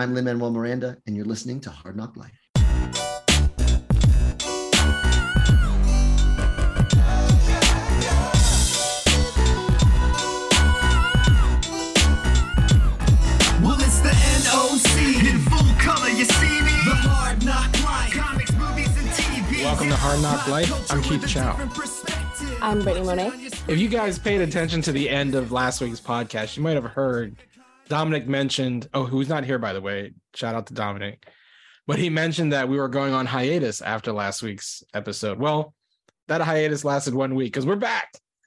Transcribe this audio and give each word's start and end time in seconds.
I'm 0.00 0.14
Lin 0.14 0.26
Manuel 0.26 0.52
Miranda, 0.52 0.96
and 1.08 1.16
you're 1.16 1.24
listening 1.24 1.60
to 1.62 1.70
Hard 1.70 1.96
NOC 1.96 2.16
Life. 2.16 2.30
Well, 13.60 13.76
it's 13.80 13.98
the 13.98 14.14
NOC 14.46 15.28
in 15.28 15.40
full 15.40 15.74
color. 15.82 16.10
You 16.10 16.26
see 16.26 16.60
me? 16.60 16.70
The 16.84 16.94
Hard 16.94 17.44
Knock 17.44 17.82
Life. 17.82 18.12
Comics, 18.14 18.52
movies, 18.52 18.96
and 18.96 19.08
TV. 19.08 19.64
Welcome 19.64 19.88
to 19.88 19.96
Hard 19.96 20.20
NOC 20.20 20.46
Life. 20.46 20.92
I'm 20.92 21.02
Keith 21.02 21.26
Chow. 21.26 21.56
I'm 22.62 22.82
Brittany 22.82 23.04
Monet. 23.04 23.32
If 23.66 23.80
you 23.80 23.88
guys 23.88 24.16
paid 24.16 24.42
attention 24.42 24.80
to 24.82 24.92
the 24.92 25.10
end 25.10 25.34
of 25.34 25.50
last 25.50 25.80
week's 25.80 26.00
podcast, 26.00 26.56
you 26.56 26.62
might 26.62 26.76
have 26.76 26.84
heard 26.84 27.34
Dominic 27.88 28.26
mentioned, 28.28 28.88
oh, 28.94 29.04
who's 29.04 29.28
not 29.28 29.44
here, 29.44 29.58
by 29.58 29.72
the 29.72 29.80
way. 29.80 30.12
Shout 30.34 30.54
out 30.54 30.66
to 30.66 30.74
Dominic. 30.74 31.26
But 31.86 31.98
he 31.98 32.10
mentioned 32.10 32.52
that 32.52 32.68
we 32.68 32.78
were 32.78 32.88
going 32.88 33.14
on 33.14 33.26
hiatus 33.26 33.80
after 33.80 34.12
last 34.12 34.42
week's 34.42 34.82
episode. 34.92 35.38
Well, 35.38 35.74
that 36.28 36.42
hiatus 36.42 36.84
lasted 36.84 37.14
one 37.14 37.34
week 37.34 37.52
because 37.52 37.66
we're 37.66 37.76
back. 37.76 38.12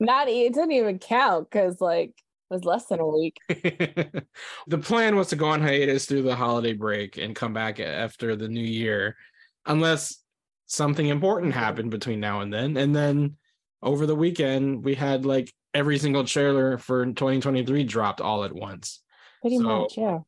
Not 0.00 0.28
it 0.28 0.54
didn't 0.54 0.72
even 0.72 0.98
count 0.98 1.50
because 1.50 1.80
like 1.80 2.10
it 2.10 2.54
was 2.54 2.64
less 2.64 2.86
than 2.86 3.00
a 3.00 3.06
week. 3.06 3.38
the 3.48 4.78
plan 4.82 5.16
was 5.16 5.28
to 5.28 5.36
go 5.36 5.46
on 5.46 5.62
hiatus 5.62 6.06
through 6.06 6.22
the 6.22 6.36
holiday 6.36 6.74
break 6.74 7.16
and 7.16 7.34
come 7.34 7.54
back 7.54 7.80
after 7.80 8.36
the 8.36 8.48
new 8.48 8.60
year, 8.60 9.16
unless 9.64 10.22
something 10.66 11.06
important 11.06 11.54
happened 11.54 11.90
between 11.90 12.20
now 12.20 12.40
and 12.40 12.52
then. 12.52 12.76
And 12.76 12.94
then 12.94 13.36
over 13.82 14.06
the 14.06 14.14
weekend, 14.14 14.84
we 14.84 14.94
had 14.94 15.24
like 15.24 15.52
every 15.74 15.98
single 15.98 16.24
trailer 16.24 16.78
for 16.78 17.04
2023 17.06 17.84
dropped 17.84 18.20
all 18.20 18.44
at 18.44 18.52
once. 18.54 19.02
Pretty 19.40 19.58
So- 19.58 19.62
much, 19.64 19.96
yeah. 19.96 20.18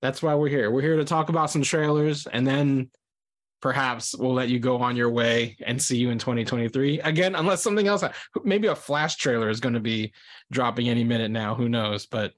That's 0.00 0.20
why 0.22 0.34
we're 0.34 0.48
here. 0.48 0.70
We're 0.70 0.82
here 0.82 0.96
to 0.96 1.04
talk 1.04 1.28
about 1.28 1.50
some 1.50 1.62
trailers 1.62 2.26
and 2.26 2.44
then 2.46 2.90
perhaps 3.60 4.16
we'll 4.16 4.34
let 4.34 4.48
you 4.48 4.58
go 4.58 4.78
on 4.78 4.96
your 4.96 5.08
way 5.10 5.56
and 5.64 5.80
see 5.80 5.96
you 5.96 6.10
in 6.10 6.18
2023 6.18 6.98
again 7.02 7.36
unless 7.36 7.62
something 7.62 7.86
else 7.86 8.02
maybe 8.42 8.66
a 8.66 8.74
flash 8.74 9.14
trailer 9.14 9.48
is 9.48 9.60
going 9.60 9.74
to 9.74 9.78
be 9.78 10.12
dropping 10.50 10.88
any 10.88 11.04
minute 11.04 11.30
now 11.30 11.54
who 11.54 11.68
knows 11.68 12.04
but 12.06 12.32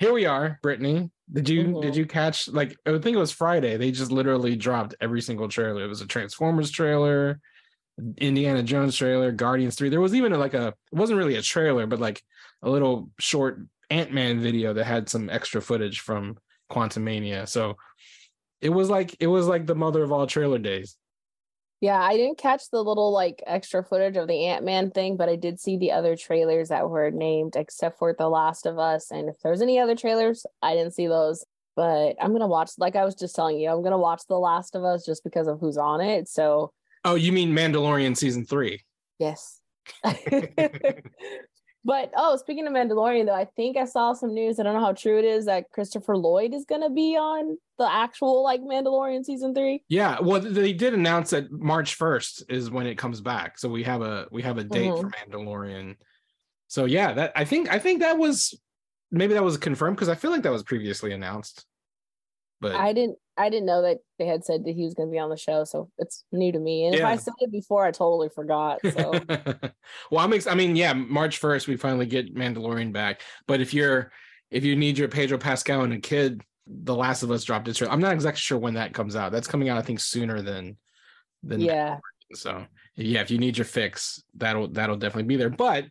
here 0.00 0.12
we 0.12 0.26
are 0.26 0.58
brittany 0.60 1.08
did 1.32 1.48
you 1.48 1.62
Mhm. 1.66 1.82
did 1.82 1.94
you 1.94 2.04
catch 2.04 2.48
like 2.48 2.76
i 2.84 2.90
think 2.98 3.14
it 3.14 3.16
was 3.16 3.30
friday 3.30 3.76
they 3.76 3.92
just 3.92 4.10
literally 4.10 4.56
dropped 4.56 4.96
every 5.00 5.20
single 5.20 5.46
trailer 5.46 5.84
it 5.84 5.88
was 5.88 6.00
a 6.00 6.06
transformers 6.06 6.72
trailer 6.72 7.38
indiana 8.18 8.62
jones 8.62 8.96
trailer 8.96 9.32
guardians 9.32 9.74
3 9.74 9.88
there 9.88 10.00
was 10.00 10.14
even 10.14 10.32
like 10.32 10.54
a 10.54 10.68
it 10.68 10.74
wasn't 10.92 11.18
really 11.18 11.36
a 11.36 11.42
trailer 11.42 11.86
but 11.86 11.98
like 11.98 12.22
a 12.62 12.70
little 12.70 13.10
short 13.18 13.60
ant-man 13.90 14.40
video 14.40 14.72
that 14.72 14.84
had 14.84 15.08
some 15.08 15.30
extra 15.30 15.60
footage 15.60 16.00
from 16.00 16.36
Quantumania 16.70 17.48
so 17.48 17.76
it 18.60 18.70
was 18.70 18.90
like 18.90 19.16
it 19.20 19.26
was 19.26 19.46
like 19.46 19.66
the 19.66 19.74
mother 19.74 20.02
of 20.02 20.12
all 20.12 20.26
trailer 20.26 20.58
days 20.58 20.96
Yeah, 21.80 22.00
I 22.00 22.16
didn't 22.16 22.38
catch 22.38 22.70
the 22.70 22.82
little 22.82 23.12
like 23.12 23.42
extra 23.46 23.84
footage 23.84 24.16
of 24.16 24.26
the 24.26 24.46
Ant-Man 24.46 24.90
thing, 24.90 25.16
but 25.16 25.28
I 25.28 25.36
did 25.36 25.60
see 25.60 25.76
the 25.76 25.92
other 25.92 26.16
trailers 26.16 26.70
that 26.70 26.90
were 26.90 27.12
named 27.12 27.54
except 27.54 27.98
for 28.00 28.12
The 28.18 28.28
Last 28.28 28.66
of 28.66 28.78
Us. 28.80 29.12
And 29.12 29.28
if 29.28 29.36
there's 29.44 29.62
any 29.62 29.78
other 29.78 29.94
trailers, 29.94 30.44
I 30.60 30.74
didn't 30.74 30.94
see 30.94 31.06
those. 31.06 31.44
But 31.76 32.16
I'm 32.20 32.32
gonna 32.32 32.48
watch 32.48 32.72
like 32.78 32.96
I 32.96 33.04
was 33.04 33.14
just 33.14 33.36
telling 33.36 33.60
you, 33.60 33.70
I'm 33.70 33.84
gonna 33.84 33.96
watch 33.96 34.22
The 34.28 34.38
Last 34.40 34.74
of 34.74 34.82
Us 34.82 35.06
just 35.06 35.22
because 35.22 35.46
of 35.46 35.60
who's 35.60 35.78
on 35.78 36.00
it. 36.00 36.28
So 36.28 36.72
oh 37.04 37.14
you 37.14 37.32
mean 37.32 37.52
mandalorian 37.52 38.16
season 38.16 38.44
three 38.44 38.82
yes. 39.18 39.60
But 41.88 42.12
oh, 42.14 42.36
speaking 42.36 42.66
of 42.66 42.74
Mandalorian, 42.74 43.24
though, 43.24 43.34
I 43.34 43.46
think 43.46 43.78
I 43.78 43.86
saw 43.86 44.12
some 44.12 44.34
news. 44.34 44.60
I 44.60 44.62
don't 44.62 44.74
know 44.74 44.84
how 44.84 44.92
true 44.92 45.18
it 45.18 45.24
is 45.24 45.46
that 45.46 45.70
Christopher 45.70 46.18
Lloyd 46.18 46.52
is 46.52 46.66
going 46.66 46.82
to 46.82 46.90
be 46.90 47.16
on 47.16 47.56
the 47.78 47.90
actual 47.90 48.44
like 48.44 48.60
Mandalorian 48.60 49.24
season 49.24 49.54
three. 49.54 49.82
Yeah, 49.88 50.18
well, 50.20 50.38
they 50.38 50.74
did 50.74 50.92
announce 50.92 51.30
that 51.30 51.50
March 51.50 51.94
first 51.94 52.44
is 52.50 52.70
when 52.70 52.86
it 52.86 52.98
comes 52.98 53.22
back. 53.22 53.58
So 53.58 53.70
we 53.70 53.84
have 53.84 54.02
a 54.02 54.26
we 54.30 54.42
have 54.42 54.58
a 54.58 54.64
date 54.64 54.90
for 54.90 55.04
mm-hmm. 55.04 55.32
Mandalorian. 55.32 55.96
So 56.66 56.84
yeah, 56.84 57.14
that 57.14 57.32
I 57.34 57.46
think 57.46 57.70
I 57.70 57.78
think 57.78 58.00
that 58.00 58.18
was 58.18 58.60
maybe 59.10 59.32
that 59.32 59.42
was 59.42 59.56
confirmed 59.56 59.96
because 59.96 60.10
I 60.10 60.14
feel 60.14 60.30
like 60.30 60.42
that 60.42 60.52
was 60.52 60.64
previously 60.64 61.12
announced. 61.12 61.64
But 62.60 62.74
I 62.74 62.92
didn't, 62.92 63.16
I 63.38 63.50
didn't 63.50 63.66
know 63.66 63.82
that 63.82 63.98
they 64.18 64.26
had 64.26 64.44
said 64.44 64.64
that 64.64 64.74
he 64.74 64.84
was 64.84 64.94
going 64.94 65.08
to 65.08 65.12
be 65.12 65.18
on 65.18 65.30
the 65.30 65.36
show, 65.36 65.64
so 65.64 65.90
it's 65.96 66.24
new 66.32 66.50
to 66.50 66.58
me. 66.58 66.86
And 66.86 66.94
if 66.94 67.04
I 67.04 67.16
said 67.16 67.34
it 67.38 67.52
before, 67.52 67.84
I 67.84 67.92
totally 67.92 68.28
forgot. 68.28 68.80
So 68.82 69.12
well, 70.10 70.24
I'm 70.24 70.32
ex- 70.32 70.46
I 70.46 70.54
mean, 70.54 70.74
yeah, 70.74 70.92
March 70.92 71.38
first 71.38 71.68
we 71.68 71.76
finally 71.76 72.06
get 72.06 72.34
Mandalorian 72.34 72.92
back. 72.92 73.22
But 73.46 73.60
if 73.60 73.72
you're 73.72 74.10
if 74.50 74.64
you 74.64 74.76
need 74.76 74.98
your 74.98 75.08
Pedro 75.08 75.38
Pascal 75.38 75.82
and 75.82 75.92
a 75.92 76.00
kid, 76.00 76.42
The 76.66 76.94
Last 76.94 77.22
of 77.22 77.30
Us 77.30 77.44
dropped 77.44 77.68
its. 77.68 77.80
I'm 77.80 78.00
not 78.00 78.12
exactly 78.12 78.40
sure 78.40 78.58
when 78.58 78.74
that 78.74 78.92
comes 78.92 79.16
out. 79.16 79.32
That's 79.32 79.48
coming 79.48 79.68
out, 79.68 79.78
I 79.78 79.82
think, 79.82 80.00
sooner 80.00 80.42
than 80.42 80.76
than 81.42 81.60
yeah, 81.60 81.98
So 82.34 82.66
yeah, 82.96 83.20
if 83.20 83.30
you 83.30 83.38
need 83.38 83.56
your 83.56 83.64
fix, 83.64 84.22
that'll 84.36 84.68
that'll 84.68 84.96
definitely 84.96 85.28
be 85.28 85.36
there. 85.36 85.50
But 85.50 85.86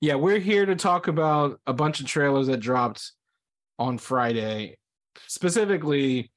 yeah, 0.00 0.14
we're 0.14 0.38
here 0.38 0.66
to 0.66 0.74
talk 0.74 1.08
about 1.08 1.60
a 1.66 1.72
bunch 1.72 2.00
of 2.00 2.06
trailers 2.06 2.46
that 2.48 2.58
dropped 2.58 3.12
on 3.78 3.98
Friday, 3.98 4.78
specifically 5.26 6.31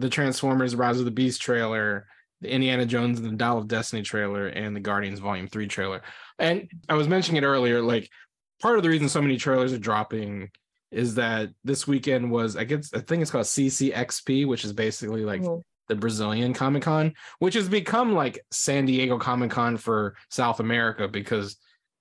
the 0.00 0.08
Transformers 0.08 0.74
Rise 0.76 0.98
of 0.98 1.04
the 1.04 1.10
Beast 1.10 1.40
trailer, 1.40 2.06
the 2.40 2.50
Indiana 2.50 2.86
Jones 2.86 3.18
and 3.20 3.28
the 3.30 3.36
Dial 3.36 3.58
of 3.58 3.68
Destiny 3.68 4.02
trailer, 4.02 4.46
and 4.46 4.74
the 4.74 4.80
Guardians 4.80 5.18
Volume 5.18 5.48
3 5.48 5.66
trailer. 5.66 6.02
And 6.38 6.70
I 6.88 6.94
was 6.94 7.08
mentioning 7.08 7.42
it 7.42 7.46
earlier, 7.46 7.82
like 7.82 8.08
part 8.60 8.76
of 8.76 8.82
the 8.82 8.88
reason 8.88 9.08
so 9.08 9.22
many 9.22 9.36
trailers 9.36 9.72
are 9.72 9.78
dropping 9.78 10.50
is 10.90 11.16
that 11.16 11.50
this 11.64 11.86
weekend 11.86 12.30
was 12.30 12.56
I 12.56 12.64
guess 12.64 12.92
I 12.94 13.00
think 13.00 13.22
it's 13.22 13.30
called 13.30 13.44
CCXP, 13.46 14.46
which 14.46 14.64
is 14.64 14.72
basically 14.72 15.24
like 15.24 15.42
Mhm. 15.42 15.62
the 15.88 15.94
Brazilian 15.96 16.54
Comic 16.54 16.82
Con, 16.84 17.12
which 17.40 17.54
has 17.54 17.68
become 17.68 18.14
like 18.14 18.44
San 18.50 18.86
Diego 18.86 19.18
Comic 19.18 19.50
Con 19.50 19.76
for 19.76 20.16
South 20.30 20.60
America 20.60 21.06
because 21.08 21.56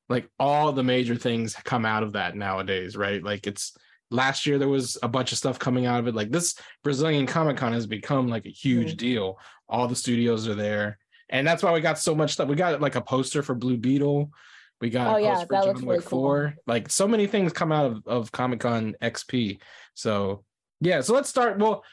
like 0.09 0.29
all 0.39 0.71
the 0.71 0.83
major 0.83 1.15
things 1.15 1.53
come 1.65 1.85
out 1.85 2.03
of 2.03 2.13
that 2.13 2.35
nowadays, 2.35 2.95
right? 2.95 3.21
Like 3.23 3.45
it's 3.45 3.75
last 4.09 4.45
year 4.45 4.57
there 4.57 4.69
was 4.69 4.97
a 5.03 5.07
bunch 5.07 5.31
of 5.31 5.37
stuff 5.37 5.59
coming 5.59 5.85
out 5.85 5.99
of 5.99 6.07
it. 6.07 6.15
Like 6.15 6.31
this 6.31 6.55
Brazilian 6.83 7.25
Comic 7.27 7.57
Con 7.57 7.73
has 7.73 7.85
become 7.87 8.27
like 8.27 8.45
a 8.45 8.49
huge 8.49 8.93
Mhm. 8.93 8.97
deal. 8.97 9.39
All 9.67 9.87
the 9.87 9.95
studios 9.95 10.47
are 10.47 10.55
there. 10.55 10.97
And 11.29 11.45
that's 11.45 11.61
why 11.61 11.73
we 11.73 11.81
got 11.81 11.99
so 11.99 12.15
much 12.15 12.31
stuff. 12.33 12.47
We 12.47 12.55
got 12.55 12.79
like 12.79 12.95
a 12.95 13.01
poster 13.01 13.43
for 13.43 13.53
Blue 13.53 13.75
Beetle. 13.77 14.31
We 14.79 14.89
got 14.89 15.07
Oh, 15.13 15.17
a 15.17 15.21
yeah, 15.21 15.33
poster 15.33 15.47
that 15.49 15.61
for 15.61 15.67
looks 15.67 15.79
John 15.81 15.87
really 15.89 15.97
Wick 15.99 16.05
cool. 16.07 16.19
4. 16.21 16.55
Like 16.67 16.89
so 16.89 17.07
many 17.07 17.27
things 17.27 17.51
come 17.51 17.71
out 17.71 17.91
of, 17.91 18.07
of 18.07 18.31
Comic 18.31 18.61
Con 18.61 18.95
XP. 19.01 19.59
So 19.93 20.45
yeah, 20.79 21.01
so 21.01 21.13
let's 21.13 21.27
start. 21.29 21.57
Well, 21.59 21.83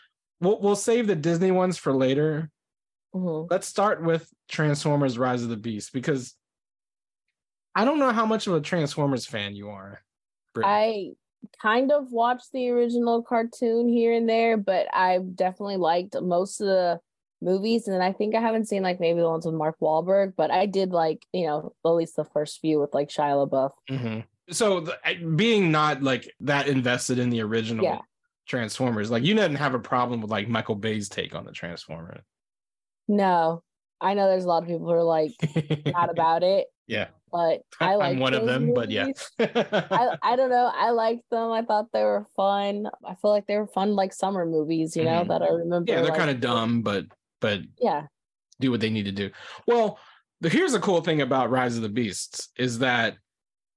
we'll 0.40 0.60
we'll 0.60 0.76
save 0.76 1.06
the 1.08 1.16
Disney 1.16 1.50
ones 1.50 1.78
for 1.78 1.92
later. 1.92 2.50
Mhm. 3.14 3.48
Let's 3.50 3.66
start 3.66 4.02
with 4.04 4.28
Transformers 4.48 5.18
Rise 5.18 5.42
of 5.42 5.48
the 5.48 5.56
Beast 5.56 5.92
because 5.92 6.34
I 7.74 7.84
don't 7.84 7.98
know 7.98 8.12
how 8.12 8.26
much 8.26 8.46
of 8.46 8.54
a 8.54 8.60
Transformers 8.60 9.26
fan 9.26 9.56
you 9.56 9.70
are. 9.70 10.00
Brittany. 10.52 10.72
I 10.72 11.16
kind 11.60 11.92
of 11.92 12.12
watched 12.12 12.52
the 12.52 12.70
original 12.70 13.22
cartoon 13.22 13.88
here 13.88 14.12
and 14.12 14.28
there, 14.28 14.56
but 14.56 14.86
I 14.92 15.18
definitely 15.18 15.76
liked 15.76 16.16
most 16.20 16.60
of 16.60 16.66
the 16.66 17.00
movies. 17.40 17.88
And 17.88 18.02
I 18.02 18.12
think 18.12 18.34
I 18.34 18.40
haven't 18.40 18.68
seen 18.68 18.82
like 18.82 19.00
maybe 19.00 19.20
the 19.20 19.28
ones 19.28 19.46
with 19.46 19.54
Mark 19.54 19.76
Wahlberg, 19.80 20.34
but 20.36 20.50
I 20.50 20.66
did 20.66 20.90
like 20.90 21.22
you 21.32 21.46
know 21.46 21.74
at 21.84 21.90
least 21.90 22.16
the 22.16 22.24
first 22.24 22.60
few 22.60 22.80
with 22.80 22.94
like 22.94 23.08
Shia 23.08 23.48
LaBeouf. 23.48 23.70
Mhm. 23.90 24.24
So 24.50 24.80
the, 24.80 24.98
being 25.36 25.70
not 25.70 26.02
like 26.02 26.30
that 26.40 26.68
invested 26.68 27.18
in 27.18 27.30
the 27.30 27.40
original 27.40 27.84
Yeah. 27.84 28.00
Transformers, 28.46 29.10
like 29.10 29.24
you 29.24 29.34
didn't 29.34 29.56
have 29.56 29.74
a 29.74 29.78
problem 29.78 30.20
with 30.20 30.30
like 30.30 30.48
Michael 30.48 30.74
Bay's 30.74 31.08
take 31.08 31.34
on 31.34 31.44
the 31.44 31.52
Transformers. 31.52 32.22
No, 33.08 33.62
I 34.00 34.14
know 34.14 34.28
there's 34.28 34.44
a 34.44 34.48
lot 34.48 34.62
of 34.62 34.68
people 34.68 34.86
who 34.86 34.92
are 34.92 35.02
like 35.02 35.32
not 35.86 36.10
about 36.10 36.42
it, 36.42 36.66
yeah, 36.86 37.08
but 37.34 37.62
I 37.80 37.96
like 37.96 38.12
I'm 38.12 38.20
one 38.20 38.32
of 38.32 38.46
them, 38.46 38.72
but 38.72 38.92
yeah. 38.92 39.08
I, 39.40 40.16
I 40.22 40.36
don't 40.36 40.50
know. 40.50 40.70
I 40.72 40.90
liked 40.90 41.28
them. 41.30 41.50
I 41.50 41.62
thought 41.62 41.86
they 41.92 42.04
were 42.04 42.24
fun. 42.36 42.86
I 43.04 43.16
feel 43.16 43.32
like 43.32 43.46
they 43.48 43.56
were 43.56 43.66
fun, 43.66 43.96
like 43.96 44.12
summer 44.12 44.46
movies, 44.46 44.96
you 44.96 45.02
know, 45.02 45.24
Mhm. 45.24 45.28
that 45.28 45.42
I 45.42 45.48
remember. 45.48 45.90
yeah, 45.90 45.96
they're 46.02 46.10
like- 46.10 46.18
kind 46.18 46.30
of 46.30 46.40
dumb, 46.40 46.82
but 46.82 47.06
but 47.40 47.60
Yeah. 47.80 48.02
do 48.60 48.70
what 48.70 48.80
they 48.80 48.88
need 48.88 49.06
to 49.06 49.12
do. 49.12 49.30
Well, 49.66 49.98
the, 50.40 50.48
here's 50.48 50.72
the 50.72 50.78
cool 50.80 51.00
thing 51.00 51.20
about 51.22 51.50
Rise 51.50 51.76
of 51.76 51.82
the 51.82 51.88
Beasts 51.88 52.50
is 52.56 52.78
that 52.78 53.16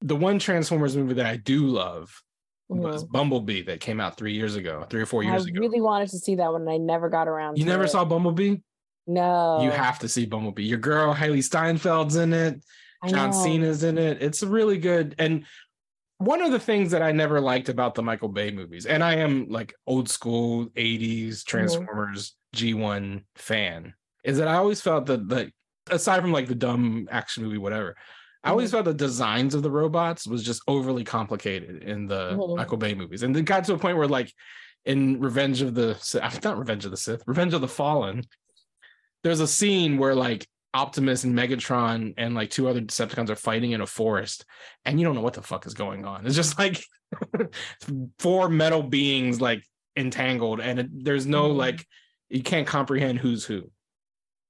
the 0.02 0.16
one 0.16 0.38
Transformers 0.38 0.96
movie 0.96 1.16
that 1.16 1.26
I 1.26 1.38
do 1.38 1.66
love 1.66 2.22
was 2.70 3.04
mhm. 3.06 3.12
Bumblebee 3.12 3.64
that 3.64 3.80
came 3.80 4.00
out 4.00 4.18
three 4.18 4.34
years 4.34 4.56
ago, 4.56 4.86
three 4.90 5.02
or 5.02 5.06
four 5.08 5.24
I 5.24 5.32
years 5.32 5.46
ago. 5.46 5.58
I 5.58 5.60
really 5.60 5.82
wanted 5.82 6.10
to 6.10 6.20
see 6.20 6.36
that 6.36 6.52
one 6.52 6.62
and 6.62 6.70
I 6.70 6.78
never 6.78 7.10
got 7.10 7.28
around 7.28 7.58
you 7.58 7.66
never 7.66 7.86
it. 7.86 7.90
saw 7.90 8.06
Bumblebee? 8.06 8.58
No. 9.08 9.62
You 9.64 9.72
have 9.72 9.98
to 10.00 10.08
see 10.08 10.26
Bumblebee. 10.28 10.64
Your 10.66 10.78
girl 10.78 11.14
Hailee 11.16 11.40
Steinfeld's 11.40 12.18
in 12.18 12.34
it. 12.34 12.64
John. 13.06 13.34
Cena's 13.34 13.84
in 13.84 13.98
it. 13.98 14.22
It's 14.22 14.42
really 14.44 14.78
good. 14.78 15.16
And 15.20 15.46
one 16.20 16.42
of 16.42 16.52
the 16.52 16.60
things 16.60 16.92
that 16.92 17.04
I 17.04 17.12
never 17.12 17.40
liked 17.40 17.70
about 17.70 17.94
the 17.96 18.02
Michael 18.04 18.30
Bay 18.30 18.50
movies, 18.52 18.86
and 18.88 19.04
I 19.04 19.16
am 19.16 19.50
like 19.50 19.74
old 19.86 20.10
school 20.10 20.68
80s 20.70 21.28
Mm-hmm. 21.28 21.48
Transformers 21.50 22.36
G1 22.56 23.24
fan, 23.36 23.94
is 24.24 24.38
that 24.40 24.48
I 24.48 24.56
always 24.56 24.82
felt 24.82 25.06
that 25.08 25.28
the 25.30 25.52
aside 25.90 26.22
from 26.22 26.32
like 26.32 26.48
the 26.48 26.56
dumb 26.56 27.08
action 27.12 27.44
movie, 27.44 27.58
whatever, 27.60 27.96
I 28.44 28.50
always 28.50 28.70
Mm-hmm. 28.70 28.78
felt 28.78 28.86
the 28.86 28.94
designs 29.06 29.54
of 29.54 29.62
the 29.64 29.72
robots 29.72 30.26
was 30.28 30.44
just 30.44 30.62
overly 30.68 31.04
complicated 31.04 31.84
in 31.84 32.08
the 32.08 32.32
Mhm. 32.32 32.58
Michael 32.58 32.78
Bay 32.78 32.94
movies. 32.96 33.22
And 33.24 33.36
it 33.38 33.44
got 33.44 33.64
to 33.66 33.74
a 33.74 33.78
point 33.78 33.98
where 33.98 34.08
like 34.08 34.34
in 34.86 35.20
Revenge 35.20 35.62
of 35.62 35.76
the 35.76 35.96
Sith, 36.00 36.22
not 36.44 36.58
Revenge 36.58 36.86
of 36.86 36.92
the 36.92 36.98
Sith, 36.98 37.22
Revenge 37.28 37.54
of 37.54 37.62
the 37.62 37.68
Fallen. 37.68 38.24
There's 39.24 39.40
a 39.42 39.48
scene 39.48 39.98
where 39.98 40.16
like 40.16 40.48
Optimus 40.78 41.24
and 41.24 41.36
Megatron 41.36 42.14
and 42.18 42.36
like 42.36 42.50
two 42.50 42.68
other 42.68 42.82
Decepticons 42.82 43.30
are 43.30 43.36
fighting 43.36 43.72
in 43.72 43.82
a 43.82 43.88
forest, 43.88 44.46
and 44.86 45.00
you 45.00 45.06
don't 45.06 45.16
know 45.16 45.22
what 45.22 45.34
the 45.34 45.42
fuck 45.42 45.66
is 45.66 45.74
going 45.74 46.06
on. 46.06 46.26
It's 46.26 46.36
just 46.36 46.58
like 46.64 46.80
four 48.20 48.50
metal 48.50 48.84
beings 48.84 49.42
like 49.42 49.64
entangled, 49.96 50.60
and 50.60 50.80
it, 50.80 51.04
there's 51.04 51.26
no 51.26 51.50
Mhm. 51.50 51.56
like 51.58 51.88
you 52.30 52.44
can't 52.44 52.68
comprehend 52.68 53.20
who's 53.20 53.46
who. 53.46 53.72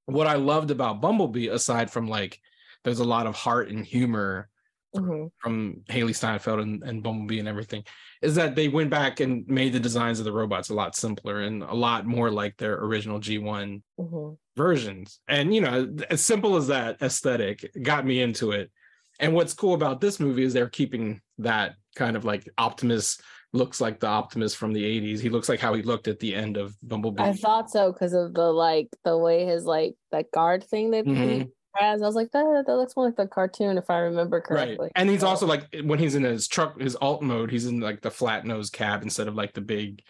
What 0.05 0.27
I 0.27 0.35
loved 0.35 0.71
about 0.71 1.01
Bumblebee, 1.01 1.47
aside 1.47 1.91
from 1.91 2.07
like 2.07 2.39
there's 2.83 2.99
a 2.99 3.05
lot 3.05 3.27
of 3.27 3.35
heart 3.35 3.69
and 3.69 3.85
humor 3.85 4.49
Mhm. 4.95 5.29
from 5.39 5.81
Hailee 5.89 6.15
Steinfeld 6.15 6.59
and, 6.59 6.81
and 6.83 7.03
Bumblebee 7.03 7.39
and 7.39 7.47
everything, 7.47 7.83
is 8.21 8.35
that 8.35 8.55
they 8.55 8.67
went 8.67 8.89
back 8.89 9.19
and 9.19 9.45
made 9.47 9.73
the 9.73 9.79
designs 9.79 10.19
of 10.19 10.25
the 10.25 10.31
robots 10.31 10.69
a 10.69 10.73
lot 10.73 10.95
simpler 10.95 11.41
and 11.41 11.61
a 11.63 11.73
lot 11.73 12.05
more 12.05 12.31
like 12.31 12.57
their 12.57 12.75
original 12.75 13.19
G1 13.19 13.83
Mhm. 13.99 14.37
versions. 14.55 15.19
And 15.27 15.53
you 15.53 15.61
know, 15.61 15.93
as 16.09 16.21
simple 16.21 16.55
as 16.55 16.67
that 16.67 17.01
aesthetic 17.01 17.69
got 17.81 18.05
me 18.05 18.21
into 18.21 18.51
it. 18.51 18.71
And 19.19 19.33
what's 19.33 19.53
cool 19.53 19.73
about 19.73 19.99
this 19.99 20.19
movie 20.19 20.43
is 20.43 20.53
they're 20.53 20.69
keeping 20.69 21.21
that 21.39 21.75
kind 21.95 22.15
of 22.15 22.23
like 22.23 22.47
Optimus 22.57 23.19
looks 23.53 23.79
like 23.81 23.99
the 23.99 24.07
Optimus 24.07 24.53
from 24.53 24.73
the 24.73 24.83
80s. 24.83 25.19
He 25.19 25.29
looks 25.29 25.49
like 25.49 25.59
how 25.59 25.73
he 25.73 25.81
looked 25.81 26.07
at 26.07 26.19
the 26.19 26.35
end 26.35 26.57
of 26.57 26.75
Bumblebee. 26.83 27.23
I 27.23 27.33
thought 27.33 27.71
so 27.71 27.91
because 27.91 28.13
of 28.13 28.33
the 28.33 28.51
like 28.51 28.89
the 29.03 29.17
way 29.17 29.45
his 29.45 29.65
like 29.65 29.95
that 30.11 30.31
guard 30.31 30.63
thing 30.63 30.91
that 30.91 31.07
he 31.07 31.47
I 31.81 31.95
was 31.97 32.15
like, 32.15 32.31
that 32.31 32.63
that 32.67 32.75
looks 32.77 32.95
more 32.95 33.05
like 33.05 33.15
the 33.15 33.27
cartoon 33.27 33.77
if 33.77 33.89
I 33.89 33.99
remember 33.99 34.41
correctly. 34.41 34.77
Right. 34.85 34.91
And 34.95 35.09
he's 35.09 35.21
So- 35.21 35.27
also 35.27 35.45
like 35.45 35.67
when 35.83 35.99
he's 35.99 36.15
in 36.15 36.23
his 36.23 36.47
truck, 36.47 36.79
his 36.79 36.95
alt 36.95 37.21
mode, 37.21 37.51
he's 37.51 37.65
in 37.65 37.79
like 37.79 38.01
the 38.01 38.11
flat 38.11 38.45
nose 38.45 38.69
cab 38.69 39.03
instead 39.03 39.27
of 39.27 39.35
like 39.35 39.53
the 39.53 39.61
big, 39.61 40.01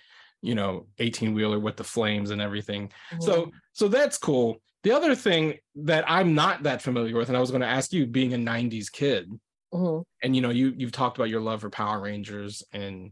you 0.42 0.56
know, 0.56 0.88
18 1.00 1.34
wheeler 1.34 1.60
with 1.60 1.78
the 1.78 1.84
flames 1.84 2.32
and 2.32 2.42
everything. 2.42 2.92
Mhm. 3.12 3.24
So 3.24 3.52
so 3.74 3.88
that's 3.88 4.18
cool. 4.18 4.62
The 4.84 4.92
other 4.92 5.16
thing 5.16 5.56
that 5.76 6.06
I'm 6.08 6.36
not 6.36 6.64
that 6.64 6.82
familiar 6.82 7.16
with, 7.18 7.28
and 7.30 7.38
I 7.38 7.42
was 7.42 7.50
going 7.52 7.62
to 7.62 7.68
ask 7.68 7.92
you, 7.92 8.06
being 8.06 8.34
a 8.34 8.38
'90s 8.38 8.90
kid, 8.90 9.30
Mhm. 9.74 10.04
and 10.24 10.36
you 10.36 10.42
know, 10.42 10.50
you 10.52 10.74
you've 10.78 10.92
talked 10.94 11.18
about 11.18 11.30
your 11.30 11.42
love 11.42 11.62
for 11.62 11.70
Power 11.70 12.00
Rangers 12.02 12.64
and 12.72 13.12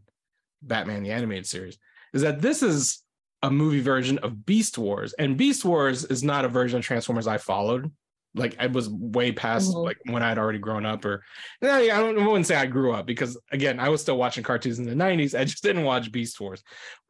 Batman 0.61 1.03
the 1.03 1.11
animated 1.11 1.45
series, 1.47 1.77
is 2.13 2.21
that 2.21 2.41
this 2.41 2.63
is 2.63 3.01
a 3.43 3.51
movie 3.51 3.81
version 3.81 4.17
of 4.19 4.45
Beast 4.45 4.77
Wars, 4.77 5.13
and 5.13 5.37
Beast 5.37 5.65
Wars 5.65 6.05
is 6.05 6.23
not 6.23 6.45
a 6.45 6.47
version 6.47 6.79
of 6.79 6.85
Transformers 6.85 7.27
I 7.27 7.37
followed. 7.37 7.91
Like 8.35 8.55
I 8.59 8.67
was 8.67 8.89
way 8.89 9.31
past 9.31 9.73
Mhm. 9.73 9.85
like 9.85 9.97
when 10.09 10.21
I'd 10.21 10.37
already 10.37 10.59
grown 10.59 10.85
up, 10.85 11.05
or 11.05 11.23
I 11.61 11.87
don't 11.87 12.19
I 12.19 12.27
wouldn't 12.27 12.45
say 12.47 12.55
I 12.55 12.65
grew 12.65 12.91
up 12.93 13.05
because 13.05 13.37
again, 13.51 13.79
I 13.79 13.89
was 13.89 14.01
still 14.01 14.17
watching 14.17 14.43
cartoons 14.43 14.77
in 14.77 14.85
the 14.85 14.93
'90s. 14.95 15.33
I 15.39 15.45
just 15.45 15.63
didn't 15.63 15.83
watch 15.85 16.11
Beast 16.11 16.39
Wars. 16.39 16.63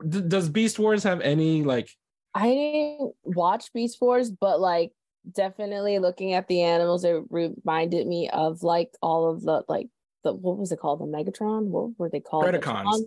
D- 0.07 0.21
does 0.21 0.49
Beast 0.49 0.77
Wars 0.79 1.03
have 1.03 1.21
any 1.21 1.63
like 1.63 1.89
I 2.33 2.49
didn't 2.49 3.13
watch 3.23 3.71
Beast 3.73 3.97
Wars, 4.01 4.29
but 4.29 4.59
like 4.59 4.91
definitely 5.31 5.99
looking 5.99 6.33
at 6.33 6.47
the 6.47 6.61
animals, 6.61 7.03
it 7.03 7.23
reminded 7.29 8.05
me 8.07 8.29
of 8.29 8.61
like 8.61 8.91
all 9.01 9.29
of 9.31 9.41
the 9.41 9.63
like 9.67 9.87
the 10.23 10.33
what 10.33 10.57
was 10.57 10.71
it 10.71 10.79
called? 10.79 10.99
The 10.99 11.05
Megatron? 11.05 11.65
What 11.67 11.97
were 11.97 12.09
they 12.09 12.19
called? 12.19 12.45
Predacons. 12.45 13.01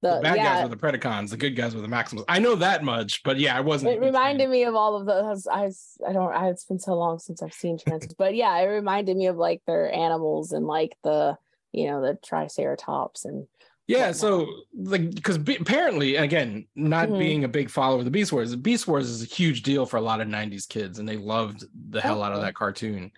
The 0.00 0.16
The, 0.16 0.20
bad 0.22 0.36
yeah, 0.36 0.54
guys 0.54 0.62
were 0.62 0.68
the 0.74 0.76
Predacons, 0.76 1.30
the 1.30 1.36
good 1.36 1.56
guys 1.56 1.74
were 1.74 1.80
the 1.80 1.88
Maximals? 1.88 2.24
I 2.28 2.38
know 2.38 2.54
that 2.56 2.84
much, 2.84 3.22
but 3.24 3.38
yeah, 3.38 3.56
I 3.56 3.60
wasn't. 3.60 3.92
it 3.94 4.00
reminded 4.00 4.48
me 4.48 4.62
of 4.64 4.74
all 4.74 4.94
of 4.96 5.06
those. 5.06 5.46
I 5.46 5.70
I 6.06 6.12
don't. 6.12 6.32
I, 6.32 6.48
it's 6.50 6.64
been 6.64 6.78
so 6.78 6.94
long 6.94 7.18
since 7.18 7.42
I've 7.42 7.52
seen 7.52 7.78
Transformers, 7.78 8.14
but 8.16 8.34
yeah, 8.34 8.56
it 8.58 8.66
reminded 8.66 9.16
me 9.16 9.26
of 9.26 9.36
like 9.36 9.62
their 9.66 9.92
animals 9.92 10.52
and 10.52 10.66
like 10.66 10.96
the 11.02 11.36
you 11.72 11.86
know 11.88 12.00
the 12.00 12.16
Triceratops 12.24 13.24
and 13.24 13.46
Yeah, 13.88 14.12
so 14.12 14.46
like 14.74 15.14
because 15.14 15.36
apparently, 15.36 16.16
again, 16.16 16.66
not 16.76 17.08
Mhm. 17.08 17.18
being 17.18 17.44
a 17.44 17.48
big 17.48 17.68
follower 17.70 17.98
of 17.98 18.04
the 18.04 18.10
Beast 18.10 18.32
Wars, 18.32 18.54
Beast 18.54 18.86
Wars 18.86 19.08
is 19.10 19.22
a 19.22 19.26
huge 19.26 19.62
deal 19.62 19.84
for 19.84 19.96
a 19.96 20.00
lot 20.02 20.20
of 20.20 20.28
'90s 20.28 20.66
kids, 20.68 20.98
and 21.00 21.08
they 21.08 21.16
loved 21.16 21.64
the 21.90 22.00
hell 22.00 22.22
out 22.22 22.32
of 22.32 22.40
that 22.42 22.54
cartoon. 22.54 23.10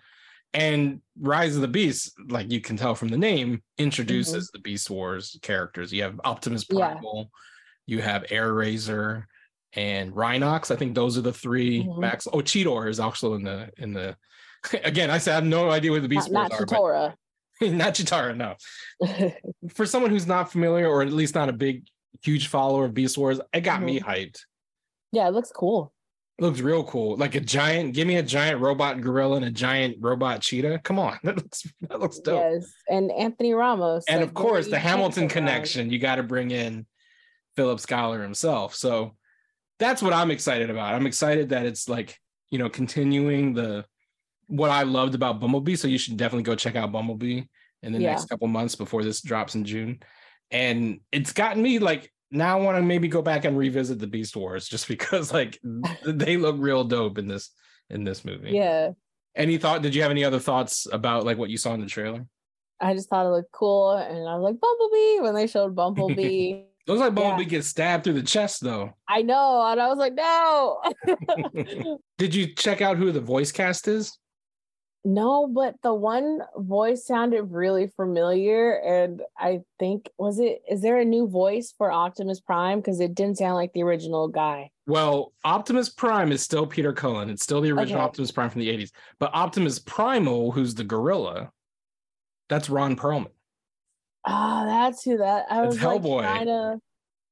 And 0.53 1.01
Rise 1.19 1.55
of 1.55 1.61
the 1.61 1.67
Beast, 1.67 2.13
like 2.29 2.51
you 2.51 2.59
can 2.59 2.75
tell 2.75 2.93
from 2.95 3.07
the 3.07 3.17
name, 3.17 3.61
introduces 3.77 4.49
the 4.51 4.59
Beast 4.59 4.89
Wars 4.89 5.37
characters. 5.41 5.93
You 5.93 6.03
have 6.03 6.19
Optimus 6.23 6.65
Mm-hmm. 6.65 6.77
Yeah. 6.79 6.91
Primal, 6.93 7.31
you 7.85 8.01
have 8.01 8.23
Airazor, 8.23 9.23
and 9.73 10.11
Rhinox. 10.13 10.69
I 10.69 10.75
think 10.75 10.93
those 10.95 11.17
are 11.17 11.21
the 11.21 11.31
3 11.33 11.83
Mhm. 11.85 11.99
Max. 11.99 12.27
Oh, 12.27 12.39
Cheetor 12.39 12.89
is 12.89 12.99
also 12.99 13.33
in 13.35 13.43
the 13.43 13.69
in 13.77 13.93
the. 13.93 14.17
Again, 14.83 15.09
I 15.09 15.17
said 15.17 15.31
I 15.31 15.35
have 15.35 15.45
no 15.45 15.69
idea 15.71 15.91
what 15.91 16.01
the 16.01 16.09
Beast 16.09 16.29
not, 16.31 16.51
not 16.51 16.69
Wars 16.71 16.95
are, 16.95 17.15
but 17.61 17.71
not 17.71 17.93
Chitara. 17.95 18.35
No, 18.35 18.55
for 19.73 19.85
someone 19.85 20.11
who's 20.11 20.27
not 20.27 20.51
familiar 20.51 20.87
or 20.87 21.01
at 21.01 21.13
least 21.13 21.33
not 21.35 21.47
a 21.49 21.53
big 21.53 21.85
huge 22.23 22.47
follower 22.47 22.85
of 22.85 22.93
beast 22.93 23.17
wars 23.17 23.39
it 23.53 23.61
got 23.61 23.81
me 23.81 23.99
Mm-hmm. 23.99 24.09
hyped 24.09 24.41
yeah, 25.13 25.27
it 25.27 25.31
looks 25.31 25.51
cool. 25.51 25.91
Looks 26.41 26.59
real 26.59 26.83
cool. 26.83 27.15
Like 27.15 27.35
a 27.35 27.39
giant 27.39 27.93
give 27.93 28.07
me 28.07 28.17
a 28.17 28.23
giant 28.23 28.59
robot 28.59 28.99
gorilla 28.99 29.37
and 29.37 29.45
a 29.45 29.51
giant 29.51 29.97
robot 29.99 30.41
cheetah. 30.41 30.79
Come 30.83 30.99
on. 30.99 31.17
That 31.23 31.37
looks 31.37 31.67
that 31.87 31.99
looks 31.99 32.19
dope. 32.19 32.41
Yes, 32.53 32.71
and 32.89 33.11
Anthony 33.11 33.53
Ramos. 33.53 34.03
and 34.09 34.19
like, 34.19 34.27
of 34.27 34.33
course 34.33 34.67
the 34.67 34.79
hamilton 34.79 35.27
connection 35.29 35.89
you 35.91 35.99
got 35.99 36.15
to 36.15 36.23
bring 36.23 36.51
in 36.51 36.85
philip 37.55 37.79
schuyler 37.79 38.21
himself. 38.21 38.75
So 38.75 39.15
that's 39.79 40.01
what 40.01 40.13
i'm 40.13 40.31
excited 40.31 40.69
about. 40.69 40.93
I'm 40.95 41.07
excited 41.07 41.49
that 41.49 41.65
it's 41.65 41.87
like 41.87 42.17
you 42.49 42.57
know 42.59 42.69
continuing 42.69 43.53
the 43.53 43.85
what 44.47 44.69
i 44.71 44.83
loved 44.83 45.15
about 45.15 45.39
bumblebee. 45.39 45.75
So 45.75 45.87
you 45.87 45.97
should 45.97 46.17
definitely 46.17 46.43
go 46.43 46.55
check 46.55 46.75
out 46.75 46.91
bumblebee 46.91 47.43
in 47.83 47.93
the 47.93 47.99
Yeah. 47.99 48.11
next 48.11 48.25
couple 48.25 48.47
months 48.47 48.75
before 48.75 49.03
this 49.03 49.21
drops 49.21 49.55
in 49.55 49.63
june. 49.63 49.99
And 50.49 50.99
it's 51.11 51.31
gotten 51.33 51.61
me 51.63 51.79
like 51.79 52.11
now 52.31 52.57
I 52.57 52.61
want 52.61 52.77
to 52.77 52.81
maybe 52.81 53.07
go 53.07 53.21
back 53.21 53.45
and 53.45 53.57
revisit 53.57 53.99
the 53.99 54.07
beast 54.07 54.35
wars 54.35 54.67
just 54.67 54.87
because 54.87 55.33
like 55.33 55.59
they 56.05 56.37
look 56.37 56.55
real 56.59 56.83
dope 56.83 57.17
in 57.17 57.27
this 57.27 57.51
in 57.89 58.03
this 58.03 58.23
movie 58.25 58.51
Yeah, 58.51 58.91
any 59.35 59.57
thought 59.57 59.81
did 59.81 59.93
you 59.93 60.01
have 60.01 60.11
any 60.11 60.23
other 60.23 60.39
thoughts 60.39 60.87
about 60.91 61.25
like 61.25 61.37
what 61.37 61.49
you 61.49 61.57
saw 61.57 61.73
in 61.73 61.81
the 61.81 61.87
trailer 61.87 62.25
I 62.81 62.95
just 62.95 63.09
thought 63.09 63.27
it 63.27 63.29
looked 63.29 63.51
cool, 63.51 63.91
and 63.91 64.27
I 64.27 64.35
was 64.35 64.43
like 64.43 64.59
Bumblebee 64.59 65.19
when 65.19 65.35
they 65.35 65.45
showed 65.45 65.75
Bumblebee. 65.75 66.63
Looks 66.87 66.99
like 66.99 67.11
Yeah. 67.11 67.29
Bumblebee 67.29 67.47
gets 67.47 67.67
stabbed 67.67 68.03
through 68.03 68.13
the 68.13 68.23
chest 68.23 68.61
though. 68.61 68.93
I 69.07 69.21
know, 69.21 69.63
and 69.67 69.79
I 69.79 69.87
was 69.87 69.99
like, 69.99 70.15
no. 70.15 70.81
Did 72.17 72.33
you 72.33 72.55
check 72.55 72.81
out 72.81 72.97
who 72.97 73.11
the 73.11 73.21
voice 73.21 73.51
cast 73.51 73.87
is? 73.87 74.17
No, 75.03 75.47
but 75.47 75.75
the 75.81 75.93
one 75.93 76.41
voice 76.57 77.05
sounded 77.07 77.45
really 77.51 77.87
familiar, 77.87 78.73
and 78.73 79.23
I 79.35 79.61
think 79.79 80.11
was 80.19 80.39
it. 80.39 80.61
Is 80.69 80.81
there 80.81 80.99
a 80.99 81.05
new 81.05 81.27
voice 81.27 81.73
for 81.75 81.91
Optimus 81.91 82.39
Prime? 82.39 82.79
Because 82.79 82.99
it 82.99 83.15
didn't 83.15 83.39
sound 83.39 83.55
like 83.55 83.73
the 83.73 83.81
original 83.81 84.27
guy. 84.27 84.69
Well, 84.85 85.33
Optimus 85.43 85.89
Prime 85.89 86.31
is 86.31 86.43
still 86.43 86.67
Peter 86.67 86.93
Cullen. 86.93 87.31
It's 87.31 87.41
still 87.41 87.61
the 87.61 87.71
original 87.71 87.99
Okay. 87.99 88.05
Optimus 88.05 88.31
Prime 88.31 88.51
from 88.51 88.61
the 88.61 88.69
80s. 88.69 88.91
But 89.17 89.33
Optimus 89.33 89.79
Primal, 89.79 90.51
who's 90.51 90.75
the 90.75 90.83
gorilla, 90.83 91.51
that's 92.47 92.69
Ron 92.69 92.95
Perlman. 92.95 93.31
Oh, 94.27 94.65
that's 94.67 95.03
who 95.03 95.17
that. 95.17 95.45
I 95.49 95.61
was 95.65 95.81
like 95.81 96.01
Hellboy. 96.03 96.21
trying 96.21 96.45
to. 96.45 96.79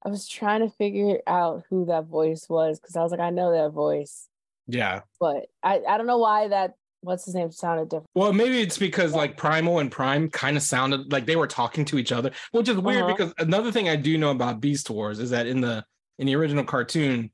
I 0.03 0.09
was 0.09 0.27
trying 0.27 0.61
to 0.61 0.69
figure 0.75 1.19
out 1.27 1.65
who 1.69 1.85
that 1.85 2.05
voice 2.05 2.47
was 2.49 2.79
because 2.79 2.95
I 2.95 3.03
was 3.03 3.11
like, 3.11 3.19
I 3.19 3.29
know 3.31 3.51
that 3.51 3.73
voice, 3.73 4.27
Yeah. 4.65 5.01
but 5.19 5.45
I 5.61 5.81
I 5.87 5.97
don't 5.97 6.07
know 6.07 6.17
why 6.17 6.47
that. 6.47 6.73
What's 7.01 7.25
his 7.25 7.35
name 7.35 7.51
sounded 7.51 7.85
different. 7.89 8.09
Well, 8.13 8.33
maybe 8.33 8.59
it's 8.59 8.77
because 8.77 9.13
like 9.13 9.37
Primal 9.37 9.79
and 9.79 9.91
Prime 9.91 10.29
kind 10.29 10.57
of 10.57 10.63
sounded 10.63 11.11
like 11.11 11.25
they 11.25 11.37
were 11.37 11.47
talking 11.47 11.85
to 11.85 11.97
each 11.97 12.11
other, 12.11 12.31
which 12.51 12.67
is 12.67 12.77
weird 12.77 13.03
Uh-huh. 13.03 13.13
because 13.15 13.33
another 13.37 13.71
thing 13.71 13.87
I 13.87 13.95
do 13.95 14.17
know 14.17 14.31
about 14.31 14.59
Beast 14.59 14.89
Wars 14.89 15.19
is 15.19 15.29
that 15.29 15.47
in 15.47 15.61
the 15.61 15.85
in 16.17 16.27
the 16.27 16.35
original 16.35 16.65
cartoon, 16.65 17.31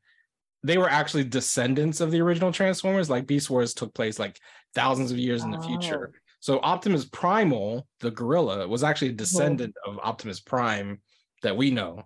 they 0.64 0.78
were 0.78 0.90
actually 0.90 1.24
descendants 1.24 2.00
of 2.00 2.12
the 2.12 2.22
original 2.22 2.52
Transformers. 2.52 3.10
Like 3.10 3.26
Beast 3.26 3.50
Wars 3.50 3.74
took 3.74 3.94
place 3.96 4.20
like 4.20 4.40
thousands 4.76 5.12
of 5.12 5.18
years 5.18 5.44
in 5.44 5.52
the 5.52 5.62
future. 5.62 6.14
So 6.40 6.60
Optimus 6.60 7.06
Primal, 7.06 7.88
the 8.02 8.12
gorilla, 8.12 8.68
was 8.68 8.84
actually 8.84 9.10
a 9.10 9.14
descendant 9.14 9.74
of 9.88 9.98
Optimus 10.04 10.40
Prime 10.40 11.02
that 11.42 11.58
we 11.58 11.72
know. 11.72 12.04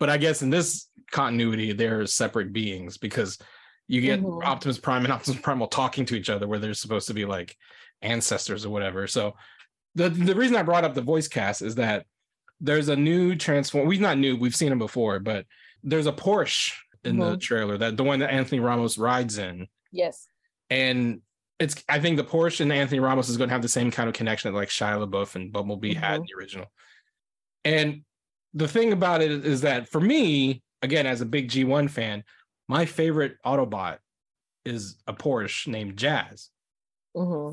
But 0.00 0.08
I 0.08 0.16
guess 0.16 0.40
in 0.40 0.48
this 0.48 0.88
continuity, 1.12 1.72
they're 1.72 2.06
separate 2.06 2.52
beings 2.54 2.96
because 2.96 3.38
you 3.88 4.00
get 4.00 4.20
Mhm. 4.22 4.42
Optimus 4.44 4.78
Prime 4.78 5.04
and 5.04 5.12
Optimus 5.12 5.40
Primal 5.40 5.66
talking 5.68 6.04
to 6.06 6.14
each 6.14 6.30
other 6.30 6.46
where 6.48 6.58
they're 6.58 6.74
supposed 6.74 7.08
to 7.08 7.14
be 7.14 7.24
like 7.24 7.56
ancestors 8.02 8.64
or 8.64 8.70
whatever. 8.70 9.06
So 9.06 9.34
the 9.94 10.08
the 10.08 10.34
reason 10.34 10.56
I 10.56 10.62
brought 10.62 10.84
up 10.84 10.94
the 10.94 11.00
voice 11.02 11.28
cast 11.28 11.62
is 11.62 11.74
that 11.76 12.06
there's 12.60 12.88
a 12.88 12.96
new 12.96 13.34
transform. 13.36 13.86
We've 13.88 14.00
not 14.00 14.18
new, 14.18 14.36
we've 14.36 14.56
seen 14.56 14.72
him 14.72 14.78
before, 14.78 15.18
but 15.20 15.46
there's 15.82 16.06
a 16.06 16.12
Porsche 16.12 16.72
in 17.04 17.18
the 17.18 17.36
Mhm. 17.36 17.40
trailer 17.40 17.76
that 17.78 17.96
the 17.96 18.04
one 18.04 18.20
that 18.20 18.30
Anthony 18.32 18.60
Ramos 18.60 18.96
rides 18.96 19.36
in 19.38 19.68
Yes. 19.92 20.26
and 20.70 21.20
it's 21.60 21.84
I 21.88 22.00
think 22.00 22.16
the 22.16 22.24
Porsche 22.24 22.60
and 22.60 22.72
Anthony 22.72 23.00
Ramos 23.00 23.28
is 23.28 23.36
going 23.36 23.48
to 23.48 23.52
have 23.52 23.62
the 23.62 23.68
same 23.68 23.90
kind 23.90 24.08
of 24.08 24.14
connection 24.14 24.50
that 24.52 24.58
like 24.58 24.70
Shia 24.70 25.06
LaBeouf 25.06 25.34
and 25.36 25.52
Bumblebee 25.52 25.94
had 25.94 26.16
in 26.16 26.22
the 26.26 26.34
original. 26.38 26.66
And 27.64 28.02
the 28.54 28.68
thing 28.68 28.92
about 28.92 29.22
it 29.22 29.30
is 29.44 29.60
that 29.62 29.88
for 29.88 30.00
me, 30.00 30.62
again, 30.82 31.06
as 31.06 31.20
a 31.20 31.26
big 31.26 31.48
G1 31.48 31.88
fan, 31.90 32.24
my 32.68 32.86
favorite 32.86 33.36
Autobot 33.44 33.98
is 34.64 34.96
a 35.06 35.12
Porsche 35.12 35.66
named 35.68 35.96
Jazz. 35.98 36.50
hmm 37.14 37.52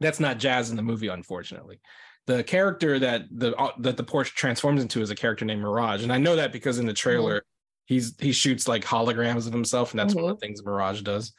That's 0.00 0.20
not 0.20 0.38
Jazz 0.38 0.70
in 0.70 0.76
the 0.76 0.82
movie, 0.82 1.08
unfortunately. 1.08 1.80
The 2.26 2.44
character 2.44 2.98
that 2.98 3.22
the 3.30 3.54
uh, 3.56 3.72
that 3.78 3.96
the 3.96 4.04
Porsche 4.04 4.32
transforms 4.34 4.80
into 4.82 5.00
is 5.00 5.10
a 5.10 5.14
character 5.16 5.44
named 5.44 5.62
Mirage, 5.62 6.02
and 6.02 6.12
I 6.12 6.18
know 6.18 6.36
that 6.36 6.52
because 6.52 6.78
in 6.78 6.86
the 6.86 6.92
trailer 6.92 7.42
he's 7.86 8.14
he 8.20 8.32
shoots 8.32 8.68
like 8.68 8.84
holograms 8.84 9.46
of 9.46 9.52
himself, 9.52 9.90
and 9.90 9.98
that's 9.98 10.14
one 10.14 10.24
of 10.30 10.36
the 10.38 10.40
things 10.46 10.62
Mirage 10.64 11.02
does. 11.02 11.32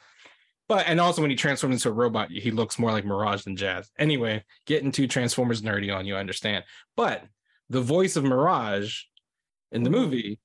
But 0.68 0.86
and 0.86 1.00
also 1.00 1.22
when 1.22 1.30
he 1.30 1.36
transforms 1.36 1.76
into 1.76 1.88
a 1.88 1.92
robot, 1.92 2.30
he 2.30 2.50
looks 2.50 2.78
more 2.78 2.90
like 2.92 3.04
Mirage 3.04 3.44
than 3.44 3.56
Jazz. 3.56 3.90
Anyway, 3.98 4.44
getting 4.66 4.92
too 4.92 5.06
Transformers 5.06 5.62
nerdy 5.62 5.94
on 5.94 6.04
you, 6.06 6.16
I 6.16 6.20
understand. 6.20 6.64
But 6.96 7.24
the 7.70 7.80
voice 7.80 8.16
of 8.16 8.24
Mirage 8.24 9.02
in 9.72 9.84
the 9.84 9.90
Mhm. 9.90 9.92
movie 9.92 10.40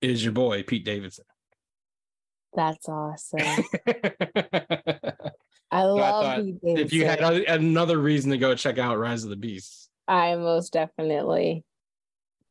is 0.00 0.24
your 0.24 0.32
boy 0.32 0.62
Pete 0.64 0.84
Davidson. 0.84 1.24
That's 2.54 2.88
awesome. 2.88 3.40
I 3.86 5.12
I 5.72 5.82
love 5.84 6.24
thought 6.24 6.44
Pete 6.44 6.56
if 6.62 6.92
you 6.92 7.04
had 7.06 7.20
another 7.20 7.98
reason 7.98 8.30
to 8.32 8.38
go 8.38 8.54
check 8.54 8.78
out 8.78 8.98
Rise 8.98 9.22
of 9.24 9.30
the 9.30 9.36
Beasts, 9.36 9.88
I 10.08 10.34
most 10.36 10.72
definitely. 10.72 11.64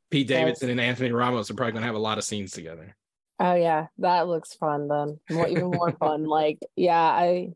Pete 0.09 0.29
Yes. 0.29 0.39
Davidson 0.39 0.69
and 0.69 0.79
Anthony 0.81 1.11
Ramos 1.11 1.51
are 1.51 1.53
probably 1.53 1.73
gonna 1.73 1.85
have 1.85 1.95
a 1.95 1.99
lot 1.99 2.17
of 2.17 2.23
scenes 2.23 2.51
together. 2.53 2.95
Oh 3.39 3.53
yeah, 3.55 3.87
that 3.99 4.27
looks 4.27 4.53
fun 4.53 4.87
then. 4.87 5.19
More, 5.29 5.47
even 5.47 5.65
more 5.71 5.91
fun. 5.91 6.23
Like, 6.27 6.59
yeah, 6.75 6.99
I 7.01 7.49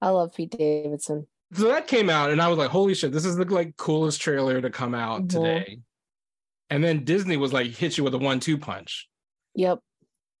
I 0.00 0.10
love 0.10 0.34
Pete 0.34 0.56
Davidson. 0.56 1.26
So 1.52 1.64
that 1.68 1.86
came 1.88 2.08
out, 2.10 2.30
and 2.30 2.40
I 2.40 2.48
was 2.48 2.58
like, 2.58 2.70
"Holy 2.70 2.94
shit! 2.94 3.10
This 3.12 3.24
is 3.24 3.36
the 3.36 3.44
like 3.46 3.76
coolest 3.76 4.20
trailer 4.20 4.60
to 4.60 4.70
come 4.70 4.94
out 4.94 5.22
Mhm. 5.22 5.28
today." 5.30 5.78
And 6.70 6.84
then 6.84 7.04
Disney 7.04 7.36
was 7.36 7.52
like, 7.52 7.68
"Hit 7.68 7.98
you 7.98 8.04
with 8.04 8.14
a 8.14 8.18
one-two 8.18 8.58
punch." 8.58 9.08
Yep. 9.54 9.80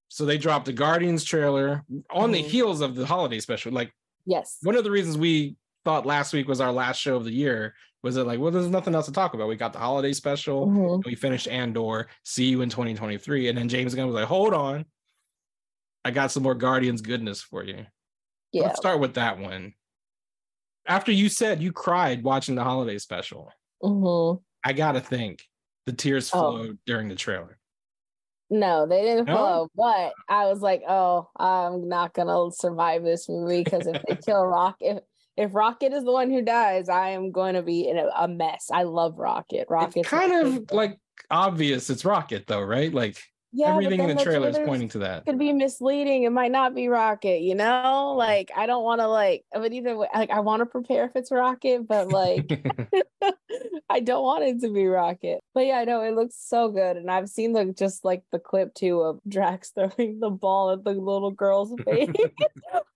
So 0.08 0.24
they 0.24 0.38
dropped 0.38 0.64
the 0.66 0.72
Guardians 0.72 1.22
trailer 1.24 1.84
on 2.10 2.32
the 2.32 2.42
Mhm. 2.42 2.46
heels 2.48 2.80
of 2.80 2.94
the 2.94 3.06
holiday 3.06 3.40
special. 3.40 3.72
Like 3.72 3.92
Yes. 4.26 4.58
one 4.62 4.74
of 4.76 4.84
the 4.84 4.90
reasons 4.90 5.16
we 5.18 5.56
thought 5.84 6.06
last 6.06 6.32
week 6.32 6.48
was 6.48 6.60
our 6.60 6.72
last 6.72 6.98
show 6.98 7.16
of 7.16 7.24
the 7.24 7.30
year 7.32 7.74
was 8.02 8.16
it 8.16 8.24
like, 8.24 8.38
well, 8.38 8.50
there's 8.50 8.68
nothing 8.68 8.94
else 8.94 9.06
to 9.06 9.12
talk 9.12 9.34
about. 9.34 9.48
We 9.48 9.56
got 9.56 9.72
the 9.72 9.78
holiday 9.80 10.12
special. 10.12 10.66
Mhm. 10.66 11.04
We 11.04 11.14
finished 11.14 11.48
Andor. 11.48 12.08
See 12.24 12.46
you 12.48 12.62
in 12.62 12.70
2023. 12.70 13.48
And 13.48 13.58
then 13.58 13.68
James 13.68 13.94
Gunn 13.94 14.06
was 14.06 14.14
like, 14.14 14.26
hold 14.26 14.54
on. 14.54 14.84
I 16.04 16.10
got 16.10 16.30
some 16.30 16.42
more 16.42 16.54
Guardians 16.54 17.00
goodness 17.02 17.42
for 17.42 17.64
you. 17.64 17.86
Yeah. 18.52 18.64
Let's 18.64 18.78
start 18.78 19.00
with 19.00 19.14
that 19.14 19.38
one. 19.38 19.74
After 20.86 21.12
you 21.12 21.28
said 21.28 21.62
you 21.62 21.72
cried 21.72 22.22
watching 22.22 22.54
the 22.54 22.64
holiday 22.64 22.98
special, 22.98 23.52
hmm 23.82 24.34
I 24.64 24.72
gotta 24.72 25.00
think 25.00 25.46
the 25.86 25.92
tears 25.92 26.30
Oh. 26.32 26.38
flowed 26.52 26.78
during 26.86 27.08
the 27.08 27.14
trailer. 27.14 27.57
No, 28.50 28.86
they 28.86 29.02
didn't 29.02 29.26
No? 29.26 29.34
follow. 29.34 29.68
But 29.76 30.12
I 30.28 30.46
was 30.46 30.60
like, 30.60 30.82
oh, 30.88 31.28
I'm 31.36 31.88
not 31.88 32.14
gonna 32.14 32.50
survive 32.52 33.02
this 33.04 33.28
movie 33.28 33.62
because 33.62 33.86
if 33.86 34.02
they 34.08 34.16
kill 34.16 34.44
Rock, 34.44 34.76
if 34.80 34.98
if 35.36 35.54
Rocket 35.54 35.92
is 35.92 36.04
the 36.04 36.12
one 36.12 36.30
who 36.30 36.42
dies, 36.42 36.88
I 36.88 37.10
am 37.10 37.30
going 37.30 37.54
to 37.54 37.62
be 37.62 37.88
in 37.88 37.96
a, 37.96 38.08
a 38.18 38.26
mess. 38.26 38.70
I 38.72 38.82
love 38.82 39.18
Rocket. 39.18 39.66
Rocket. 39.70 40.04
Kind 40.04 40.32
of 40.32 40.72
like 40.72 40.98
obvious 41.30 41.90
it's 41.90 42.04
Rocket 42.04 42.48
though, 42.48 42.62
right? 42.62 42.92
Like 42.92 43.22
yeah, 43.52 43.70
everything 43.70 44.00
in 44.00 44.08
then 44.08 44.16
the 44.16 44.22
trailer 44.22 44.48
is 44.48 44.58
pointing 44.58 44.88
to 44.90 44.98
that. 44.98 45.24
Could 45.24 45.38
be 45.38 45.52
misleading. 45.52 46.24
It 46.24 46.32
might 46.32 46.50
not 46.50 46.74
be 46.74 46.88
Rocket. 46.88 47.40
You 47.40 47.54
know, 47.54 48.14
like 48.16 48.50
I 48.54 48.66
don't 48.66 48.84
want 48.84 49.00
to 49.00 49.06
like. 49.06 49.44
But 49.52 49.72
either 49.72 49.96
way, 49.96 50.08
like 50.14 50.30
I 50.30 50.40
want 50.40 50.60
to 50.60 50.66
prepare 50.66 51.04
if 51.04 51.16
it's 51.16 51.32
Rocket, 51.32 51.86
but 51.88 52.08
like 52.08 52.62
I 53.90 54.00
don't 54.00 54.22
want 54.22 54.44
it 54.44 54.60
to 54.60 54.72
be 54.72 54.86
Rocket. 54.86 55.40
But 55.54 55.66
yeah, 55.66 55.78
I 55.78 55.84
know 55.84 56.02
it 56.02 56.14
looks 56.14 56.36
so 56.38 56.68
good. 56.68 56.96
And 56.96 57.10
I've 57.10 57.28
seen 57.28 57.52
the 57.52 57.66
just 57.66 58.04
like 58.04 58.22
the 58.32 58.38
clip 58.38 58.74
too 58.74 59.00
of 59.00 59.20
Drax 59.26 59.70
throwing 59.74 60.20
the 60.20 60.30
ball 60.30 60.70
at 60.70 60.84
the 60.84 60.92
little 60.92 61.30
girl's 61.30 61.72
face. 61.84 62.10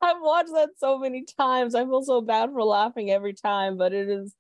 I've 0.03 0.21
watched 0.21 0.53
that 0.53 0.71
so 0.79 0.99
many 0.99 1.25
times. 1.25 1.75
I 1.75 1.85
feel 1.85 2.03
so 2.03 2.21
bad 2.21 2.51
for 2.51 2.63
laughing 2.63 3.11
every 3.11 3.33
time, 3.33 3.77
but 3.77 3.93
it 3.93 4.09
is 4.09 4.35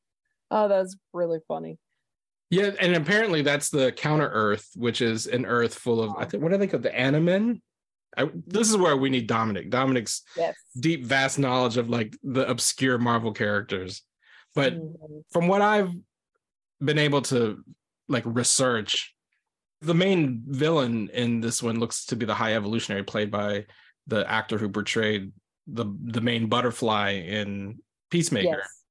oh, 0.51 0.69
that's 0.69 0.97
really 1.15 1.41
funny. 1.49 1.79
Yeah, 2.53 2.73
and 2.81 2.95
apparently 2.95 3.41
that's 3.41 3.71
the 3.71 3.93
counter 3.93 4.29
Earth, 4.29 4.69
which 4.77 5.01
is 5.01 5.27
an 5.27 5.47
Earth 5.47 5.75
full 5.75 6.03
of 6.03 6.13
I 6.19 6.27
think 6.27 6.43
what 6.43 6.53
do 6.53 6.59
they 6.59 6.67
call 6.67 6.81
the 6.81 6.91
Animen? 6.91 7.63
I, 8.15 8.29
this 8.47 8.69
is 8.69 8.77
where 8.77 8.95
we 8.95 9.09
need 9.09 9.27
Dominic. 9.27 9.71
Dominic's 9.71 10.21
Yes. 10.37 10.55
deep, 10.79 11.07
vast 11.07 11.39
knowledge 11.39 11.79
of 11.79 11.89
like 11.89 12.15
the 12.23 12.47
obscure 12.47 12.99
Marvel 12.99 13.33
characters. 13.33 14.03
But 14.55 14.75
Mhm. 14.75 15.23
from 15.31 15.49
what 15.49 15.63
I've 15.63 15.95
been 16.79 16.99
able 16.99 17.23
to 17.23 17.65
like 18.07 18.25
research, 18.27 19.15
the 19.81 19.95
main 19.95 20.43
villain 20.47 21.09
in 21.09 21.41
this 21.41 21.63
one 21.63 21.81
looks 21.81 22.05
to 22.07 22.17
be 22.17 22.27
the 22.27 22.35
High 22.35 22.55
Evolutionary, 22.55 23.03
played 23.03 23.31
by 23.31 23.65
the 24.07 24.31
actor 24.31 24.59
who 24.59 24.69
portrayed 24.69 25.33
the 25.67 25.87
the 26.05 26.21
main 26.21 26.49
butterfly 26.51 27.13
in 27.13 27.79
Peacemaker 28.11 28.59
Yes. 28.59 28.82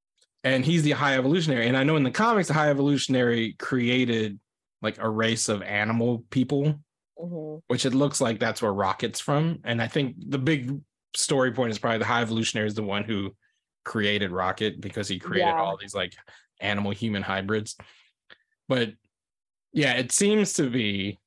And 0.44 0.64
he's 0.64 0.82
the 0.82 0.90
high 0.92 1.16
evolutionary. 1.16 1.68
And 1.68 1.76
I 1.76 1.84
know 1.84 1.96
in 1.96 2.02
the 2.02 2.10
comics, 2.10 2.48
the 2.48 2.54
high 2.54 2.70
evolutionary 2.70 3.54
created 3.54 4.38
like 4.80 4.98
a 4.98 5.08
race 5.08 5.48
of 5.48 5.62
animal 5.62 6.24
people, 6.30 6.80
Mhm. 7.20 7.62
which 7.68 7.86
it 7.86 7.94
looks 7.94 8.20
like 8.20 8.40
that's 8.40 8.60
where 8.62 8.72
Rocket's 8.72 9.20
from. 9.20 9.60
And 9.64 9.80
I 9.80 9.86
think 9.88 10.16
the 10.18 10.38
big 10.38 10.80
story 11.16 11.52
point 11.52 11.70
is 11.70 11.78
probably 11.78 11.98
the 11.98 12.04
high 12.04 12.22
evolutionary 12.22 12.66
is 12.66 12.74
the 12.74 12.82
one 12.82 13.04
who 13.04 13.36
created 13.84 14.30
Rocket 14.32 14.80
because 14.80 15.08
he 15.08 15.18
created 15.18 15.46
Yeah. 15.48 15.60
all 15.60 15.76
these 15.76 15.94
like 15.94 16.14
animal 16.60 16.90
human 16.92 17.22
hybrids. 17.22 17.76
But 18.68 18.94
yeah, 19.72 19.94
it 19.94 20.10
seems 20.12 20.54
to 20.54 20.68
be 20.70 21.18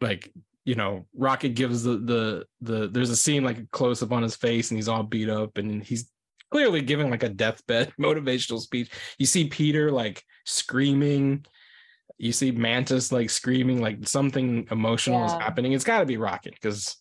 like 0.00 0.32
you 0.66 0.74
know 0.74 1.06
rocket 1.14 1.50
gives 1.50 1.82
the 1.82 1.98
the 1.98 2.46
the 2.62 2.88
there's 2.88 3.10
a 3.10 3.16
scene 3.16 3.44
like 3.44 3.58
a 3.58 3.66
close 3.70 4.02
up 4.02 4.12
on 4.12 4.22
his 4.22 4.34
face 4.34 4.70
and 4.70 4.78
he's 4.78 4.88
all 4.88 5.02
beat 5.02 5.28
up 5.28 5.58
and 5.58 5.84
he's 5.84 6.10
clearly 6.54 6.80
giving 6.80 7.10
like 7.10 7.24
a 7.24 7.28
deathbed 7.28 7.92
motivational 8.00 8.60
speech 8.60 8.88
you 9.18 9.26
see 9.26 9.48
peter 9.48 9.90
like 9.90 10.22
screaming 10.44 11.44
you 12.16 12.30
see 12.30 12.52
mantis 12.52 13.10
like 13.10 13.28
screaming 13.28 13.80
like 13.82 14.06
something 14.06 14.64
emotional 14.70 15.24
is 15.26 15.32
happening 15.32 15.72
it's 15.72 15.82
got 15.82 15.98
to 15.98 16.06
be 16.06 16.16
rocket 16.16 16.54
because 16.54 16.96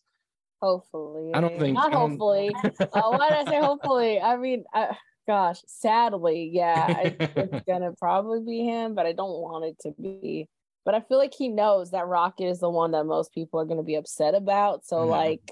Hopefully. 0.60 1.31
I 1.33 1.41
don't 1.41 1.60
think- 1.60 1.75
Not 1.75 1.88
I 1.88 1.89
don't- 1.91 2.12
hopefully. 2.12 2.50
uh, 2.79 3.12
why 3.12 3.29
did 3.29 3.38
I 3.48 3.51
say 3.51 3.60
hopefully? 3.60 4.22
I 4.22 4.38
mean, 4.38 4.63
uh, 4.74 4.93
gosh, 5.27 5.60
sadly, 5.67 6.50
yeah, 6.53 6.86
I, 6.88 7.15
it's 7.19 7.65
gonna 7.67 7.91
probably 8.00 8.39
be 8.39 8.63
him, 8.63 8.95
but 8.95 9.05
I 9.05 9.12
don't 9.12 9.41
want 9.41 9.65
it 9.65 9.77
to 9.81 9.91
be. 10.01 10.48
But 10.86 10.95
I 10.95 11.01
feel 11.01 11.17
like 11.17 11.33
he 11.38 11.50
knows 11.50 11.91
that 11.91 12.07
Rocket 12.07 12.45
is 12.45 12.60
the 12.62 12.69
one 12.69 12.91
that 12.91 13.03
most 13.05 13.33
people 13.33 13.60
are 13.60 13.65
gonna 13.65 13.83
be 13.83 13.95
upset 13.95 14.36
about. 14.36 14.86
So 14.86 15.00
Mhm. 15.00 15.10
like, 15.10 15.51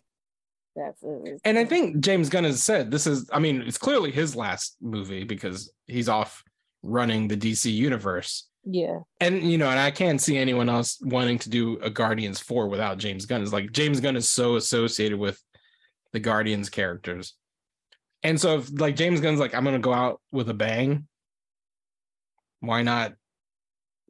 that's 0.75 1.03
and 1.43 1.57
i 1.57 1.65
think 1.65 1.99
james 1.99 2.29
gunn 2.29 2.43
has 2.43 2.63
said 2.63 2.89
this 2.89 3.05
is 3.05 3.29
i 3.33 3.39
mean 3.39 3.61
it's 3.61 3.77
clearly 3.77 4.11
his 4.11 4.35
last 4.35 4.77
movie 4.81 5.23
because 5.23 5.71
he's 5.87 6.07
off 6.07 6.43
running 6.81 7.27
the 7.27 7.37
dc 7.37 7.71
universe 7.71 8.49
yeah, 8.63 8.99
and 9.19 9.41
you 9.41 9.57
know, 9.57 9.69
and 9.69 9.79
I 9.79 9.89
can't 9.89 10.21
see 10.21 10.37
anyone 10.37 10.69
else 10.69 10.99
wanting 11.01 11.39
to 11.39 11.49
do 11.49 11.79
a 11.79 11.89
Guardians 11.89 12.39
4 12.39 12.67
without 12.67 12.99
James 12.99 13.25
Gunn. 13.25 13.41
It's 13.41 13.53
like 13.53 13.71
James 13.71 13.99
Gunn 13.99 14.15
is 14.15 14.29
so 14.29 14.55
associated 14.55 15.17
with 15.17 15.41
the 16.13 16.19
Guardians 16.19 16.69
characters. 16.69 17.33
And 18.21 18.39
so 18.39 18.59
if 18.59 18.79
like 18.79 18.95
James 18.95 19.19
Gunn's 19.19 19.39
like, 19.39 19.55
I'm 19.55 19.63
gonna 19.63 19.79
go 19.79 19.93
out 19.93 20.21
with 20.31 20.47
a 20.49 20.53
bang, 20.53 21.07
why 22.59 22.83
not 22.83 23.13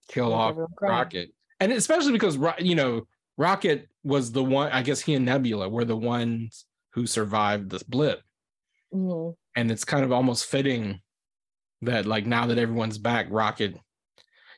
kill 0.09 0.33
off. 0.33 0.57
Rocket? 0.81 1.29
And 1.61 1.71
especially 1.71 2.11
because 2.11 2.37
you 2.59 2.75
know, 2.75 3.07
Rocket 3.41 3.87
was 4.03 4.31
the 4.31 4.43
one, 4.43 4.71
I 4.71 4.83
guess 4.83 5.01
he 5.01 5.15
and 5.15 5.25
Nebula 5.25 5.67
were 5.67 5.83
the 5.85 5.97
ones 5.97 6.65
who 6.93 7.07
survived 7.07 7.71
this 7.71 7.81
blip. 7.83 8.21
Mhm. 8.93 9.35
And 9.55 9.71
it's 9.71 9.83
kind 9.83 10.03
of 10.05 10.11
almost 10.11 10.45
fitting 10.45 11.01
that 11.81 12.05
like 12.05 12.25
now 12.27 12.45
that 12.47 12.59
everyone's 12.59 12.99
back, 12.99 13.25
Rocket 13.29 13.77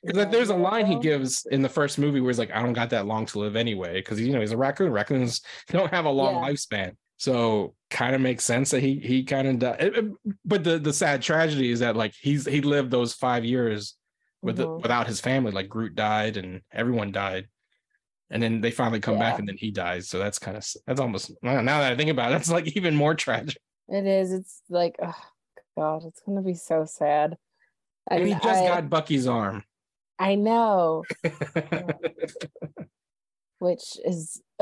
because 0.02 0.18
like, 0.18 0.32
there's 0.32 0.50
a 0.50 0.56
line 0.56 0.86
he 0.86 1.00
gives 1.00 1.46
in 1.50 1.62
the 1.62 1.70
first 1.70 1.98
movie 1.98 2.20
where 2.20 2.30
he's 2.30 2.38
like, 2.40 2.52
I 2.52 2.62
don't 2.62 2.74
got 2.74 2.90
that 2.90 3.06
long 3.06 3.26
to 3.28 3.40
live 3.40 3.56
anyway. 3.56 3.94
Because 4.02 4.20
you 4.20 4.34
know, 4.34 4.42
he's 4.42 4.52
a 4.52 4.58
raccoon. 4.58 4.92
Raccoons 4.92 5.40
don't 5.70 5.92
have 5.94 6.04
a 6.04 6.10
long 6.10 6.36
Yeah. 6.36 6.50
lifespan. 6.52 6.92
So 7.16 7.76
kind 7.90 8.14
of 8.14 8.20
makes 8.20 8.44
sense 8.44 8.72
that 8.72 8.82
he 8.82 9.00
he 9.00 9.24
kind 9.24 9.48
of 9.48 9.60
died. 9.60 10.12
But 10.44 10.66
the 10.66 10.78
the 10.78 10.92
sad 10.92 11.22
tragedy 11.22 11.72
is 11.72 11.80
that 11.80 11.96
like 11.96 12.14
he's 12.20 12.46
he 12.46 12.60
lived 12.60 12.92
those 12.92 13.14
five 13.14 13.46
years 13.46 13.96
with 14.42 14.58
the, 14.58 14.68
Mhm. 14.68 14.82
without 14.82 15.08
his 15.08 15.22
family. 15.22 15.52
Like 15.54 15.70
Groot 15.70 15.96
died 15.96 16.36
and 16.36 16.62
everyone 16.74 17.14
died. 17.14 17.48
And 18.34 18.42
then 18.42 18.62
they 18.62 18.72
finally 18.72 19.00
come 19.00 19.20
back 19.20 19.38
and 19.38 19.48
then 19.48 19.58
he 19.58 19.70
dies. 19.70 20.10
So 20.10 20.18
that's 20.18 20.40
kind 20.40 20.58
of 20.58 20.68
that's 20.88 21.00
almost 21.00 21.32
now 21.44 21.62
that 21.62 21.94
I 21.94 21.96
think 21.96 22.10
about 22.10 22.32
it, 22.32 22.34
that's 22.34 22.50
like 22.50 22.76
even 22.76 22.96
more 22.96 23.14
tragic. 23.26 23.60
It 23.88 24.08
is. 24.08 24.34
It's 24.34 24.62
like, 24.70 24.96
oh 25.02 25.14
God, 25.78 26.04
it's 26.06 26.20
gonna 26.26 26.42
be 26.42 26.56
so 26.56 26.84
sad. 26.84 27.38
And, 28.10 28.26
he 28.26 28.34
just 28.34 28.46
I, 28.46 28.68
got 28.68 28.90
Bucky's 28.90 29.28
arm. 29.28 29.64
I 30.18 30.34
know. 30.34 31.04
which 33.60 33.98
is 34.04 34.42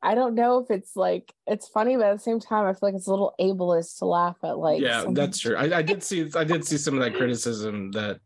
I 0.00 0.14
don't 0.14 0.36
know 0.36 0.58
if 0.58 0.70
it's 0.70 0.94
like 0.94 1.32
it's 1.48 1.66
funny, 1.66 1.96
but 1.96 2.06
at 2.06 2.12
the 2.18 2.22
same 2.22 2.38
time, 2.38 2.66
I 2.66 2.72
feel 2.72 2.80
like 2.82 2.94
it's 2.94 3.08
a 3.08 3.10
little 3.10 3.34
ableist 3.40 3.98
to 3.98 4.04
laugh 4.04 4.36
at. 4.44 4.58
Like, 4.58 4.80
yeah 4.80 5.02
some- 5.02 5.14
that's 5.14 5.40
true 5.40 5.56
I, 5.56 5.78
I 5.78 5.82
did 5.82 6.04
see 6.04 6.30
i 6.36 6.44
did 6.44 6.64
see 6.64 6.78
some 6.78 6.94
of 6.94 7.00
that 7.00 7.14
criticism 7.14 7.90
that 7.92 8.20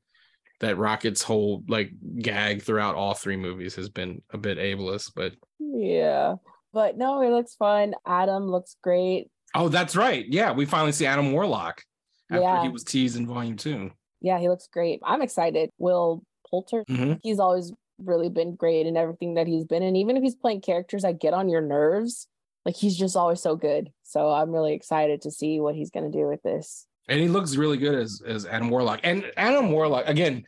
that 0.60 0.78
rocket's 0.78 1.22
whole 1.22 1.62
like 1.68 1.90
gag 2.18 2.62
throughout 2.62 2.94
all 2.94 3.14
three 3.14 3.36
movies 3.36 3.74
has 3.74 3.88
been 3.88 4.22
a 4.32 4.38
bit 4.38 4.58
ableist 4.58 5.12
but 5.14 5.32
Yeah, 5.58 6.36
but 6.72 6.96
no, 6.96 7.20
it 7.22 7.30
looks 7.30 7.54
fun. 7.54 7.94
Adam 8.06 8.44
looks 8.44 8.76
great. 8.82 9.28
oh 9.54 9.68
that's 9.68 9.94
right 9.96 10.24
yeah 10.28 10.52
we 10.52 10.64
finally 10.66 10.92
see 10.92 11.06
adam 11.06 11.32
warlock 11.32 11.82
after 12.30 12.42
Yeah. 12.42 12.62
he 12.62 12.68
was 12.68 12.84
teased 12.84 13.16
in 13.16 13.26
volume 13.26 13.56
two 13.56 13.90
Yeah, 14.20 14.38
he 14.38 14.48
looks 14.48 14.66
great. 14.72 15.00
I'm 15.04 15.22
excited. 15.22 15.70
Will 15.78 16.22
Poulter, 16.50 16.84
Mhm. 16.88 17.20
he's 17.22 17.38
always 17.38 17.72
really 17.98 18.28
been 18.28 18.54
great 18.56 18.86
in 18.86 18.96
everything 18.96 19.34
that 19.34 19.46
he's 19.46 19.64
been 19.64 19.82
in. 19.82 19.94
Even 19.96 20.16
if 20.16 20.22
he's 20.22 20.34
playing 20.34 20.60
characters 20.62 21.02
that 21.02 21.20
get 21.20 21.34
on 21.34 21.48
your 21.48 21.60
nerves, 21.60 22.26
like 22.64 22.74
he's 22.76 22.96
just 22.96 23.16
always 23.16 23.40
so 23.40 23.56
good. 23.56 23.90
So 24.02 24.30
I'm 24.30 24.50
really 24.50 24.72
excited 24.74 25.22
to 25.22 25.30
see 25.30 25.60
what 25.60 25.74
he's 25.76 25.90
gonna 25.90 26.10
do 26.10 26.26
with 26.26 26.42
this. 26.42 26.86
And 27.08 27.20
he 27.20 27.28
looks 27.28 27.56
really 27.56 27.76
good 27.78 27.94
as 27.94 28.22
as 28.26 28.46
Adam 28.46 28.70
Warlock. 28.70 29.00
And 29.04 29.30
Adam 29.36 29.70
Warlock 29.70 30.04
again, 30.06 30.44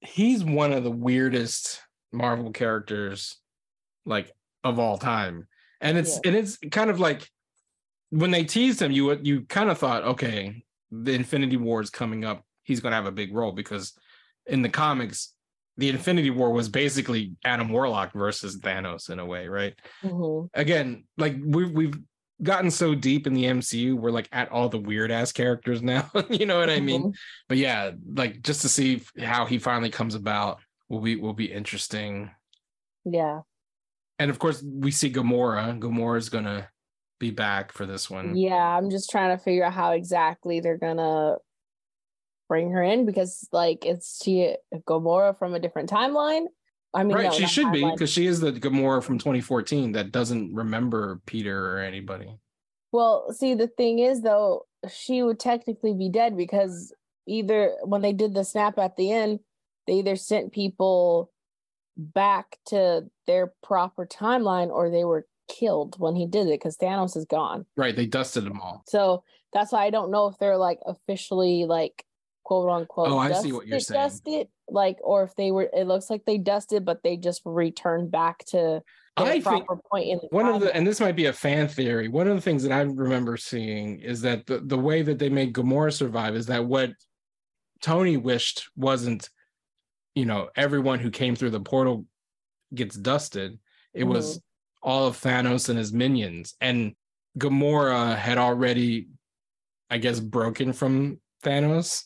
he's 0.00 0.44
one 0.44 0.72
of 0.72 0.84
the 0.84 0.90
weirdest 0.90 1.80
Marvel 2.12 2.50
characters 2.52 3.36
like 4.04 4.30
of 4.64 4.78
all 4.78 4.98
time. 4.98 5.46
And 5.80 5.98
it's 5.98 6.18
and 6.24 6.36
it's 6.36 6.58
kind 6.70 6.90
of 6.90 7.00
like 7.00 7.28
when 8.10 8.30
they 8.30 8.44
teased 8.44 8.80
him, 8.82 8.92
you 8.92 9.06
would- 9.06 9.26
you 9.26 9.42
kind 9.42 9.70
of 9.70 9.78
thought, 9.78 10.04
okay, 10.04 10.64
the 10.90 11.12
Infinity 11.14 11.56
War 11.56 11.80
is 11.80 11.88
coming 11.90 12.24
up. 12.24 12.44
He's 12.62 12.80
going 12.80 12.92
to 12.92 12.96
have 12.96 13.06
a 13.06 13.12
big 13.12 13.34
role 13.34 13.52
because 13.52 13.94
in 14.46 14.60
the 14.62 14.68
comics, 14.68 15.32
the 15.78 15.88
Infinity 15.88 16.28
War 16.30 16.52
was 16.52 16.68
basically 16.68 17.32
Adam 17.44 17.70
Warlock 17.70 18.12
versus 18.12 18.58
Thanos 18.58 19.08
in 19.08 19.18
a 19.18 19.24
way, 19.26 19.48
right? 19.48 19.74
Mhm. 20.04 20.50
again, 20.54 21.04
like 21.16 21.36
we've 21.42 21.70
we've 21.70 21.94
gotten 22.42 22.70
so 22.70 22.94
deep 22.94 23.26
in 23.26 23.34
the 23.34 23.44
MCU, 23.44 23.94
we're 23.94 24.10
like 24.10 24.28
at 24.32 24.50
all 24.50 24.68
the 24.68 24.78
weird 24.78 25.10
ass 25.10 25.32
characters 25.32 25.82
now. 25.82 26.10
you 26.30 26.46
know 26.46 26.58
what 26.58 26.70
I 26.70 26.80
mean? 26.80 27.04
Mhm. 27.04 27.14
But 27.48 27.58
yeah, 27.58 27.92
like 28.14 28.42
just 28.42 28.62
to 28.62 28.68
see 28.68 29.02
how 29.20 29.46
he 29.46 29.58
finally 29.58 29.90
comes 29.90 30.14
about 30.14 30.58
will 30.88 31.00
be 31.00 31.16
will 31.16 31.34
be 31.34 31.50
interesting. 31.50 32.30
Yeah. 33.04 33.40
And 34.18 34.30
of 34.30 34.38
course, 34.38 34.62
we 34.62 34.90
see 34.90 35.10
Gamora. 35.10 35.78
Gamora's 35.78 36.28
gonna 36.28 36.68
be 37.18 37.30
back 37.30 37.72
for 37.72 37.86
this 37.86 38.10
one. 38.10 38.36
Yeah, 38.36 38.54
I'm 38.54 38.90
just 38.90 39.10
trying 39.10 39.36
to 39.36 39.42
figure 39.42 39.64
out 39.64 39.72
how 39.72 39.92
exactly 39.92 40.60
they're 40.60 40.78
gonna 40.78 41.36
bring 42.48 42.70
her 42.72 42.82
in 42.82 43.06
because 43.06 43.48
like 43.52 43.86
it's 43.86 44.22
she 44.22 44.56
Gomorrah 44.86 45.34
from 45.34 45.54
a 45.54 45.60
different 45.60 45.88
timeline. 45.90 46.46
I 46.94 47.04
mean, 47.04 47.16
right, 47.16 47.24
no, 47.24 47.30
she 47.32 47.46
should 47.46 47.72
be 47.72 47.88
because 47.90 48.10
she 48.10 48.26
is 48.26 48.40
the 48.40 48.52
Gamora 48.52 49.02
from 49.02 49.18
2014 49.18 49.92
that 49.92 50.12
doesn't 50.12 50.54
remember 50.54 51.20
Peter 51.26 51.70
or 51.70 51.80
anybody. 51.80 52.36
Well, 52.92 53.32
see, 53.32 53.54
the 53.54 53.68
thing 53.68 53.98
is 53.98 54.20
though, 54.20 54.66
she 54.90 55.22
would 55.22 55.40
technically 55.40 55.94
be 55.94 56.10
dead 56.10 56.36
because 56.36 56.92
either 57.26 57.74
when 57.84 58.02
they 58.02 58.12
did 58.12 58.34
the 58.34 58.44
snap 58.44 58.78
at 58.78 58.96
the 58.96 59.10
end, 59.10 59.40
they 59.86 59.94
either 59.94 60.16
sent 60.16 60.52
people 60.52 61.30
back 61.96 62.58
to 62.66 63.04
their 63.26 63.54
proper 63.62 64.06
timeline 64.06 64.68
or 64.68 64.90
they 64.90 65.04
were 65.04 65.26
killed 65.48 65.98
when 65.98 66.14
he 66.14 66.26
did 66.26 66.46
it 66.46 66.60
because 66.60 66.76
Thanos 66.76 67.16
is 67.16 67.24
gone. 67.24 67.66
Right, 67.76 67.94
they 67.94 68.06
dusted 68.06 68.44
them 68.44 68.60
all. 68.60 68.82
So 68.86 69.24
that's 69.52 69.72
why 69.72 69.84
I 69.84 69.90
don't 69.90 70.10
know 70.10 70.26
if 70.28 70.38
they're 70.38 70.56
like 70.56 70.78
officially 70.86 71.64
like 71.64 72.04
quote 72.44 72.70
unquote. 72.70 73.08
Oh, 73.08 73.18
I 73.18 73.32
see 73.32 73.52
what 73.52 73.66
you're 73.66 73.78
dusted- 73.78 73.94
saying. 73.94 74.08
Dusted, 74.08 74.48
like, 74.68 74.98
or 75.02 75.24
if 75.24 75.34
they 75.36 75.50
were, 75.50 75.68
it 75.72 75.86
looks 75.86 76.10
like 76.10 76.24
they 76.24 76.38
dusted, 76.38 76.84
but 76.84 77.02
they 77.02 77.16
just 77.16 77.42
returned 77.44 78.10
back 78.10 78.44
to 78.46 78.82
I 79.16 79.30
think 79.30 79.44
proper 79.44 79.76
point 79.90 80.08
in 80.08 80.18
the 80.18 80.28
one 80.30 80.46
of 80.46 80.60
the 80.60 80.74
and 80.74 80.86
this 80.86 81.00
might 81.00 81.16
be 81.16 81.26
a 81.26 81.32
fan 81.32 81.68
theory 81.68 82.08
one 82.08 82.28
of 82.28 82.34
the 82.34 82.40
things 82.40 82.62
that 82.62 82.72
i 82.72 82.80
remember 82.80 83.36
seeing 83.36 84.00
is 84.00 84.22
that 84.22 84.46
the, 84.46 84.60
the 84.60 84.78
way 84.78 85.02
that 85.02 85.18
they 85.18 85.28
made 85.28 85.52
gamora 85.52 85.92
survive 85.92 86.34
is 86.34 86.46
that 86.46 86.64
what 86.64 86.92
tony 87.82 88.16
wished 88.16 88.70
wasn't 88.74 89.28
you 90.14 90.24
know 90.24 90.48
everyone 90.56 90.98
who 90.98 91.10
came 91.10 91.36
through 91.36 91.50
the 91.50 91.60
portal 91.60 92.06
gets 92.74 92.96
dusted 92.96 93.58
it 93.92 94.04
was 94.04 94.38
mm-hmm. 94.38 94.88
all 94.88 95.06
of 95.06 95.20
thanos 95.20 95.68
and 95.68 95.78
his 95.78 95.92
minions 95.92 96.54
and 96.62 96.94
gamora 97.38 98.16
had 98.16 98.38
already 98.38 99.08
i 99.90 99.98
guess 99.98 100.20
broken 100.20 100.72
from 100.72 101.20
thanos 101.44 102.04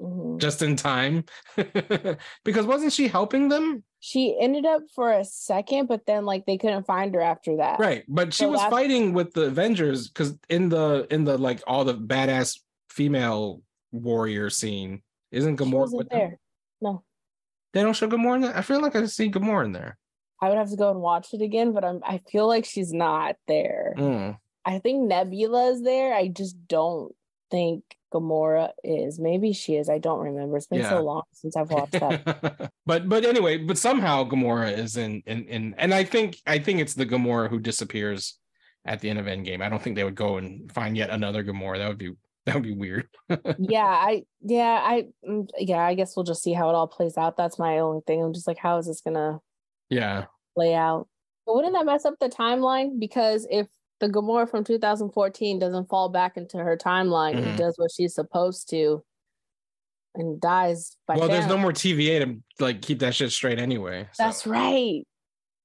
Mhm. 0.00 0.38
just 0.40 0.62
in 0.62 0.74
time 0.76 1.24
because 2.44 2.66
wasn't 2.66 2.92
she 2.92 3.08
helping 3.08 3.48
them 3.48 3.84
She 4.00 4.36
ended 4.40 4.64
up 4.66 4.82
for 4.94 5.12
a 5.12 5.24
second, 5.24 5.86
but 5.86 6.06
then 6.06 6.24
like 6.24 6.44
they 6.46 6.56
couldn't 6.58 6.86
find 6.86 7.14
her 7.14 7.20
after 7.20 7.56
that. 7.58 7.78
right 7.78 8.04
but 8.08 8.32
she 8.34 8.44
So 8.44 8.50
was 8.50 8.60
that's- 8.60 8.70
fighting 8.72 9.12
with 9.12 9.32
the 9.34 9.42
avengers 9.42 10.08
because 10.08 10.36
in 10.48 10.68
the 10.70 11.06
in 11.10 11.24
the 11.24 11.36
like 11.38 11.62
all 11.66 11.84
the 11.84 11.94
badass 11.94 12.58
female 12.90 13.62
warrior 13.92 14.48
scene 14.50 15.02
isn't 15.30 15.58
gamora 15.58 15.92
with 15.92 16.08
them? 16.08 16.18
there. 16.18 16.38
No, 16.80 17.04
they 17.72 17.82
don't 17.82 17.94
show 17.94 18.08
gamora 18.08 18.36
in 18.36 18.40
there 18.42 18.56
i 18.56 18.62
feel 18.62 18.80
like 18.80 18.96
i 18.96 19.04
see 19.06 19.30
gamora 19.30 19.64
in 19.66 19.72
there 19.72 19.98
I 20.40 20.48
would 20.48 20.58
have 20.58 20.70
to 20.70 20.76
go 20.76 20.90
and 20.90 21.00
watch 21.00 21.32
it 21.34 21.40
again, 21.40 21.72
but 21.72 21.84
I'm 21.84 22.00
I 22.02 22.18
feel 22.30 22.48
like 22.48 22.64
she's 22.64 22.92
not 22.92 23.36
there. 23.46 23.94
Mm. 23.96 24.38
I 24.64 24.80
think 24.80 25.06
Nebula 25.06 25.70
is 25.70 25.82
there. 25.82 26.12
I 26.12 26.26
just 26.26 26.56
don't 26.66 27.14
think 27.52 27.84
Gamora 28.12 28.70
is. 28.82 29.20
Maybe 29.20 29.52
she 29.52 29.76
is. 29.76 29.88
I 29.88 29.98
don't 29.98 30.18
remember. 30.18 30.56
It's 30.56 30.66
been 30.66 30.80
Yeah. 30.80 30.90
so 30.90 31.02
long 31.02 31.22
since 31.32 31.56
I've 31.56 31.70
watched 31.70 31.92
that. 31.92 32.72
but 32.86 33.08
but 33.08 33.24
anyway 33.24 33.58
but 33.58 33.78
somehow 33.78 34.24
gamora 34.24 34.76
is 34.76 34.96
in 34.96 35.22
in 35.26 35.44
in 35.44 35.74
and 35.78 35.94
i 35.94 36.02
think 36.02 36.36
i 36.48 36.58
think 36.58 36.80
it's 36.80 36.94
the 36.94 37.06
gamora 37.06 37.48
who 37.48 37.60
disappears 37.60 38.38
at 38.84 39.00
the 39.00 39.08
end 39.08 39.20
of 39.20 39.26
endgame 39.26 39.62
i 39.62 39.68
don't 39.68 39.80
think 39.80 39.94
they 39.94 40.02
would 40.02 40.16
go 40.16 40.36
and 40.38 40.70
find 40.72 40.96
yet 40.96 41.10
another 41.10 41.44
gamora 41.44 41.78
that 41.78 41.86
would 41.88 41.98
be 41.98 42.10
that 42.44 42.54
would 42.56 42.64
be 42.64 42.74
weird 42.74 43.06
yeah, 43.58 43.86
I 43.86 44.24
yeah, 44.40 44.80
I 44.82 45.06
mm, 45.26 45.48
yeah, 45.58 45.78
I 45.86 45.94
guess 45.94 46.16
we'll 46.16 46.24
just 46.24 46.42
see 46.42 46.52
how 46.52 46.68
it 46.70 46.74
all 46.74 46.88
plays 46.88 47.16
out. 47.16 47.36
That's 47.36 47.58
my 47.58 47.78
only 47.78 48.00
thing. 48.04 48.20
I'm 48.20 48.34
just 48.34 48.48
like, 48.48 48.58
how 48.58 48.78
is 48.78 48.86
this 48.86 49.00
gonna 49.00 49.38
yeah 49.88 50.24
play 50.56 50.74
out? 50.74 51.06
But 51.46 51.54
wouldn't 51.54 51.74
that 51.74 51.86
mess 51.86 52.04
up 52.04 52.14
the 52.20 52.28
timeline? 52.28 52.98
Because 52.98 53.46
if 53.48 53.68
the 54.02 54.08
Gamora 54.08 54.50
from 54.50 54.64
2014 54.64 55.60
doesn't 55.60 55.88
fall 55.88 56.08
back 56.08 56.36
into 56.36 56.58
her 56.58 56.76
timeline 56.76 57.34
Mhm. 57.36 57.46
and 57.46 57.56
does 57.58 57.74
what 57.78 57.92
she's 57.92 58.14
supposed 58.14 58.68
to 58.70 59.02
and 60.16 60.40
dies 60.40 60.96
by 61.06 61.16
well 61.16 61.28
there's 61.28 61.46
no 61.46 61.56
more 61.56 61.72
tva 61.72 62.20
to 62.24 62.42
like 62.62 62.82
keep 62.82 62.98
that 62.98 63.14
shit 63.14 63.30
straight 63.30 63.58
anyway 63.60 64.08
so, 64.12 64.24
That's 64.24 64.44
right. 64.46 65.06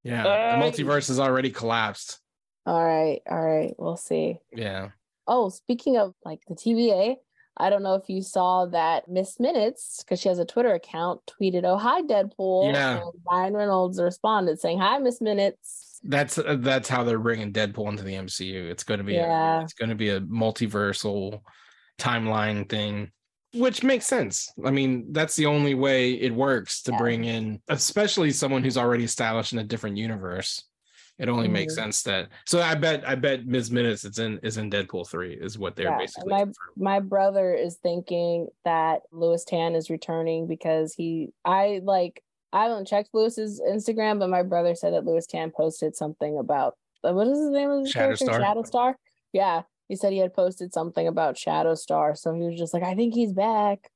yeah 0.04 0.22
Right. 0.24 0.72
the 0.72 0.82
multiverse 0.84 1.08
has 1.08 1.18
already 1.20 1.50
collapsed 1.50 2.20
All 2.64 2.82
right, 2.84 3.20
all 3.28 3.40
right. 3.40 3.74
We'll 3.78 3.96
see. 3.96 4.38
yeah 4.52 4.90
Oh, 5.26 5.48
speaking 5.50 5.98
of 5.98 6.14
like 6.24 6.40
the 6.48 6.54
TVA, 6.54 7.16
I 7.58 7.70
don't 7.70 7.82
know 7.82 7.94
if 7.94 8.08
you 8.08 8.22
saw 8.22 8.66
that 8.66 9.08
Miss 9.08 9.38
Minutes, 9.40 10.02
because 10.02 10.20
she 10.20 10.28
has 10.28 10.38
a 10.38 10.44
Twitter 10.44 10.72
account, 10.74 11.20
tweeted, 11.26 11.64
"Oh 11.64 11.76
hi 11.76 12.02
Deadpool." 12.02 12.72
Yeah. 12.72 13.00
And 13.02 13.10
Ryan 13.30 13.54
Reynolds 13.54 14.00
responded 14.00 14.60
saying, 14.60 14.78
"Hi 14.78 14.98
Miss 14.98 15.20
Minutes." 15.20 15.84
that's 16.04 16.38
uh, 16.38 16.56
that's 16.60 16.88
how 16.88 17.02
they're 17.02 17.18
bringing 17.18 17.52
deadpool 17.52 17.88
into 17.88 18.04
the 18.04 18.12
mcu 18.14 18.70
it's 18.70 18.84
going 18.84 18.98
to 18.98 19.04
be 19.04 19.16
a, 19.16 19.20
Yeah. 19.26 19.62
it's 19.64 19.72
going 19.72 19.88
to 19.88 19.96
be 19.96 20.10
a 20.10 20.20
multiversal 20.20 21.40
timeline 21.98 22.68
thing 22.68 23.10
which 23.54 23.82
makes 23.82 24.06
sense 24.06 24.52
i 24.64 24.70
mean 24.70 25.12
that's 25.12 25.34
the 25.34 25.46
only 25.46 25.74
way 25.74 26.12
it 26.12 26.32
works 26.32 26.82
to 26.82 26.92
Yeah. 26.92 26.98
bring 26.98 27.24
in 27.24 27.60
especially 27.68 28.30
someone 28.30 28.62
who's 28.62 28.76
already 28.78 29.02
established 29.02 29.52
in 29.52 29.58
a 29.58 29.64
different 29.64 29.96
universe 29.96 30.62
it 31.18 31.28
only 31.28 31.48
makes 31.48 31.72
Mhm. 31.74 31.76
sense 31.76 32.02
that 32.04 32.28
so 32.46 32.60
i 32.60 32.74
bet 32.74 33.06
i 33.06 33.14
bet 33.14 33.44
ms 33.46 33.70
minutes 33.70 34.04
it's 34.04 34.18
in 34.18 34.38
is 34.42 34.56
in 34.56 34.70
deadpool 34.70 35.06
3 35.08 35.34
is 35.34 35.58
what 35.58 35.74
they're 35.76 35.86
Yeah, 35.90 35.98
basically 35.98 36.30
my- 36.32 36.46
My 36.76 37.00
brother 37.00 37.54
is 37.54 37.76
thinking 37.76 38.48
that 38.64 39.02
Lewis 39.10 39.44
Tan 39.44 39.74
is 39.74 39.90
returning 39.90 40.46
because 40.46 40.94
he, 40.94 41.32
I 41.44 41.80
like, 41.82 42.22
I 42.52 42.64
haven't 42.68 42.86
checked 42.86 43.10
Lewis's 43.12 43.60
Instagram, 43.60 44.20
but 44.20 44.30
my 44.30 44.42
brother 44.44 44.74
said 44.76 44.92
that 44.94 45.04
Lewis 45.04 45.26
Tan 45.26 45.50
posted 45.50 45.96
something 45.96 46.38
about 46.38 46.76
uh, 47.04 47.12
what 47.12 47.26
is 47.26 47.38
his 47.38 47.50
name 47.50 47.70
of 47.70 47.84
the 47.84 47.92
character? 47.92 48.26
Shatterstar 48.26 48.94
Yeah, 49.32 49.62
he 49.88 49.96
said 49.96 50.12
he 50.12 50.18
had 50.18 50.34
posted 50.34 50.72
something 50.72 51.06
about 51.08 51.34
Shatterstar 51.36 52.16
so 52.16 52.32
he 52.34 52.42
was 52.42 52.58
just 52.58 52.72
like, 52.74 52.82
I 52.84 52.94
think 52.94 53.14
he's 53.14 53.32
back. 53.32 53.90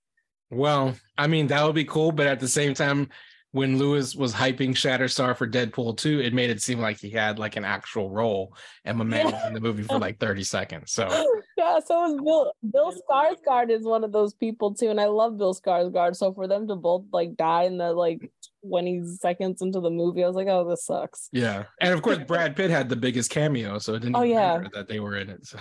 Well, 0.50 0.94
I 1.16 1.28
mean, 1.28 1.46
that 1.46 1.64
would 1.64 1.74
be 1.74 1.84
cool, 1.84 2.12
but 2.12 2.26
at 2.26 2.40
the 2.40 2.48
same 2.48 2.74
time, 2.74 3.08
when 3.52 3.78
Lewis 3.78 4.16
was 4.16 4.32
hyping 4.34 4.70
Shatterstar 4.70 5.36
for 5.36 5.46
Deadpool 5.46 5.96
2, 5.98 6.20
it 6.20 6.32
made 6.32 6.48
it 6.50 6.60
seem 6.62 6.78
like 6.80 6.98
he 6.98 7.10
had 7.10 7.38
like 7.38 7.56
an 7.56 7.64
actual 7.64 8.10
role, 8.10 8.54
and 8.84 8.98
my 8.98 9.04
man 9.04 9.26
was 9.26 9.46
in 9.46 9.52
the 9.54 9.60
movie 9.60 9.82
for 9.82 9.98
like 9.98 10.18
30 10.18 10.42
seconds. 10.42 10.92
So 10.92 11.06
yeah, 11.58 11.78
so 11.84 12.18
Bill. 12.24 12.52
Bill 12.72 12.94
Skarsgård 13.08 13.70
is 13.70 13.84
one 13.84 14.04
of 14.04 14.12
those 14.12 14.32
people 14.34 14.74
too, 14.74 14.88
and 14.90 15.00
I 15.00 15.04
love 15.06 15.36
Bill 15.36 15.54
Skarsgård. 15.54 16.16
So 16.16 16.32
for 16.32 16.48
them 16.48 16.66
to 16.68 16.76
both 16.76 17.04
like 17.12 17.36
die 17.36 17.64
in 17.64 17.76
the 17.76 17.92
like 17.92 18.30
twenty 18.66 19.02
seconds 19.06 19.60
into 19.60 19.80
the 19.80 19.90
movie, 19.90 20.24
I 20.24 20.26
was 20.26 20.36
like, 20.36 20.48
oh, 20.48 20.68
this 20.68 20.86
sucks. 20.86 21.28
yeah. 21.32 21.64
And 21.80 21.92
of 21.92 22.00
course, 22.02 22.18
Brad 22.26 22.56
Pitt 22.56 22.70
had 22.70 22.88
the 22.88 22.96
biggest 22.96 23.30
cameo, 23.30 23.78
so 23.78 23.94
it 23.94 24.00
didn't 24.00 24.16
Oh, 24.16 24.22
yeah. 24.22 24.56
matter 24.58 24.70
that 24.74 24.88
they 24.88 24.98
were 25.00 25.16
in 25.16 25.28
it. 25.28 25.46
So. 25.46 25.58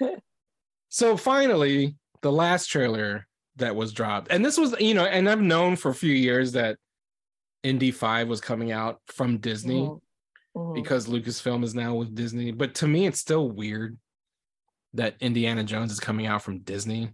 so 0.90 1.16
finally, 1.16 1.96
the 2.20 2.32
last 2.32 2.66
trailer 2.66 3.26
that 3.56 3.76
was 3.76 3.92
dropped, 3.92 4.30
and 4.30 4.44
this 4.44 4.56
was, 4.58 4.74
you 4.80 4.94
know, 4.94 5.04
and 5.04 5.28
I've 5.28 5.40
known 5.40 5.76
for 5.76 5.90
a 5.90 5.94
few 5.94 6.12
years 6.12 6.52
that 6.52 6.78
Indy 7.62 7.90
5 7.90 8.28
was 8.28 8.40
coming 8.40 8.72
out 8.72 9.00
from 9.06 9.38
Disney. 9.38 9.82
Mhm. 9.82 10.00
Mhm. 10.54 10.74
because 10.74 11.06
Lucasfilm 11.06 11.64
is 11.64 11.74
now 11.74 11.94
with 11.94 12.14
Disney. 12.14 12.50
But 12.50 12.74
to 12.76 12.86
me, 12.86 13.06
it's 13.06 13.18
still 13.18 13.48
weird 13.50 13.98
that 14.92 15.16
Indiana 15.20 15.64
Jones 15.64 15.90
is 15.92 15.98
coming 15.98 16.26
out 16.26 16.42
from 16.42 16.58
Disney. 16.58 17.10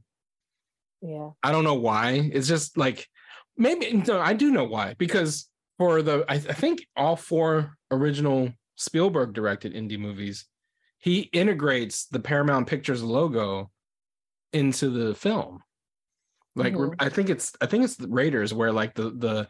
yeah, 1.01 1.31
I 1.45 1.53
don't 1.53 1.63
know 1.63 1.75
why. 1.75 2.29
It's 2.33 2.49
just 2.49 2.77
like 2.77 3.07
maybe 3.57 3.93
no, 3.93 4.19
I 4.19 4.33
do 4.33 4.51
know 4.51 4.65
why 4.65 4.95
because 4.99 5.49
for 5.79 6.03
the 6.03 6.25
I, 6.29 6.35
I 6.35 6.39
think 6.39 6.85
all 6.97 7.15
four 7.15 7.77
original 7.93 8.53
Spielberg 8.75 9.35
directed 9.35 9.73
indie 9.75 10.01
movies, 10.01 10.47
he 10.99 11.21
integrates 11.33 12.07
the 12.07 12.19
Paramount 12.19 12.67
Pictures 12.67 13.05
logo 13.05 13.71
into 14.53 14.91
the 14.91 15.15
film. 15.15 15.63
Like 16.59 16.75
Mhm. 16.75 16.95
I 16.99 17.09
think 17.09 17.31
it's 17.31 17.53
I 17.61 17.67
think 17.67 17.85
it's 17.85 17.97
the 17.97 18.09
Raiders 18.09 18.53
where 18.53 18.73
like 18.73 18.95
the 18.95 19.11
the 19.11 19.49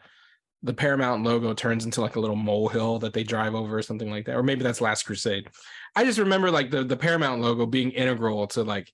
the 0.63 0.75
Paramount 0.75 1.23
logo 1.23 1.55
turns 1.55 1.85
into 1.85 2.01
like 2.01 2.17
a 2.17 2.21
little 2.21 2.37
molehill 2.37 2.99
that 2.99 3.13
they 3.13 3.23
drive 3.23 3.55
over 3.55 3.79
or 3.79 3.83
something 3.83 4.11
like 4.11 4.27
that. 4.27 4.37
Or 4.37 4.43
maybe 4.43 4.63
that's 4.65 4.81
Last 4.81 5.05
Crusade. 5.05 5.49
I 5.95 6.05
just 6.05 6.19
remember 6.19 6.51
like 6.51 6.71
the, 6.71 6.83
the 6.83 6.97
Paramount 6.97 7.41
logo 7.41 7.65
being 7.65 7.93
integral 7.93 8.47
to 8.49 8.65
like 8.65 8.93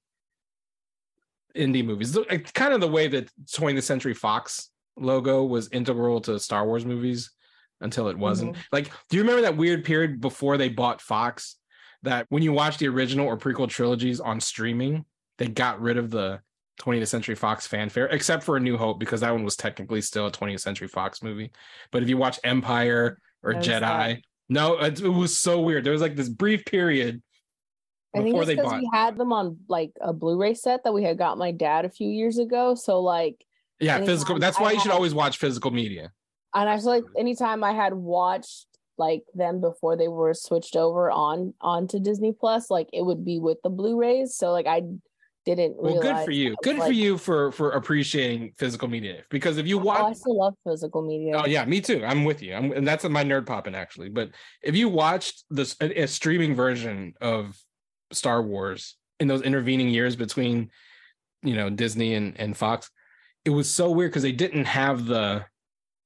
indie 1.56 1.84
movies. 1.84 2.16
It's 2.16 2.52
kind 2.52 2.74
of 2.74 2.80
the 2.80 2.88
way 2.88 3.08
that 3.08 3.30
20th 3.46 3.82
Century 3.82 4.14
Fox 4.14 4.70
logo 4.96 5.44
was 5.44 5.68
integral 5.70 6.20
to 6.22 6.38
Star 6.38 6.66
Wars 6.66 6.84
movies 6.84 7.30
until 7.80 8.08
it 8.08 8.18
wasn't. 8.18 8.56
Like, 8.72 8.90
do 9.08 9.16
you 9.16 9.22
remember 9.22 9.42
that 9.42 9.56
weird 9.56 9.84
period 9.84 10.20
before 10.20 10.56
they 10.56 10.68
bought 10.68 11.00
Fox 11.00 11.56
that 12.02 12.26
when 12.28 12.42
you 12.42 12.52
watch 12.52 12.76
the 12.78 12.88
original 12.88 13.26
or 13.26 13.36
prequel 13.38 13.68
trilogies 13.68 14.20
on 14.20 14.38
streaming, 14.40 15.04
they 15.38 15.46
got 15.48 15.80
rid 15.80 15.96
of 15.96 16.10
the 16.10 16.40
20th 16.80 17.08
Century 17.08 17.34
Fox 17.34 17.66
fanfare, 17.66 18.06
except 18.06 18.42
for 18.42 18.56
A 18.56 18.60
New 18.60 18.76
Hope, 18.76 18.98
because 18.98 19.20
that 19.20 19.32
one 19.32 19.44
was 19.44 19.56
technically 19.56 20.00
still 20.00 20.26
a 20.26 20.32
20th 20.32 20.60
Century 20.60 20.88
Fox 20.88 21.22
movie. 21.22 21.50
But 21.90 22.02
if 22.02 22.08
you 22.08 22.16
watch 22.16 22.38
Empire 22.44 23.18
or 23.42 23.54
Jedi, 23.54 23.80
that. 23.80 24.20
no, 24.48 24.78
it, 24.78 25.00
it 25.00 25.08
was 25.08 25.38
so 25.38 25.60
weird. 25.60 25.84
There 25.84 25.92
was 25.92 26.02
like 26.02 26.16
this 26.16 26.28
brief 26.28 26.64
period 26.64 27.22
I 28.14 28.18
think 28.18 28.26
before 28.28 28.42
it's 28.42 28.46
they 28.48 28.54
because 28.56 28.72
we 28.80 28.88
had 28.92 29.16
them 29.16 29.32
on 29.32 29.58
like 29.68 29.92
a 30.00 30.12
Blu-ray 30.12 30.54
set 30.54 30.84
that 30.84 30.92
we 30.92 31.02
had 31.04 31.18
got 31.18 31.38
my 31.38 31.50
dad 31.52 31.84
a 31.84 31.90
few 31.90 32.08
years 32.08 32.38
ago. 32.38 32.74
So 32.74 33.00
like, 33.00 33.44
Yeah, 33.80 34.04
physical. 34.04 34.38
That's 34.38 34.58
I 34.58 34.62
why 34.62 34.72
you 34.72 34.80
should 34.80 34.90
had- 34.90 34.96
always 34.96 35.14
watch 35.14 35.38
physical 35.38 35.70
media. 35.70 36.12
and 36.54 36.68
I 36.68 36.76
feel 36.78 36.86
like 36.86 37.04
anytime 37.18 37.62
I 37.64 37.72
had 37.72 37.94
watched 37.94 38.66
like 38.96 39.24
them 39.34 39.60
before 39.60 39.96
they 39.96 40.06
were 40.06 40.32
switched 40.34 40.76
over 40.76 41.10
on 41.10 41.54
onto 41.60 41.98
Disney 41.98 42.32
Plus, 42.32 42.70
like 42.70 42.88
it 42.92 43.02
would 43.04 43.24
be 43.24 43.40
with 43.40 43.58
the 43.62 43.70
Blu-rays. 43.70 44.36
So 44.36 44.52
like 44.52 44.66
I 44.66 44.82
didn't 45.44 45.76
Well, 45.76 46.00
good 46.00 46.24
for 46.24 46.30
you. 46.30 46.56
Good 46.62 46.78
was, 46.78 46.86
for 46.86 46.92
you 46.92 47.18
for 47.18 47.52
for 47.52 47.70
appreciating 47.72 48.52
physical 48.56 48.88
media. 48.88 49.22
Because 49.30 49.58
if 49.58 49.66
you 49.66 49.78
Oh, 49.80 49.90
I 49.90 50.12
still 50.12 50.38
love 50.38 50.54
physical 50.66 51.02
media. 51.02 51.36
oh 51.36 51.46
yeah, 51.46 51.64
me 51.64 51.80
too. 51.80 52.04
I'm 52.04 52.24
with 52.24 52.42
you. 52.42 52.54
I'm, 52.54 52.72
and 52.72 52.86
that's 52.86 53.04
my 53.04 53.24
nerd 53.24 53.46
popping 53.46 53.74
actually. 53.74 54.08
But 54.08 54.30
if 54.62 54.74
you 54.74 54.88
watched 54.88 55.44
this 55.50 55.76
a, 55.80 56.02
a 56.02 56.08
streaming 56.08 56.54
version 56.54 57.14
of 57.20 57.58
Star 58.12 58.42
Wars 58.42 58.96
in 59.20 59.28
those 59.28 59.42
intervening 59.42 59.88
years 59.90 60.16
between, 60.16 60.70
you 61.42 61.54
know, 61.54 61.70
Disney 61.70 62.14
and 62.14 62.38
and 62.40 62.56
Fox, 62.56 62.90
it 63.44 63.50
was 63.50 63.70
so 63.70 63.90
weird 63.90 64.10
because 64.10 64.22
they 64.22 64.32
didn't 64.32 64.64
have 64.64 65.06
the 65.06 65.44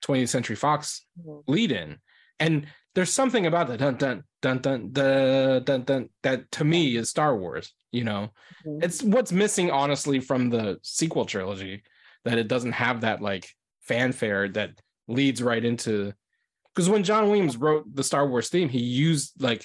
20th 0.05 0.29
Century 0.29 0.57
Fox 0.57 1.05
Mhm. 1.25 1.43
lead 1.47 1.73
in. 1.73 1.99
And 2.41 2.67
there's 2.95 3.13
something 3.13 3.47
about 3.47 3.69
that 3.69 3.79
dun 3.79 3.97
dun 3.97 4.25
dun 4.43 4.59
dun 4.59 4.91
dun 4.93 5.65
dun 5.65 5.83
dun 5.83 6.09
that 6.23 6.51
to 6.53 6.65
me 6.65 6.97
is 6.97 7.11
Star 7.11 7.37
Wars, 7.37 7.73
you 7.93 8.05
know. 8.05 8.31
Mhm. 8.67 8.83
It's 8.85 9.03
what's 9.03 9.33
missing 9.33 9.71
honestly 9.71 10.21
from 10.21 10.51
the 10.51 10.79
sequel 10.83 11.25
trilogy 11.27 11.83
that 12.25 12.39
it 12.39 12.49
doesn't 12.49 12.73
have 12.73 13.01
that 13.03 13.21
like 13.21 13.49
fanfare 13.81 14.49
that 14.51 14.81
leads 15.09 15.43
right 15.43 15.65
into 15.65 16.13
because 16.75 16.89
when 16.91 17.03
John 17.03 17.27
Williams 17.29 17.57
wrote 17.57 17.93
the 17.95 18.05
Star 18.05 18.29
Wars 18.29 18.49
theme, 18.51 18.69
he 18.69 18.81
used 18.81 19.41
like 19.43 19.65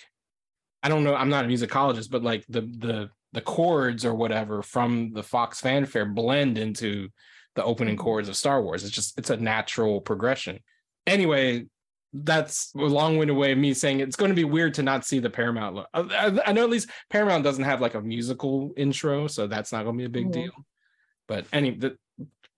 I 0.81 0.89
don't 0.89 1.03
know, 1.03 1.15
I'm 1.15 1.29
not 1.29 1.45
a 1.45 1.47
musicologist, 1.47 2.09
but 2.09 2.23
like 2.23 2.45
the 2.49 2.61
the 2.61 3.09
the 3.33 3.41
chords 3.41 4.05
or 4.05 4.13
whatever 4.13 4.61
from 4.61 5.11
the 5.13 5.23
Fox 5.23 5.59
fanfare 5.59 6.05
blend 6.05 6.57
into 6.57 7.09
the 7.55 7.63
opening 7.63 7.95
Mhm. 7.95 7.99
chords 7.99 8.29
of 8.29 8.35
Star 8.35 8.61
Wars. 8.61 8.83
It's 8.83 8.93
just 8.93 9.17
it's 9.17 9.29
a 9.29 9.37
natural 9.37 10.01
progression. 10.01 10.59
Anyway, 11.05 11.65
that's 12.13 12.71
a 12.75 12.79
long-winded 12.79 13.35
way 13.35 13.51
of 13.53 13.57
me 13.57 13.73
saying 13.73 13.99
it's 13.99 14.15
going 14.15 14.29
to 14.29 14.35
be 14.35 14.43
weird 14.43 14.75
to 14.75 14.83
not 14.83 15.03
see 15.05 15.19
the 15.19 15.29
Paramount. 15.29 15.75
Lo- 15.75 15.85
I, 15.93 16.01
I- 16.01 16.49
I 16.49 16.51
know 16.53 16.63
at 16.63 16.69
least 16.69 16.89
Paramount 17.09 17.43
doesn't 17.43 17.63
have 17.63 17.81
like 17.81 17.95
a 17.95 18.01
musical 18.01 18.71
intro, 18.77 19.27
so 19.27 19.47
that's 19.47 19.71
not 19.71 19.83
going 19.83 19.97
to 19.97 20.01
be 20.01 20.05
a 20.05 20.09
big 20.09 20.27
Mhm. 20.27 20.33
deal. 20.33 20.51
But 21.27 21.45
any, 21.51 21.71
the, 21.71 21.97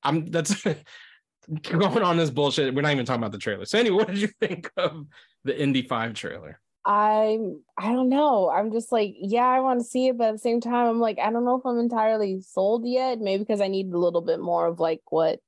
I'm 0.03 0.25
that's 0.25 0.63
going 1.61 2.03
on 2.03 2.17
this 2.17 2.29
bullshit. 2.29 2.73
We're 2.73 2.81
not 2.81 2.91
even 2.91 3.05
talking 3.05 3.21
about 3.21 3.31
the 3.31 3.37
trailer. 3.37 3.65
So 3.65 3.79
anyway, 3.79 3.97
what 3.97 4.07
did 4.07 4.17
you 4.17 4.29
think 4.39 4.69
of 4.77 5.05
the 5.43 5.59
Indy 5.59 5.83
Five 5.83 6.13
trailer? 6.15 6.59
I'm 6.87 7.61
I 7.77 7.93
don't 7.93 8.09
know. 8.09 8.49
I'm 8.49 8.71
just 8.71 8.91
like, 8.91 9.15
yeah, 9.19 9.47
I 9.47 9.59
want 9.59 9.79
to 9.79 9.85
see 9.85 10.07
it, 10.07 10.17
but 10.17 10.27
at 10.27 10.31
the 10.33 10.37
same 10.39 10.61
time, 10.61 10.87
I'm 10.87 10.99
like, 10.99 11.17
I 11.19 11.31
don't 11.31 11.45
know 11.45 11.55
if 11.57 11.65
I'm 11.65 11.79
entirely 11.79 12.41
sold 12.41 12.85
yet. 12.85 13.19
Maybe 13.19 13.43
because 13.43 13.61
I 13.61 13.67
need 13.67 13.91
a 13.93 13.97
little 13.97 14.21
bit 14.21 14.39
more 14.39 14.67
of 14.67 14.79
like 14.79 15.01
what 15.09 15.39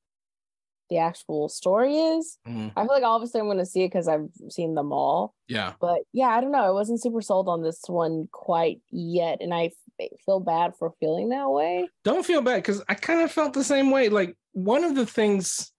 the 0.89 0.97
actual 0.97 1.49
story 1.49 1.95
is. 1.97 2.37
Mm, 2.47 2.71
I 2.75 2.81
feel 2.83 2.93
like 2.93 3.03
obviously 3.03 3.39
I'm 3.41 3.47
gonna 3.47 3.65
see 3.65 3.83
it 3.83 3.87
because 3.87 4.07
I've 4.07 4.29
seen 4.49 4.75
them 4.75 4.91
all. 4.91 5.33
yeah, 5.47 5.73
But 5.79 5.99
yeah, 6.13 6.27
I 6.29 6.41
don't 6.41 6.51
know. 6.51 6.63
I 6.63 6.71
wasn't 6.71 7.01
super 7.01 7.21
sold 7.21 7.47
on 7.47 7.61
this 7.63 7.81
one 7.87 8.27
quite 8.31 8.81
yet, 8.91 9.39
and 9.41 9.53
I 9.53 9.71
f- 9.99 10.09
feel 10.25 10.39
bad 10.39 10.75
for 10.77 10.93
feeling 10.99 11.29
that 11.29 11.49
way. 11.49 11.89
don't 12.03 12.25
feel 12.25 12.41
bad 12.41 12.57
because 12.57 12.81
I 12.87 12.93
kind 12.95 13.21
of 13.21 13.31
felt 13.31 13.53
the 13.53 13.63
same 13.63 13.91
way. 13.91 14.09
Like 14.09 14.35
one 14.53 14.83
of 14.83 14.95
the 14.95 15.05
things, 15.05 15.71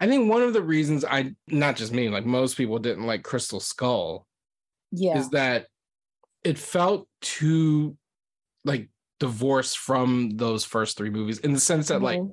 I 0.00 0.06
think 0.06 0.28
one 0.30 0.42
of 0.42 0.52
the 0.52 0.62
reasons 0.62 1.04
I, 1.04 1.34
not 1.48 1.76
just 1.76 1.92
me, 1.92 2.08
like 2.08 2.26
most 2.26 2.56
people 2.56 2.78
didn't 2.78 3.06
like 3.06 3.22
Crystal 3.24 3.60
Skull 3.60 4.26
Yeah. 4.92 5.18
is 5.18 5.30
that 5.30 5.66
it 6.44 6.58
felt 6.58 7.08
too 7.20 7.96
like 8.64 8.88
divorced 9.20 9.78
from 9.78 10.30
those 10.36 10.64
first 10.64 10.96
three 10.96 11.08
movies 11.10 11.38
in 11.38 11.52
the 11.52 11.60
sense 11.60 11.88
that 11.88 12.02
like 12.02 12.20
Mhm. 12.20 12.32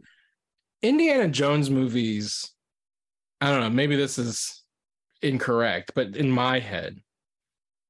Indiana 0.81 1.27
Jones 1.27 1.69
movies, 1.69 2.51
I 3.39 3.49
don't 3.51 3.61
know, 3.61 3.69
maybe 3.69 3.95
this 3.95 4.17
is 4.17 4.63
incorrect, 5.21 5.91
but 5.95 6.15
in 6.15 6.31
my 6.31 6.59
head, 6.59 6.99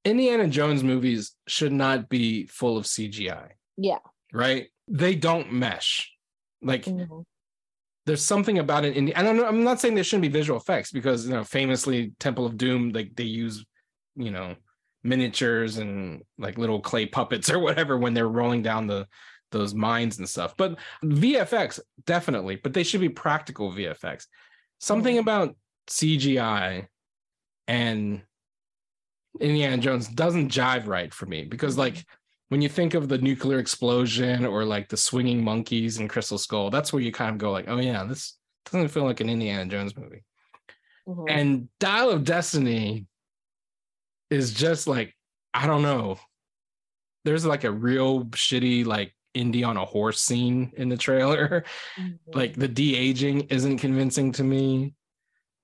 Indiana 0.03 0.47
Jones 0.47 0.83
movies 0.83 1.35
should 1.47 1.71
not 1.71 2.09
be 2.09 2.47
full 2.47 2.77
of 2.77 2.85
CGI, 2.85 3.51
yeah. 3.77 3.99
right? 4.33 4.67
They 4.87 5.15
don't 5.15 5.53
mesh. 5.53 6.11
Like 6.61 6.85
Mhm. 6.85 7.23
there's 8.05 8.23
something 8.23 8.59
about 8.59 8.83
it 8.83 8.97
in 8.97 9.05
the, 9.05 9.15
I 9.15 9.21
don't 9.23 9.37
know, 9.37 9.45
I'm 9.45 9.63
not 9.63 9.79
saying 9.79 9.95
there 9.95 10.03
shouldn't 10.03 10.23
be 10.23 10.39
visual 10.39 10.59
effects 10.59 10.91
because 10.91 11.27
you 11.27 11.33
know, 11.33 11.43
famously 11.43 12.13
Temple 12.19 12.45
of 12.45 12.57
Doom, 12.57 12.89
like 12.91 13.15
they 13.15 13.23
use, 13.23 13.63
you 14.15 14.31
know, 14.31 14.55
miniatures 15.03 15.77
and 15.77 16.23
like 16.37 16.57
little 16.57 16.79
clay 16.81 17.05
puppets 17.05 17.49
or 17.51 17.59
whatever 17.59 17.97
when 17.97 18.13
they're 18.13 18.27
rolling 18.27 18.61
down 18.61 18.87
the 18.87 19.07
those 19.51 19.73
mines 19.73 20.17
and 20.17 20.27
stuff. 20.27 20.55
But 20.57 20.77
VFX 21.03 21.79
definitely, 22.05 22.55
but 22.55 22.73
they 22.73 22.83
should 22.83 23.01
be 23.01 23.09
practical 23.09 23.71
VFX. 23.71 24.27
Something 24.79 25.17
Mhm. 25.17 25.19
about 25.19 25.55
CGI 25.87 26.87
and 27.67 28.21
Indiana 29.39 29.77
Jones 29.77 30.07
doesn't 30.07 30.51
jive 30.51 30.87
right 30.87 31.13
for 31.13 31.25
me 31.25 31.43
because 31.45 31.77
like 31.77 32.05
when 32.49 32.61
you 32.61 32.67
think 32.67 32.93
of 32.95 33.07
the 33.07 33.17
nuclear 33.17 33.59
explosion 33.59 34.45
or 34.45 34.65
like 34.65 34.89
the 34.89 34.97
swinging 34.97 35.41
monkeys 35.43 35.99
in 35.99 36.07
Crystal 36.09 36.37
Skull, 36.37 36.69
that's 36.69 36.91
where 36.91 37.01
you 37.01 37.11
kind 37.11 37.31
of 37.31 37.37
go 37.37 37.51
like, 37.51 37.65
oh 37.69 37.77
yeah, 37.77 38.03
this 38.03 38.37
doesn't 38.65 38.89
feel 38.89 39.05
like 39.05 39.21
an 39.21 39.29
Indiana 39.29 39.69
Jones 39.69 39.95
movie. 39.95 40.23
Mhm. 41.07 41.25
And 41.29 41.69
Dial 41.79 42.09
of 42.09 42.25
Destiny 42.25 43.07
is 44.29 44.53
just 44.53 44.85
like, 44.87 45.15
I 45.53 45.65
don't 45.67 45.81
know. 45.81 46.19
There's 47.23 47.45
like 47.45 47.63
a 47.63 47.71
real 47.71 48.25
shitty 48.25 48.85
like 48.85 49.13
indie 49.35 49.65
on 49.65 49.77
a 49.77 49.85
horse 49.85 50.21
scene 50.21 50.71
in 50.77 50.89
the 50.89 50.97
trailer. 50.97 51.63
Mhm. 51.99 52.17
like 52.35 52.53
the 52.55 52.67
de-aging 52.67 53.41
isn't 53.49 53.77
convincing 53.79 54.31
to 54.33 54.43
me. 54.43 54.93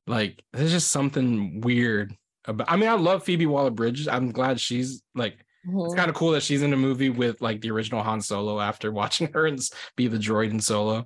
Like 0.08 0.44
there's 0.54 0.72
just 0.72 0.92
something 0.92 1.62
weird 1.62 2.16
about 2.46 2.72
I 2.72 2.78
mean, 2.78 2.90
I 2.90 2.94
love 2.94 3.24
Phoebe 3.24 3.46
Waller 3.46 3.72
Bridge. 3.72 4.08
I'm 4.08 4.32
glad 4.32 4.60
she's 4.60 5.02
like 5.16 5.44
it's 5.66 5.74
Mhm. 5.94 5.96
kind 5.98 6.10
of 6.10 6.16
cool 6.16 6.32
that 6.32 6.44
she's 6.44 6.62
in 6.62 6.72
a 6.72 6.78
movie 6.78 7.10
with 7.10 7.42
like 7.42 7.60
the 7.60 7.72
original 7.72 8.02
Han 8.04 8.22
Solo 8.22 8.60
after 8.62 8.90
watching 9.02 9.32
her 9.34 9.48
and 9.48 9.60
be 9.98 10.08
the 10.08 10.18
droid 10.18 10.52
in 10.52 10.60
Solo. 10.62 11.06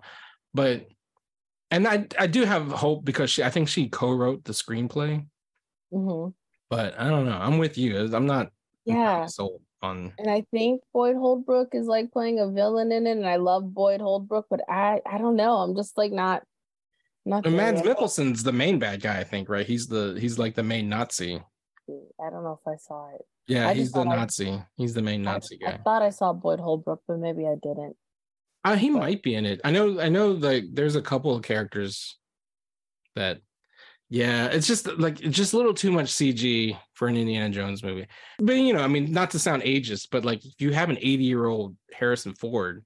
But 0.54 0.88
and 1.72 1.88
I 1.88 2.06
I 2.20 2.28
do 2.28 2.44
have 2.46 2.72
hope 2.72 3.04
because 3.06 3.32
she 3.32 3.44
I 3.44 3.50
think 3.50 3.70
she 3.70 3.90
co-wrote 3.90 4.44
the 4.44 4.54
screenplay. 4.54 5.26
Mhm. 5.92 6.34
But 6.70 7.00
I 7.00 7.10
don't 7.10 7.26
know. 7.26 7.38
I'm 7.38 7.58
with 7.58 7.78
you. 7.78 8.14
I'm 8.16 8.28
not 8.28 8.52
Yeah. 8.86 9.26
sold 9.26 9.62
on 9.82 10.14
And 10.18 10.30
I 10.30 10.46
think 10.52 10.82
Boyd 10.94 11.16
Holbrook 11.16 11.70
is 11.74 11.88
like 11.88 12.12
playing 12.12 12.40
a 12.40 12.48
villain 12.50 12.92
in 12.92 13.08
it, 13.08 13.18
and 13.18 13.28
I 13.28 13.38
love 13.38 13.74
Boyd 13.74 14.02
Holbrook, 14.02 14.48
but 14.50 14.62
I 14.70 15.02
I 15.06 15.18
don't 15.18 15.36
know. 15.36 15.58
I'm 15.58 15.76
just 15.76 15.98
like 15.98 16.12
not 16.12 16.44
not. 17.26 17.46
and 17.46 17.56
Mads 17.58 17.84
yet. 17.84 17.98
Mikkelsen's 17.98 18.44
the 18.44 18.52
main 18.52 18.80
bad 18.80 19.02
guy, 19.02 19.20
I 19.20 19.24
think, 19.24 19.50
right? 19.50 19.66
He's 19.66 19.88
the 19.88 20.18
he's 20.20 20.38
like 20.40 20.56
the 20.56 20.64
main 20.64 20.90
Nazi. 20.90 21.42
I 21.90 22.30
don't 22.30 22.44
know 22.44 22.60
if 22.62 22.68
I 22.72 22.78
saw 22.78 23.14
it. 23.16 23.22
Yeah, 23.48 23.68
I 23.68 23.74
he's 23.74 23.92
the 23.92 24.04
thought 24.04 24.08
I- 24.14 24.16
Nazi. 24.16 24.62
He's 24.78 24.94
the 24.94 25.02
main 25.02 25.24
Nazi 25.24 25.60
I, 25.66 25.72
guy. 25.72 25.74
I 25.76 25.78
thought 25.82 26.02
I 26.02 26.10
saw 26.12 26.32
Boyd 26.32 26.60
Holbrook, 26.60 27.02
but 27.08 27.18
maybe 27.20 27.46
I 27.48 27.56
didn't. 27.62 27.96
Uh, 28.64 28.76
he 28.76 28.92
but- 28.92 29.00
might 29.00 29.24
be 29.24 29.36
in 29.36 29.46
it. 29.46 29.60
I 29.64 29.72
know. 29.72 30.00
I 30.00 30.08
know. 30.10 30.32
Like, 30.32 30.66
there's 30.72 30.96
a 30.96 31.02
couple 31.02 31.36
of 31.36 31.42
characters 31.44 32.18
that, 33.16 33.40
yeah, 34.14 34.48
it's 34.48 34.68
just 34.68 34.88
like 35.00 35.22
it's 35.22 35.38
just 35.38 35.54
a 35.54 35.58
little 35.58 35.74
too 35.74 35.90
much 35.90 36.08
CG 36.08 36.78
for 36.96 37.08
an 37.08 37.16
Indiana 37.16 37.50
Jones 37.50 37.82
movie. 37.82 38.08
But 38.40 38.58
you 38.58 38.74
know, 38.74 38.82
I 38.82 38.88
mean, 38.90 39.10
not 39.14 39.32
to 39.32 39.40
sound 39.40 39.64
ageist, 39.64 40.10
but 40.12 40.26
like 40.26 40.46
if 40.46 40.60
you 40.60 40.74
have 40.74 40.90
an 40.90 40.98
80 40.98 41.24
year 41.24 41.46
old 41.46 41.78
Harrison 41.94 42.34
Ford, 42.36 42.84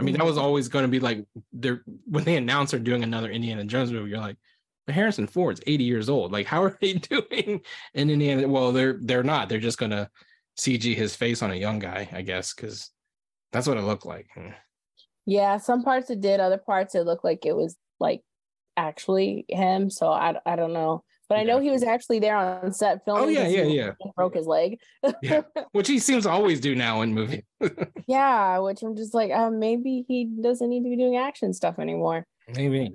I 0.00 0.02
mean, 0.02 0.16
that 0.16 0.26
was 0.26 0.36
Mhm. 0.36 0.42
always 0.42 0.66
going 0.66 0.82
to 0.82 0.88
be 0.90 0.98
like 0.98 1.24
they're 1.52 1.84
when 2.06 2.24
they 2.24 2.34
announce 2.36 2.72
they're 2.72 2.80
doing 2.80 3.04
another 3.04 3.30
Indiana 3.30 3.64
Jones 3.64 3.92
movie, 3.92 4.10
you're 4.10 4.18
like, 4.18 4.36
but 4.84 4.96
Harrison 4.96 5.28
Ford's 5.28 5.60
80 5.64 5.84
years 5.84 6.08
old. 6.08 6.32
Like, 6.32 6.46
how 6.46 6.64
are 6.64 6.76
they 6.80 6.92
doing 7.14 7.60
an 7.94 8.10
Indiana? 8.10 8.48
Well, 8.48 8.72
they're 8.72 8.98
they're 9.00 9.22
not. 9.22 9.48
They're 9.48 9.60
just 9.60 9.78
gonna 9.78 10.10
CG 10.58 10.92
his 10.96 11.14
face 11.14 11.40
on 11.40 11.52
a 11.52 11.54
young 11.54 11.78
guy, 11.78 12.08
I 12.12 12.22
guess, 12.22 12.52
because 12.52 12.90
that's 13.52 13.68
what 13.68 13.76
it 13.78 13.82
looked 13.82 14.06
like. 14.06 14.28
Yeah, 15.24 15.58
some 15.58 15.84
parts 15.84 16.10
it 16.10 16.20
did, 16.20 16.40
other 16.40 16.58
parts 16.58 16.96
it 16.96 17.04
looked 17.06 17.22
like 17.24 17.46
it 17.46 17.54
was 17.54 17.76
like 18.00 18.22
actually 18.78 19.44
him. 19.48 19.90
So 19.90 20.08
I 20.08 20.36
I 20.46 20.56
don't 20.56 20.72
know. 20.72 21.02
But 21.28 21.38
I 21.38 21.42
know 21.42 21.58
he 21.58 21.70
was 21.70 21.82
actually 21.82 22.20
there 22.20 22.34
on 22.36 22.72
set 22.72 23.04
filming. 23.04 23.34
yeah, 23.34 23.42
'cause 23.44 23.52
yeah, 23.52 23.64
he 23.64 23.76
yeah. 23.76 23.90
Broke 24.16 24.34
his 24.34 24.46
leg. 24.46 24.80
Yeah. 25.22 25.42
which 25.72 25.86
he 25.86 25.98
seems 25.98 26.24
to 26.24 26.30
always 26.30 26.58
do 26.58 26.74
now 26.74 27.02
in 27.02 27.12
movies. 27.12 27.42
Yeah, 28.06 28.58
which 28.60 28.82
I'm 28.82 28.96
just 28.96 29.12
like, 29.12 29.30
uh, 29.30 29.50
maybe 29.50 30.06
he 30.08 30.24
doesn't 30.24 30.66
need 30.70 30.84
to 30.84 30.88
be 30.88 30.96
doing 30.96 31.18
action 31.18 31.52
stuff 31.52 31.78
anymore. 31.78 32.26
Maybe 32.56 32.92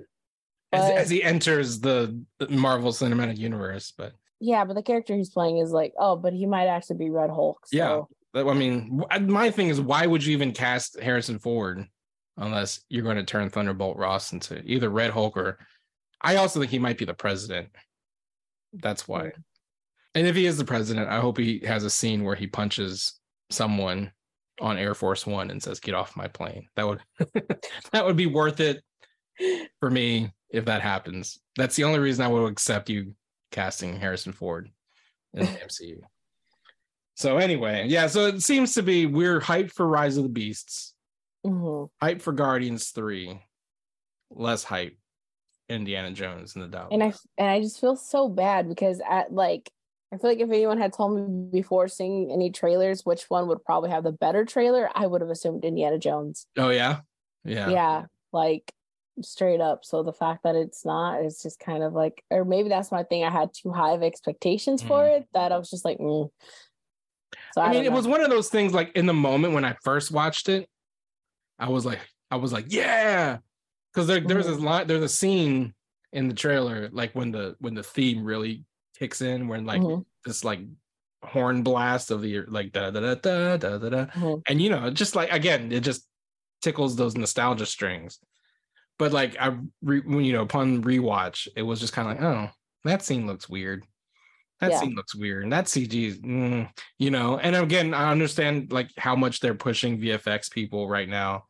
as, 0.72 0.88
But- 0.88 0.96
as 0.96 1.10
he 1.10 1.22
enters 1.22 1.78
the 1.78 2.20
the 2.40 2.48
Marvel 2.48 2.90
Cinematic 2.90 3.38
Universe, 3.38 3.92
but 3.96 4.14
Yeah, 4.40 4.64
but 4.64 4.74
the 4.74 4.82
character 4.82 5.14
he's 5.14 5.30
playing 5.30 5.58
is 5.58 5.70
like, 5.70 5.92
oh, 5.96 6.16
but 6.16 6.32
he 6.32 6.46
might 6.46 6.66
actually 6.66 6.96
be 6.96 7.10
Red 7.10 7.30
Hulk. 7.30 7.58
So. 7.66 7.76
Yeah. 7.76 8.42
I 8.42 8.52
mean, 8.54 9.00
my 9.20 9.52
thing 9.52 9.68
is, 9.68 9.80
why 9.80 10.04
would 10.06 10.24
you 10.24 10.32
even 10.32 10.50
cast 10.50 10.98
Harrison 10.98 11.38
Ford 11.38 11.86
unless 12.36 12.80
you're 12.88 13.04
going 13.04 13.14
to 13.18 13.22
turn 13.22 13.48
Thunderbolt 13.48 13.96
Ross 13.96 14.32
into 14.32 14.60
either 14.64 14.88
Red 14.90 15.12
Hulk 15.12 15.36
or? 15.36 15.58
I 16.20 16.36
also 16.36 16.58
think 16.60 16.70
he 16.70 16.78
might 16.78 16.98
be 16.98 17.04
the 17.04 17.14
president. 17.14 17.68
That's 18.72 19.06
why. 19.06 19.32
And 20.14 20.26
if 20.26 20.36
he 20.36 20.46
is 20.46 20.58
the 20.58 20.64
president, 20.64 21.08
I 21.08 21.20
hope 21.20 21.38
he 21.38 21.60
has 21.60 21.84
a 21.84 21.90
scene 21.90 22.24
where 22.24 22.36
he 22.36 22.46
punches 22.46 23.18
someone 23.50 24.12
on 24.60 24.78
Air 24.78 24.94
Force 24.94 25.26
One 25.26 25.50
and 25.50 25.62
says, 25.62 25.80
"Get 25.80 25.94
off 25.94 26.16
my 26.16 26.28
plane." 26.28 26.68
That 26.76 26.86
would 26.86 27.00
that 27.92 28.04
would 28.04 28.16
be 28.16 28.26
worth 28.26 28.60
it 28.60 28.82
for 29.80 29.90
me 29.90 30.32
if 30.50 30.64
that 30.66 30.82
happens. 30.82 31.38
That's 31.56 31.76
the 31.76 31.84
only 31.84 31.98
reason 31.98 32.24
I 32.24 32.28
would 32.28 32.50
accept 32.50 32.88
you 32.88 33.14
casting 33.50 33.98
Harrison 33.98 34.32
Ford 34.32 34.70
in 35.34 35.40
the 35.46 35.46
MCU. 35.66 36.00
So 37.16 37.38
anyway, 37.38 37.86
yeah, 37.88 38.06
so 38.08 38.26
it 38.26 38.42
seems 38.42 38.74
to 38.74 38.82
be 38.82 39.06
we're 39.06 39.40
hyped 39.40 39.72
for 39.72 39.86
Rise 39.86 40.16
of 40.16 40.24
the 40.24 40.28
Beasts, 40.28 40.94
Mhm. 41.46 41.88
hyped 42.02 42.22
for 42.22 42.32
Guardians 42.32 42.90
3, 42.90 43.40
less 44.30 44.64
hype 44.64 44.96
Indiana 45.74 46.10
Jones 46.12 46.54
and 46.54 46.64
the 46.64 46.68
Dollar. 46.68 46.88
And 46.90 47.02
I 47.02 47.12
and 47.38 47.48
I 47.48 47.60
just 47.60 47.80
feel 47.80 47.96
so 47.96 48.28
bad 48.28 48.68
because 48.68 49.00
at 49.08 49.32
like 49.32 49.70
I 50.12 50.18
feel 50.18 50.30
like 50.30 50.40
if 50.40 50.48
anyone 50.48 50.78
had 50.78 50.92
told 50.92 51.16
me 51.16 51.48
before 51.50 51.88
seeing 51.88 52.30
any 52.30 52.50
trailers 52.50 53.04
which 53.04 53.24
one 53.24 53.48
would 53.48 53.64
probably 53.64 53.90
have 53.90 54.04
the 54.04 54.12
better 54.12 54.44
trailer, 54.44 54.88
I 54.94 55.06
would 55.06 55.20
have 55.20 55.30
assumed 55.30 55.64
Indiana 55.64 55.98
Jones. 55.98 56.46
oh 56.56 56.70
yeah. 56.70 57.00
Yeah. 57.44 57.68
Yeah, 57.68 58.04
like 58.32 58.72
straight 59.22 59.60
up. 59.60 59.84
So 59.84 60.02
the 60.02 60.12
fact 60.12 60.44
that 60.44 60.54
it's 60.56 60.84
not, 60.84 61.22
it's 61.22 61.42
just 61.42 61.58
kind 61.58 61.82
of 61.82 61.92
like, 61.92 62.22
or 62.30 62.44
maybe 62.44 62.68
that's 62.68 62.90
my 62.90 63.02
thing. 63.02 63.24
I 63.24 63.30
had 63.30 63.50
too 63.52 63.70
high 63.70 63.92
of 63.92 64.02
expectations 64.02 64.82
for 64.82 65.06
it 65.06 65.26
that 65.34 65.52
I 65.52 65.58
was 65.58 65.70
just 65.70 65.84
like, 65.84 65.98
mm. 65.98 66.30
so 67.52 67.60
I, 67.60 67.66
I, 67.66 67.72
mean, 67.72 67.84
it 67.84 67.92
was 67.92 68.06
one 68.06 68.20
of 68.20 68.30
those 68.30 68.48
things 68.48 68.72
like 68.72 68.92
in 68.96 69.06
the 69.06 69.14
moment 69.14 69.54
when 69.54 69.64
I 69.64 69.76
first 69.82 70.10
watched 70.10 70.48
it, 70.48 70.68
I 71.58 71.68
was 71.68 71.84
like, 71.86 72.00
I 72.30 72.36
was 72.36 72.52
like, 72.52 72.66
yeah. 72.68 73.38
Because 73.94 74.08
there, 74.08 74.20
there's 74.20 74.46
this 74.46 74.56
Mhm. 74.58 74.64
line, 74.64 74.86
there's 74.88 75.02
a 75.04 75.08
scene 75.08 75.72
in 76.12 76.28
the 76.28 76.34
trailer, 76.34 76.88
like 76.90 77.14
when 77.14 77.30
the 77.30 77.56
when 77.60 77.74
the 77.74 77.82
theme 77.82 78.24
really 78.24 78.64
kicks 78.98 79.20
in, 79.22 79.46
when 79.48 79.64
like 79.64 79.82
Mhm. 79.82 80.04
this 80.24 80.42
like 80.44 80.60
horn 81.22 81.62
blast 81.62 82.10
of 82.10 82.20
the 82.22 82.40
like 82.42 82.72
da 82.72 82.90
da 82.90 83.00
da 83.00 83.14
da 83.14 83.56
da 83.56 83.78
da 83.78 83.88
da. 83.88 84.06
Mhm. 84.06 84.42
And 84.48 84.60
you 84.60 84.70
know, 84.70 84.90
just 84.90 85.14
like 85.16 85.30
again, 85.32 85.70
it 85.72 85.80
just 85.80 86.08
tickles 86.62 86.96
those 86.96 87.16
nostalgia 87.16 87.66
strings. 87.66 88.18
But 88.98 89.12
like 89.12 89.36
I 89.40 89.58
re, 89.82 90.00
when 90.00 90.24
you 90.24 90.32
know, 90.32 90.42
upon 90.42 90.82
rewatch, 90.82 91.46
it 91.56 91.62
was 91.62 91.80
just 91.80 91.92
kind 91.92 92.08
of 92.10 92.16
like, 92.16 92.24
oh, 92.24 92.50
that 92.84 93.02
scene 93.02 93.26
looks 93.26 93.48
weird. 93.48 93.84
That 94.60 94.72
Yeah. 94.72 94.80
scene 94.80 94.94
looks 94.94 95.14
weird. 95.14 95.44
And 95.44 95.52
that 95.52 95.66
CG 95.68 96.12
mm, 96.20 96.68
you 96.98 97.10
know, 97.10 97.38
and 97.38 97.54
again, 97.56 97.94
I 97.94 98.10
understand 98.10 98.72
like 98.72 98.90
how 98.98 99.14
much 99.16 99.40
they're 99.40 99.54
pushing 99.54 99.98
VFX 100.00 100.48
people 100.50 100.88
right 100.88 101.08
now, 101.08 101.44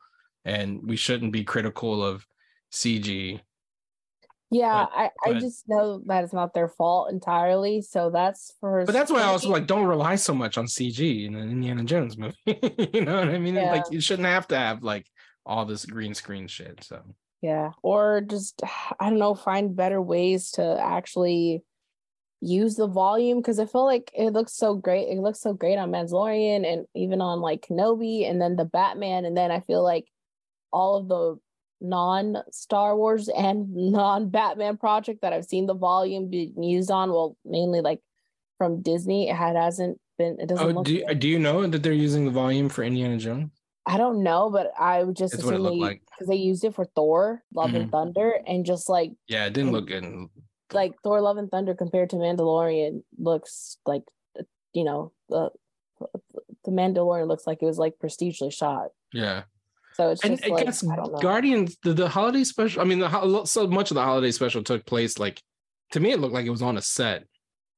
and 0.44 0.82
we 0.82 0.96
shouldn't 0.96 1.32
be 1.32 1.44
critical 1.44 2.02
of 2.04 2.26
CG. 2.74 3.40
Yeah, 4.50 4.86
But- 4.86 4.98
I, 4.98 5.04
I 5.04 5.32
but- 5.32 5.40
just 5.40 5.64
know 5.68 6.02
that 6.06 6.24
it's 6.24 6.32
not 6.32 6.54
their 6.54 6.68
fault 6.68 7.10
entirely. 7.10 7.80
So 7.80 8.10
that's 8.10 8.52
for 8.60 8.84
But 8.84 8.92
that's 8.92 9.10
why 9.10 9.20
I 9.20 9.26
also 9.26 9.48
like 9.48 9.66
don't 9.66 9.86
rely 9.86 10.16
so 10.16 10.34
much 10.34 10.58
on 10.58 10.66
CG 10.66 11.26
in 11.26 11.34
an 11.34 11.50
Indiana 11.50 11.84
Jones 11.84 12.18
movie. 12.18 12.34
you 12.46 13.00
know 13.04 13.16
what 13.16 13.28
I 13.28 13.38
mean? 13.38 13.54
Like 13.54 13.84
you 13.90 14.00
shouldn't 14.00 14.28
have 14.28 14.46
to 14.48 14.56
have 14.56 14.82
like 14.82 15.06
all 15.46 15.64
this 15.64 15.84
green 15.86 16.14
screen 16.14 16.46
shit. 16.46 16.84
So 16.84 17.00
Yeah. 17.42 17.70
Or 17.82 18.20
just, 18.20 18.62
I 19.00 19.10
don't 19.10 19.18
know, 19.18 19.34
find 19.34 19.74
better 19.76 20.00
ways 20.02 20.50
to 20.52 20.78
actually 20.80 21.62
use 22.40 22.76
the 22.76 22.86
volume 22.86 23.38
because 23.40 23.58
I 23.58 23.64
feel 23.66 23.86
like 23.86 24.10
it 24.14 24.32
looks 24.32 24.54
so 24.54 24.74
great. 24.74 25.08
It 25.08 25.18
looks 25.20 25.40
so 25.40 25.54
great 25.54 25.78
on 25.78 25.90
Mandalorian 25.90 26.70
and 26.70 26.86
even 26.94 27.20
on 27.22 27.40
like 27.40 27.66
Kenobi 27.66 28.28
and 28.28 28.40
then 28.40 28.56
the 28.56 28.66
Batman. 28.66 29.24
And 29.24 29.36
then 29.36 29.50
I 29.50 29.60
feel 29.60 29.82
like 29.82 30.06
all 30.72 30.96
of 30.96 31.08
the 31.08 31.38
non 31.84 32.36
Star 32.50 32.96
Wars 32.96 33.28
and 33.28 33.72
non 33.74 34.28
Batman 34.30 34.76
project 34.76 35.20
that 35.22 35.32
I've 35.32 35.44
seen 35.44 35.66
the 35.66 35.74
volume 35.74 36.30
being 36.30 36.62
used 36.62 36.90
on, 36.90 37.10
well, 37.10 37.36
mainly 37.44 37.80
like 37.80 38.00
from 38.58 38.82
Disney, 38.82 39.28
it 39.28 39.36
hasn't 39.36 40.00
been, 40.18 40.36
it 40.40 40.48
doesn't 40.48 40.64
Oh, 40.66 40.70
look 40.70 40.86
do 40.86 40.94
you, 40.94 41.14
do 41.14 41.28
you 41.28 41.38
know 41.38 41.66
that 41.66 41.82
they're 41.82 41.92
using 41.92 42.24
the 42.24 42.30
volume 42.30 42.68
for 42.68 42.82
Indiana 42.84 43.16
Jones? 43.18 43.50
I 43.86 43.98
don't 43.98 44.22
know, 44.22 44.48
but 44.50 44.72
I 44.78 45.02
would 45.04 45.16
just 45.16 45.34
That's 45.34 45.44
assume 45.44 45.62
they 45.64 45.76
like. 45.76 46.02
because 46.10 46.26
they 46.28 46.36
used 46.36 46.64
it 46.64 46.74
for 46.74 46.86
Thor, 46.96 47.42
Love 47.54 47.70
Mhm. 47.70 47.76
and 47.82 47.92
Thunder, 47.92 48.38
and 48.46 48.64
just 48.64 48.88
like 48.88 49.12
Yeah, 49.28 49.44
it 49.46 49.52
didn't 49.52 49.68
And- 49.68 49.76
look 49.76 49.86
good. 49.88 50.28
like 50.72 50.94
Thor: 51.02 51.20
Love 51.20 51.36
and 51.36 51.50
Thunder 51.50 51.74
compared 51.74 52.08
to 52.10 52.16
Mandalorian 52.16 53.02
looks 53.18 53.76
like, 53.84 54.02
you 54.72 54.84
know, 54.84 55.12
the 55.28 55.50
the 56.64 56.70
Mandalorian 56.70 57.28
looks 57.28 57.46
like 57.46 57.62
it 57.62 57.66
was 57.66 57.78
like 57.78 57.98
prestigely 57.98 58.50
shot. 58.52 58.88
Yeah, 59.12 59.42
So 59.94 60.10
it's 60.10 60.22
and 60.24 60.36
just 60.38 60.44
I 60.50 60.54
like 60.54 60.64
guess 60.66 60.88
I 60.88 60.96
don't 60.96 61.12
know. 61.12 61.18
Guardians, 61.18 61.76
the, 61.82 61.92
the 61.94 62.08
holiday 62.08 62.44
special. 62.44 62.82
I 62.82 62.84
mean, 62.84 62.98
the 62.98 63.44
so 63.44 63.66
much 63.66 63.90
of 63.90 63.94
the 63.94 64.02
holiday 64.02 64.30
special 64.30 64.62
took 64.62 64.84
place 64.86 65.18
like 65.18 65.40
to 65.92 66.00
me. 66.00 66.10
It 66.12 66.20
looked 66.20 66.34
like 66.34 66.46
it 66.46 66.50
was 66.50 66.62
on 66.62 66.76
a 66.76 66.82
set. 66.82 67.24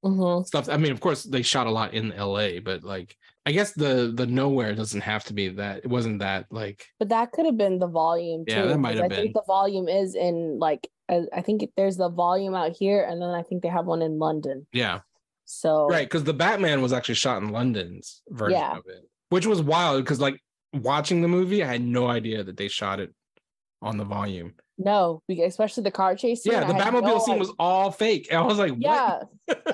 Mhm. 0.04 0.46
Stuff. 0.46 0.68
I 0.68 0.76
mean, 0.76 0.92
of 0.92 1.00
course, 1.00 1.24
they 1.24 1.42
shot 1.42 1.66
a 1.66 1.70
lot 1.70 1.92
in 1.94 2.12
L.A., 2.12 2.60
but 2.60 2.84
like, 2.84 3.16
I 3.44 3.52
guess 3.52 3.72
the 3.72 4.12
the 4.14 4.26
nowhere 4.26 4.74
doesn't 4.74 5.00
have 5.00 5.24
to 5.24 5.34
be 5.34 5.48
that. 5.50 5.78
It 5.78 5.88
wasn't 5.88 6.20
that 6.20 6.46
like. 6.50 6.86
But 6.98 7.08
that 7.10 7.32
could 7.32 7.44
have 7.46 7.56
been 7.56 7.78
the 7.78 7.88
volume 7.88 8.44
too. 8.46 8.54
Yeah, 8.54 8.66
that 8.66 8.78
might 8.78 8.96
have 8.96 9.12
I 9.12 9.14
think 9.14 9.34
the 9.34 9.42
volume 9.46 9.88
is 9.88 10.14
in 10.14 10.58
like 10.58 10.88
I, 11.08 11.22
I 11.34 11.40
think 11.42 11.68
there's 11.76 11.96
the 11.96 12.08
volume 12.08 12.54
out 12.54 12.72
here, 12.76 13.02
and 13.08 13.20
then 13.20 13.30
I 13.30 13.42
think 13.42 13.62
they 13.62 13.68
have 13.68 13.86
one 13.86 14.02
in 14.02 14.18
London. 14.18 14.66
Yeah, 14.72 15.00
So 15.44 15.86
right. 15.88 16.06
Because 16.06 16.24
the 16.24 16.34
Batman 16.34 16.82
was 16.82 16.92
actually 16.92 17.14
shot 17.16 17.42
in 17.42 17.50
London's 17.50 18.22
version 18.28 18.58
Yeah. 18.58 18.72
of 18.78 18.84
it, 18.86 19.08
which 19.30 19.46
was 19.46 19.62
wild. 19.62 20.02
Because 20.04 20.20
like 20.20 20.40
watching 20.72 21.22
the 21.22 21.28
movie, 21.28 21.62
I 21.62 21.66
had 21.66 21.82
no 21.82 22.06
idea 22.08 22.42
that 22.44 22.56
they 22.56 22.68
shot 22.68 23.00
it 23.00 23.12
on 23.82 23.96
the 23.98 24.04
volume. 24.04 24.54
no, 24.78 25.22
especially 25.28 25.82
the 25.84 25.90
car 25.90 26.14
chase. 26.16 26.42
Scene, 26.42 26.52
Yeah, 26.52 26.64
the 26.64 26.72
Batmobile 26.74 27.02
no 27.02 27.18
scene 27.18 27.34
idea. 27.34 27.40
was 27.40 27.52
all 27.58 27.90
fake. 27.90 28.28
And 28.30 28.38
I 28.40 28.42
was 28.42 28.58
like, 28.58 28.72
what? 28.72 28.80
Yeah, 28.80 29.22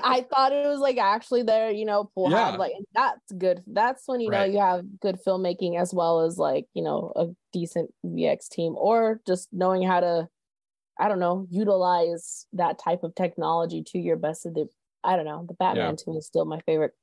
I 0.03 0.21
thought 0.21 0.51
it 0.53 0.67
was 0.67 0.79
like 0.79 0.97
actually 0.97 1.43
there, 1.43 1.71
you 1.71 1.85
know, 1.85 2.09
pull 2.15 2.29
Yeah. 2.31 2.51
like 2.51 2.73
that's 2.93 3.31
good. 3.37 3.63
That's 3.67 4.03
when 4.07 4.19
you 4.21 4.29
know 4.29 4.43
you 4.43 4.59
have 4.59 4.99
good 4.99 5.19
filmmaking 5.25 5.79
as 5.79 5.93
well 5.93 6.21
as 6.21 6.37
like, 6.37 6.67
you 6.73 6.83
know, 6.83 7.11
a 7.15 7.27
decent 7.53 7.91
VX 8.05 8.49
team 8.49 8.75
or 8.77 9.19
just 9.25 9.47
knowing 9.51 9.83
how 9.83 9.99
to, 10.01 10.27
I 10.99 11.07
don't 11.07 11.19
know, 11.19 11.47
utilize 11.49 12.45
that 12.53 12.77
type 12.79 13.03
of 13.03 13.15
technology 13.15 13.83
to 13.87 13.99
your 13.99 14.15
best 14.17 14.45
of 14.45 14.53
the 14.53 14.67
I 15.03 15.15
don't 15.17 15.25
know. 15.25 15.45
The 15.47 15.53
Batman 15.55 15.95
to 15.97 16.11
me 16.11 16.17
is 16.17 16.27
still 16.27 16.45
my 16.45 16.59
favorite 16.65 16.93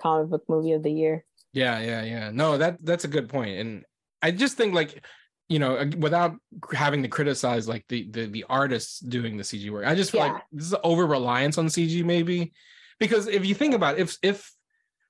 comic 0.00 0.30
book 0.30 0.44
movie 0.48 0.72
of 0.72 0.82
the 0.82 0.92
year. 0.92 1.24
Yeah, 1.52 1.80
yeah, 1.80 2.02
yeah. 2.02 2.30
No, 2.30 2.58
that 2.58 2.84
that's 2.84 3.04
a 3.04 3.08
good 3.08 3.28
point, 3.28 3.58
and 3.58 3.84
I 4.22 4.30
just 4.30 4.56
think 4.56 4.74
like 4.74 5.04
you 5.48 5.58
know, 5.58 5.90
without 5.98 6.36
having 6.72 7.02
to 7.02 7.08
criticize 7.08 7.66
like 7.66 7.84
the 7.88 8.08
the 8.10 8.26
the 8.26 8.44
artists 8.44 9.00
doing 9.00 9.36
the 9.36 9.42
CG 9.42 9.68
work, 9.70 9.84
I 9.86 9.94
just 9.96 10.12
feel 10.12 10.20
Yeah. 10.20 10.32
like 10.34 10.44
this 10.52 10.66
is 10.66 10.74
over 10.84 11.06
reliance 11.06 11.58
on 11.58 11.66
CG 11.66 12.04
maybe, 12.04 12.52
because 13.00 13.26
if 13.26 13.44
you 13.44 13.54
think 13.54 13.74
about 13.74 13.98
it, 13.98 14.02
if 14.02 14.16
if 14.22 14.52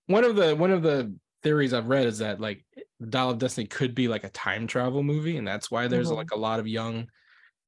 one 0.07 0.25
of 0.25 0.37
the 0.37 0.57
one 0.57 0.73
of 0.73 0.83
the 0.83 1.15
theories 1.43 1.75
I've 1.75 1.89
read 1.89 2.07
is 2.07 2.19
that 2.19 2.41
like 2.41 2.65
Dial 3.09 3.31
of 3.31 3.39
Destiny 3.39 3.67
could 3.67 3.95
be 3.95 4.09
like 4.09 4.25
a 4.25 4.31
time 4.31 4.67
travel 4.67 5.03
movie, 5.03 5.37
and 5.39 5.47
that's 5.49 5.71
why 5.71 5.89
there's 5.89 6.11
Mhm. 6.11 6.17
like 6.17 6.31
a 6.33 6.39
lot 6.39 6.61
of 6.61 6.69
young 6.69 7.09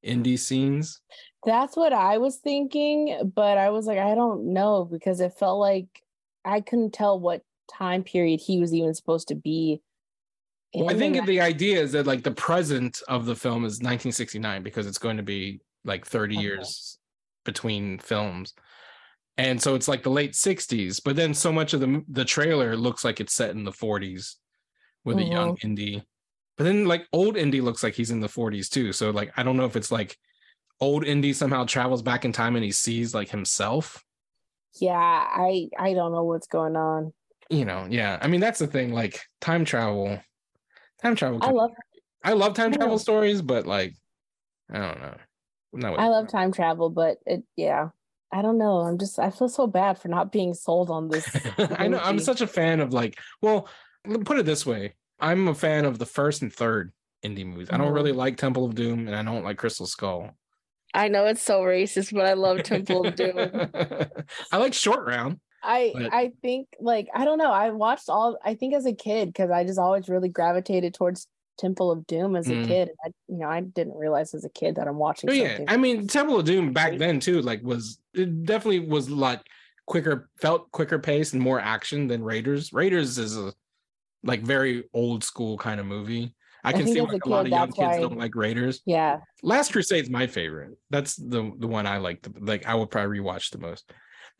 indie 0.05 0.39
scenes. 0.39 1.01
That's 1.45 1.75
what 1.75 1.93
I 1.93 2.17
was 2.17 2.37
thinking, 2.37 3.31
but 3.35 3.57
I 3.57 3.69
was 3.69 3.85
like, 3.85 3.97
I 3.99 4.15
don't 4.15 4.53
know 4.53 4.85
because 4.85 5.19
it 5.19 5.33
felt 5.33 5.59
like 5.59 6.03
I 6.45 6.61
couldn't 6.61 6.93
tell 6.93 7.19
what 7.19 7.43
time 7.67 8.03
period 8.03 8.39
he 8.41 8.59
was 8.59 8.73
even 8.73 8.93
supposed 8.93 9.27
to 9.29 9.35
be. 9.35 9.81
I 10.75 10.95
think 10.95 11.15
and 11.15 11.27
the 11.27 11.41
idea 11.41 11.79
is 11.79 11.91
that 11.91 12.07
like 12.07 12.23
the 12.23 12.31
present 12.31 13.01
of 13.07 13.25
the 13.27 13.35
film 13.35 13.63
is 13.63 13.73
1969 13.73 14.63
because 14.63 14.87
it's 14.87 14.97
going 14.97 15.17
to 15.17 15.23
be 15.23 15.61
like 15.85 16.05
30 16.05 16.35
Okay. 16.35 16.43
years 16.43 16.97
between 17.45 17.99
films. 17.99 18.53
And 19.37 19.61
so 19.61 19.75
it's 19.75 19.87
like 19.87 20.03
the 20.03 20.09
late 20.09 20.33
60s, 20.33 21.01
but 21.03 21.15
then 21.15 21.33
so 21.33 21.51
much 21.51 21.73
of 21.73 21.79
the 21.79 22.03
the 22.07 22.25
trailer 22.25 22.75
looks 22.75 23.03
like 23.03 23.19
it's 23.19 23.33
set 23.33 23.51
in 23.51 23.63
the 23.63 23.71
40s 23.71 24.35
with 25.05 25.17
a 25.19 25.23
young 25.23 25.55
mm-hmm. 25.55 25.67
indie. 25.75 26.03
But 26.57 26.65
then 26.65 26.85
like 26.85 27.07
old 27.13 27.35
indie 27.35 27.61
looks 27.61 27.83
like 27.83 27.95
he's 27.95 28.11
in 28.11 28.19
the 28.19 28.27
40s 28.27 28.69
too. 28.69 28.93
So 28.93 29.11
like 29.11 29.31
I 29.37 29.43
don't 29.43 29.57
know 29.57 29.65
if 29.65 29.75
it's 29.75 29.91
like 29.91 30.17
old 30.79 31.03
indie 31.03 31.35
somehow 31.35 31.65
travels 31.65 32.01
back 32.01 32.25
in 32.25 32.31
time 32.31 32.55
and 32.55 32.63
he 32.65 32.71
sees 32.71 33.13
like 33.13 33.29
himself. 33.29 34.03
yeah, 34.79 34.95
I 34.95 35.69
I 35.77 35.93
don't 35.93 36.11
know 36.11 36.23
what's 36.23 36.47
going 36.47 36.75
on. 36.75 37.13
You 37.53 37.65
know, 37.65 37.87
yeah. 37.89 38.17
I 38.21 38.27
mean 38.27 38.41
that's 38.41 38.59
the 38.59 38.67
thing 38.67 38.93
like 38.93 39.19
time 39.41 39.63
travel 39.65 40.19
time 41.01 41.15
travel 41.15 41.39
I 41.41 41.51
love 41.51 41.71
I 42.23 42.33
love 42.33 42.53
time 42.55 42.71
travel 42.71 42.97
stories, 42.97 43.41
but 43.41 43.67
like, 43.67 43.93
I 44.71 44.79
don't 44.79 44.99
know. 45.01 45.17
not 45.73 45.99
I 45.99 46.07
love 46.07 46.27
time 46.29 46.51
travel, 46.51 46.89
but 46.89 47.17
it 47.25 47.43
yeah. 47.55 47.89
I 48.31 48.41
don't 48.41 48.57
know. 48.57 48.79
I'm 48.79 48.97
just 48.97 49.19
I 49.19 49.29
feel 49.29 49.49
so 49.49 49.67
bad 49.67 49.99
for 49.99 50.07
not 50.07 50.31
being 50.31 50.53
sold 50.55 50.89
on 50.89 51.09
this. 51.09 51.27
I 51.57 51.87
know 51.87 51.99
I'm 51.99 52.19
such 52.19 52.41
a 52.41 52.47
fan 52.47 52.79
of 52.79 52.91
like, 52.93 53.19
well, 53.41 53.67
put 54.25 54.39
it 54.39 54.45
this 54.45 54.65
way. 54.65 54.95
I'm 55.19 55.47
a 55.47 55.53
fan 55.53 55.85
of 55.85 55.99
the 55.99 56.05
first 56.07 56.41
and 56.41 56.51
third 56.51 56.91
indie 57.23 57.45
movies. 57.45 57.69
I 57.71 57.77
don't 57.77 57.91
Mhm. 57.91 57.95
really 57.95 58.11
like 58.11 58.37
Temple 58.37 58.65
of 58.65 58.73
Doom 58.73 59.07
and 59.07 59.15
I 59.15 59.21
don't 59.21 59.43
like 59.43 59.57
Crystal 59.57 59.85
Skull. 59.85 60.31
I 60.95 61.07
know 61.07 61.25
it's 61.25 61.41
so 61.41 61.61
racist, 61.61 62.13
but 62.13 62.25
I 62.25 62.33
love 62.33 62.63
Temple 62.63 63.05
of 63.05 63.15
Doom. 63.15 63.35
I 64.51 64.57
like 64.57 64.73
Short 64.73 65.05
Round. 65.05 65.39
I 65.63 65.91
But- 65.93 66.13
I 66.13 66.31
think 66.41 66.67
like 66.79 67.07
I 67.13 67.25
don't 67.25 67.37
know. 67.37 67.51
I 67.51 67.69
watched 67.71 68.09
all 68.09 68.37
I 68.43 68.55
think 68.55 68.73
as 68.73 68.85
a 68.85 68.93
kid 68.93 69.29
because 69.29 69.49
I 69.51 69.63
just 69.63 69.79
always 69.79 70.09
really 70.09 70.29
gravitated 70.29 70.93
towards 70.93 71.27
Temple 71.57 71.91
of 71.91 72.05
Doom 72.07 72.35
as 72.35 72.47
a 72.49 72.53
Mm. 72.53 72.67
kid. 72.67 72.89
I 73.05 73.09
you 73.27 73.37
know 73.37 73.47
I 73.49 73.61
didn't 73.61 73.95
realize 73.95 74.33
as 74.33 74.43
a 74.43 74.49
kid 74.49 74.75
that 74.75 74.87
I'm 74.87 74.97
watching. 74.97 75.29
Oh 75.29 75.33
yeah. 75.33 75.59
I 75.67 75.77
mean 75.77 76.07
Temple 76.07 76.39
of 76.39 76.45
Doom 76.45 76.73
back 76.73 76.97
then 76.97 77.19
too, 77.19 77.41
like 77.41 77.61
was 77.63 77.99
it 78.13 78.43
definitely 78.45 78.79
was 78.81 79.09
like 79.09 79.41
quicker, 79.85 80.29
felt 80.41 80.71
quicker 80.71 80.97
pace 80.99 81.33
and 81.33 81.41
more 81.41 81.59
action 81.59 82.07
than 82.07 82.23
Raiders. 82.23 82.71
Raiders 82.73 83.17
is 83.17 83.37
a 83.37 83.53
like 84.23 84.41
very 84.41 84.85
old 84.93 85.23
school 85.23 85.57
kind 85.57 85.79
of 85.79 85.85
movie. 85.85 86.33
I 86.63 86.69
I 86.69 86.71
can 86.71 86.83
think 86.85 86.95
see 86.95 87.01
why 87.01 87.13
a 87.13 87.17
a 87.17 87.29
lot 87.29 87.45
of 87.45 87.51
young 87.51 87.67
kids 87.67 87.77
why- 87.77 87.99
don't 87.99 88.17
like 88.17 88.35
Raiders. 88.35 88.81
yeah. 88.85 89.19
Last 89.41 89.73
Crusade's 89.73 90.09
my 90.09 90.27
favorite. 90.27 90.77
That's 90.89 91.15
the 91.17 91.51
the 91.59 91.67
one 91.67 91.85
I 91.85 91.97
like. 91.97 92.21
The, 92.21 92.33
like 92.39 92.65
I 92.65 92.73
would 92.75 92.89
probably 92.89 93.19
rewatch 93.19 93.51
the 93.51 93.57
most. 93.57 93.91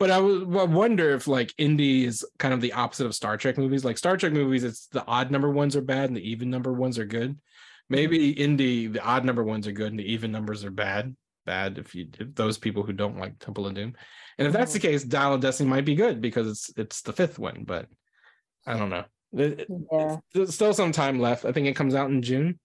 But 0.04 0.12
I 0.12 0.20
would 0.20 0.54
I 0.58 0.64
wonder 0.66 1.12
if 1.12 1.30
like 1.30 1.54
indie 1.56 2.04
is 2.04 2.26
kind 2.38 2.54
of 2.54 2.60
the 2.60 2.74
opposite 2.74 3.06
of 3.06 3.16
Star 3.16 3.38
Trek 3.38 3.58
movies. 3.58 3.86
Like 3.86 3.98
Star 3.98 4.18
Trek 4.18 4.34
movies, 4.34 4.66
it's 4.66 4.88
the 4.88 5.06
odd 5.06 5.32
number 5.32 5.50
ones 5.50 5.78
are 5.78 5.82
bad 5.82 6.10
and 6.10 6.18
the 6.18 6.30
even 6.30 6.50
number 6.50 6.74
ones 6.74 7.00
are 7.00 7.06
good. 7.06 7.40
Maybe 7.88 8.36
mm-hmm. 8.36 8.58
indie, 8.58 8.92
the 8.92 9.02
odd 9.02 9.24
number 9.24 9.46
ones 9.46 9.66
are 9.66 9.72
good 9.72 9.92
and 9.94 10.00
the 10.00 10.12
even 10.12 10.30
numbers 10.30 10.66
are 10.66 10.72
bad. 10.72 11.16
Bad 11.46 11.78
if 11.78 11.96
you 11.96 12.10
if 12.20 12.36
those 12.36 12.58
people 12.58 12.84
who 12.84 12.92
don't 12.92 13.18
like 13.18 13.40
Temple 13.40 13.66
of 13.66 13.76
Doom. 13.76 13.96
And 14.38 14.46
if 14.46 14.52
that's 14.52 14.74
the 14.74 14.80
mm-hmm. 14.80 14.90
case, 14.90 15.06
Dial 15.06 15.36
of 15.36 15.40
Destiny 15.40 15.70
might 15.70 15.86
be 15.86 15.96
good 15.96 16.20
because 16.20 16.50
it's 16.50 16.70
it's 16.76 17.02
the 17.04 17.14
fifth 17.14 17.40
one. 17.40 17.64
But 17.66 17.86
I 18.68 18.78
don't 18.78 18.90
know. 18.90 19.06
It- 19.32 19.70
Yeah, 19.90 20.18
there's 20.34 20.54
still 20.54 20.74
some 20.74 20.92
time 20.92 21.22
left. 21.22 21.46
I 21.46 21.54
think 21.54 21.68
it 21.68 21.78
comes 21.78 21.96
out 21.96 22.10
in 22.10 22.22
June. 22.22 22.50
Is 22.50 22.58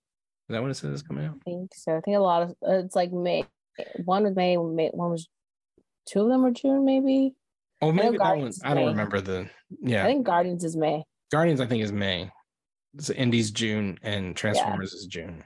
that 0.49 0.61
when 0.61 0.73
it 0.73 0.75
says 0.75 0.93
it's 0.93 1.03
coming 1.03 1.27
out? 1.27 1.37
I 1.47 1.51
think 1.51 1.71
so. 1.73 1.99
I 1.99 2.01
think 2.01 2.17
a 2.17 2.21
lot 2.21 2.43
of 2.43 2.57
it's 2.63 2.97
like 2.97 3.13
May. 3.13 3.45
One 4.05 4.25
was 4.25 4.35
May, 4.35 4.57
May 4.57 4.89
one 4.89 5.13
was 5.13 5.29
two 6.09 6.23
of 6.23 6.29
them 6.29 6.43
were 6.43 6.51
June, 6.51 6.85
maybe. 6.85 7.35
Oh, 7.81 7.93
maybe 7.93 8.17
that 8.17 8.25
one. 8.25 8.29
Guardians 8.29 8.61
I 8.65 8.75
don't 8.75 8.87
remember 8.87 9.21
the. 9.21 9.49
Yeah, 9.81 10.05
I 10.05 10.07
think 10.07 10.27
Guardians 10.27 10.65
is 10.65 10.77
May. 10.77 11.05
Guardians. 11.31 11.61
I 11.61 11.67
think 11.67 11.83
is 11.83 11.93
May. 11.93 12.31
So 12.99 13.13
Indies 13.15 13.51
June 13.51 13.99
and 14.03 14.37
Transformers 14.37 14.93
is 14.93 15.07
June. 15.07 15.45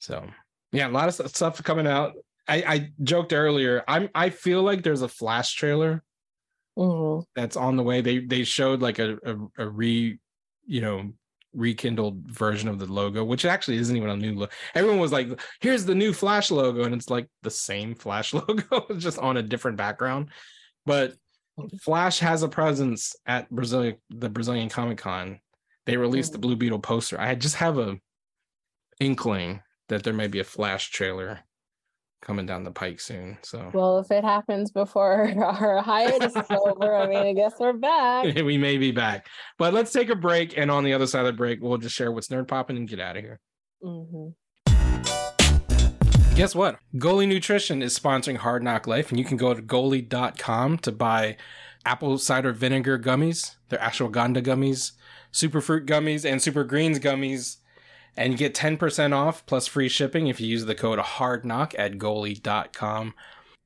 So 0.00 0.26
yeah, 0.72 0.88
a 0.88 0.90
lot 0.90 1.08
of 1.08 1.28
stuff 1.30 1.62
coming 1.62 1.86
out. 1.86 2.12
I, 2.46 2.56
I 2.56 2.90
joked 3.02 3.32
earlier. 3.32 3.82
I'm. 3.88 4.10
I 4.14 4.30
feel 4.30 4.62
like 4.62 4.82
there's 4.82 5.02
a 5.02 5.08
Flash 5.08 5.54
trailer 5.54 6.02
hmm 6.76 7.20
that's 7.36 7.56
on 7.56 7.76
the 7.76 7.82
way. 7.82 8.00
They 8.00 8.18
they 8.18 8.44
showed 8.44 8.82
like 8.82 8.98
a 8.98 9.16
a, 9.24 9.64
a 9.64 9.68
re, 9.68 10.18
you 10.66 10.80
know, 10.80 11.12
rekindled 11.54 12.30
version 12.30 12.68
of 12.68 12.78
the 12.78 12.86
logo, 12.86 13.24
which 13.24 13.44
actually 13.44 13.76
isn't 13.78 13.96
even 13.96 14.10
a 14.10 14.16
new 14.16 14.34
look. 14.34 14.52
Everyone 14.74 14.98
was 14.98 15.12
like, 15.12 15.40
"Here's 15.60 15.84
the 15.84 15.94
new 15.94 16.12
Flash 16.12 16.50
logo," 16.50 16.84
and 16.84 16.94
it's 16.94 17.10
like 17.10 17.28
the 17.42 17.50
same 17.50 17.94
Flash 17.94 18.34
logo, 18.34 18.86
just 18.98 19.18
on 19.18 19.36
a 19.36 19.42
different 19.42 19.76
background. 19.76 20.30
But 20.86 21.14
Flash 21.80 22.18
has 22.18 22.42
a 22.42 22.48
presence 22.48 23.14
at 23.26 23.48
Brazil, 23.50 23.94
the 24.10 24.28
Brazilian 24.28 24.68
Comic 24.68 24.98
Con. 24.98 25.40
They 25.86 25.96
released 25.96 26.32
the 26.32 26.38
oh. 26.38 26.42
Blue 26.42 26.56
Beetle 26.56 26.80
poster. 26.80 27.20
I 27.20 27.34
just 27.34 27.56
have 27.56 27.78
a 27.78 27.98
inkling 29.00 29.60
that 29.88 30.02
there 30.02 30.14
may 30.14 30.28
be 30.28 30.40
a 30.40 30.44
Flash 30.44 30.90
trailer 30.90 31.40
coming 32.24 32.46
down 32.46 32.64
the 32.64 32.70
pike 32.70 33.00
soon. 33.00 33.38
So 33.42 33.70
Well, 33.72 33.98
if 33.98 34.10
it 34.10 34.24
happens 34.24 34.70
before 34.70 35.32
our 35.38 35.82
hiatus 35.82 36.34
is 36.34 36.46
over, 36.50 36.96
I 36.96 37.06
mean, 37.06 37.18
I 37.18 37.32
guess 37.32 37.54
we're 37.60 37.74
back. 37.74 38.34
we 38.34 38.58
may 38.58 38.78
be 38.78 38.90
back. 38.90 39.28
But 39.58 39.74
let's 39.74 39.92
take 39.92 40.08
a 40.08 40.16
break. 40.16 40.58
And 40.58 40.70
on 40.70 40.84
the 40.84 40.92
other 40.92 41.06
side 41.06 41.20
of 41.20 41.26
the 41.26 41.32
break, 41.34 41.60
we'll 41.62 41.78
just 41.78 41.94
share 41.94 42.10
what's 42.10 42.28
nerd 42.28 42.48
popping 42.48 42.76
and 42.76 42.88
get 42.88 43.00
out 43.00 43.16
of 43.16 43.22
here. 43.22 43.40
hmm 43.82 44.28
Guess 46.34 46.56
what? 46.56 46.80
Goli 46.96 47.28
Nutrition 47.28 47.80
is 47.80 47.96
sponsoring 47.96 48.38
Hard 48.38 48.64
NOC 48.64 48.88
Life, 48.88 49.10
and 49.10 49.20
you 49.20 49.24
can 49.24 49.36
go 49.36 49.54
to 49.54 49.62
goli.com 49.62 50.78
to 50.78 50.90
buy 50.90 51.36
apple 51.86 52.18
cider 52.18 52.52
vinegar 52.52 52.98
gummies, 52.98 53.54
their 53.68 53.78
ashwagandha 53.78 54.42
gummies, 54.42 54.92
superfruit 55.32 55.86
gummies, 55.86 56.28
and 56.28 56.42
super 56.42 56.64
greens 56.64 56.98
gummies. 56.98 57.58
And 58.16 58.32
you 58.32 58.38
get 58.38 58.54
10% 58.54 59.12
off 59.12 59.44
plus 59.46 59.66
free 59.66 59.88
shipping 59.88 60.28
if 60.28 60.40
you 60.40 60.46
use 60.46 60.66
the 60.66 60.74
code 60.74 60.98
Hard 60.98 61.44
NOC 61.44 61.74
at 61.78 61.98
goli.com. 61.98 63.14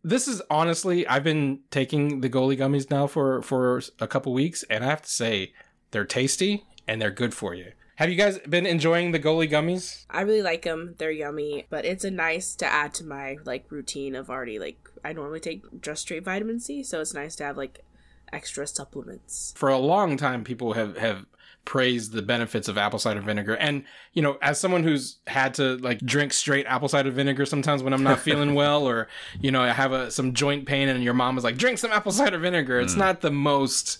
This 0.02 0.26
is 0.26 0.40
honestly, 0.48 1.06
I've 1.06 1.24
been 1.24 1.60
taking 1.70 2.20
the 2.20 2.30
goli 2.30 2.56
gummies 2.56 2.90
now 2.90 3.06
for, 3.06 3.42
for 3.42 3.82
a 4.00 4.06
couple 4.06 4.32
weeks, 4.32 4.62
and 4.70 4.84
I 4.84 4.88
have 4.88 5.02
to 5.02 5.10
say, 5.10 5.52
they're 5.90 6.04
tasty 6.04 6.64
and 6.86 7.00
they're 7.00 7.10
good 7.10 7.34
for 7.34 7.54
you. 7.54 7.72
Have 7.96 8.10
you 8.10 8.14
guys 8.14 8.38
been 8.48 8.64
enjoying 8.64 9.10
the 9.10 9.18
goli 9.18 9.50
gummies? 9.50 10.04
I 10.08 10.20
really 10.20 10.42
like 10.42 10.62
them. 10.62 10.94
They're 10.98 11.10
yummy, 11.10 11.66
but 11.68 11.84
it's 11.84 12.04
a 12.04 12.12
nice 12.12 12.54
to 12.56 12.66
add 12.66 12.94
to 12.94 13.04
my 13.04 13.38
like 13.44 13.66
routine 13.70 14.14
of 14.14 14.30
already 14.30 14.60
like 14.60 14.88
I 15.04 15.12
normally 15.12 15.40
take 15.40 15.82
just 15.82 16.02
straight 16.02 16.24
vitamin 16.24 16.60
C, 16.60 16.84
so 16.84 17.00
it's 17.00 17.12
nice 17.12 17.34
to 17.36 17.44
have 17.44 17.56
like 17.56 17.84
extra 18.32 18.66
supplements. 18.68 19.52
for 19.56 19.68
a 19.68 19.78
long 19.78 20.16
time 20.16 20.44
people 20.44 20.74
have 20.74 20.96
have 20.96 21.26
praised 21.68 22.12
the 22.12 22.22
benefits 22.22 22.66
of 22.66 22.78
apple 22.78 22.98
cider 22.98 23.20
vinegar. 23.20 23.54
And 23.54 23.84
you 24.14 24.22
know 24.22 24.38
as 24.40 24.58
someone 24.58 24.84
who's 24.84 25.18
had 25.26 25.52
to 25.54 25.76
like 25.76 25.98
drink 26.00 26.32
straight 26.32 26.64
apple 26.64 26.88
cider 26.88 27.10
vinegar 27.10 27.44
sometimes 27.44 27.82
when 27.82 27.92
i'm 27.92 28.02
not 28.02 28.20
feeling 28.20 28.54
well 28.62 28.88
or 28.88 29.06
you 29.38 29.50
know 29.50 29.60
i 29.60 29.68
have 29.68 29.92
a 29.92 30.10
some 30.10 30.32
joint 30.32 30.64
pain 30.64 30.88
and 30.88 31.04
your 31.04 31.12
mom 31.12 31.36
is 31.36 31.44
like 31.44 31.58
drink 31.58 31.76
some 31.76 31.92
apple 31.92 32.10
cider 32.10 32.38
vinegar. 32.38 32.80
It's 32.80 32.94
mm. 32.94 32.98
not 33.00 33.20
the 33.20 33.30
most 33.30 33.98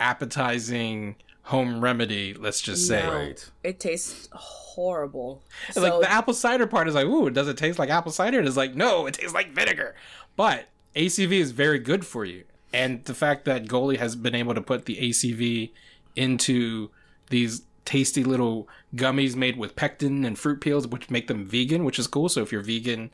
appetizing 0.00 1.16
home 1.42 1.82
remedy 1.82 2.32
let's 2.32 2.62
just 2.62 2.88
say. 2.88 3.02
No, 3.02 3.14
Right. 3.14 3.50
It 3.62 3.78
tastes 3.78 4.30
horrible. 4.32 5.42
like 5.76 6.00
the 6.00 6.10
apple 6.10 6.32
cider 6.32 6.66
part 6.66 6.88
is 6.88 6.94
like 6.94 7.04
ooh 7.04 7.28
does 7.28 7.46
it 7.46 7.58
taste 7.58 7.78
like 7.78 7.90
apple 7.90 8.10
cider? 8.10 8.40
It's 8.40 8.56
like 8.56 8.74
no 8.74 9.04
it 9.04 9.12
tastes 9.12 9.34
like 9.34 9.52
vinegar. 9.52 9.94
But 10.34 10.64
acv 10.96 11.30
is 11.30 11.50
very 11.50 11.78
good 11.78 12.06
for 12.06 12.24
you. 12.24 12.44
And 12.72 13.04
the 13.04 13.12
fact 13.12 13.44
that 13.44 13.66
goli 13.66 13.98
has 13.98 14.16
been 14.16 14.34
able 14.34 14.54
to 14.54 14.62
put 14.62 14.86
the 14.86 14.96
acv 14.96 15.70
into 16.16 16.90
these 17.32 17.62
tasty 17.84 18.22
little 18.22 18.68
gummies 18.94 19.34
made 19.34 19.56
with 19.58 19.74
pectin 19.74 20.24
and 20.24 20.38
fruit 20.38 20.60
peels 20.60 20.86
which 20.86 21.10
make 21.10 21.26
them 21.26 21.44
vegan 21.44 21.84
which 21.84 21.98
is 21.98 22.06
cool 22.06 22.28
so 22.28 22.40
if 22.40 22.52
you're 22.52 22.62
vegan 22.62 23.10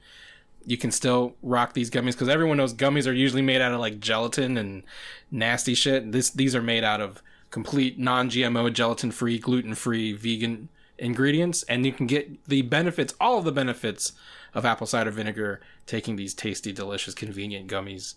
you 0.69 0.77
can 0.77 0.91
still 0.91 1.35
rock 1.43 1.73
these 1.73 1.91
gummies 1.91 2.13
because 2.13 2.29
everyone 2.29 2.59
knows 2.59 2.75
gummies 2.75 3.07
are 3.07 3.13
usually 3.13 3.41
made 3.41 3.63
out 3.63 3.73
of 3.73 3.81
like 3.81 4.01
gelatin 4.01 4.59
and 4.59 4.83
nasty 5.31 5.75
shit. 5.75 6.13
This 6.13 6.29
these 6.29 6.55
are 6.55 6.63
made 6.63 6.85
out 6.85 7.01
of 7.01 7.23
complete 7.51 7.99
non-GMO, 7.99 8.71
gelatin-free, 8.75 9.39
gluten-free, 9.39 10.13
vegan 10.13 10.69
ingredients, 10.99 11.63
and 11.63 11.87
you 11.87 11.93
can 11.93 12.07
get 12.07 12.45
the 12.47 12.61
benefits, 12.61 13.15
all 13.19 13.39
of 13.39 13.47
the 13.47 13.53
benefits 13.53 14.13
of 14.53 14.67
apple 14.67 14.87
cider 14.87 15.11
vinegar, 15.11 15.61
taking 15.87 16.17
these 16.17 16.35
tasty, 16.35 16.71
delicious, 16.71 17.15
convenient 17.15 17.71
gummies. 17.71 18.15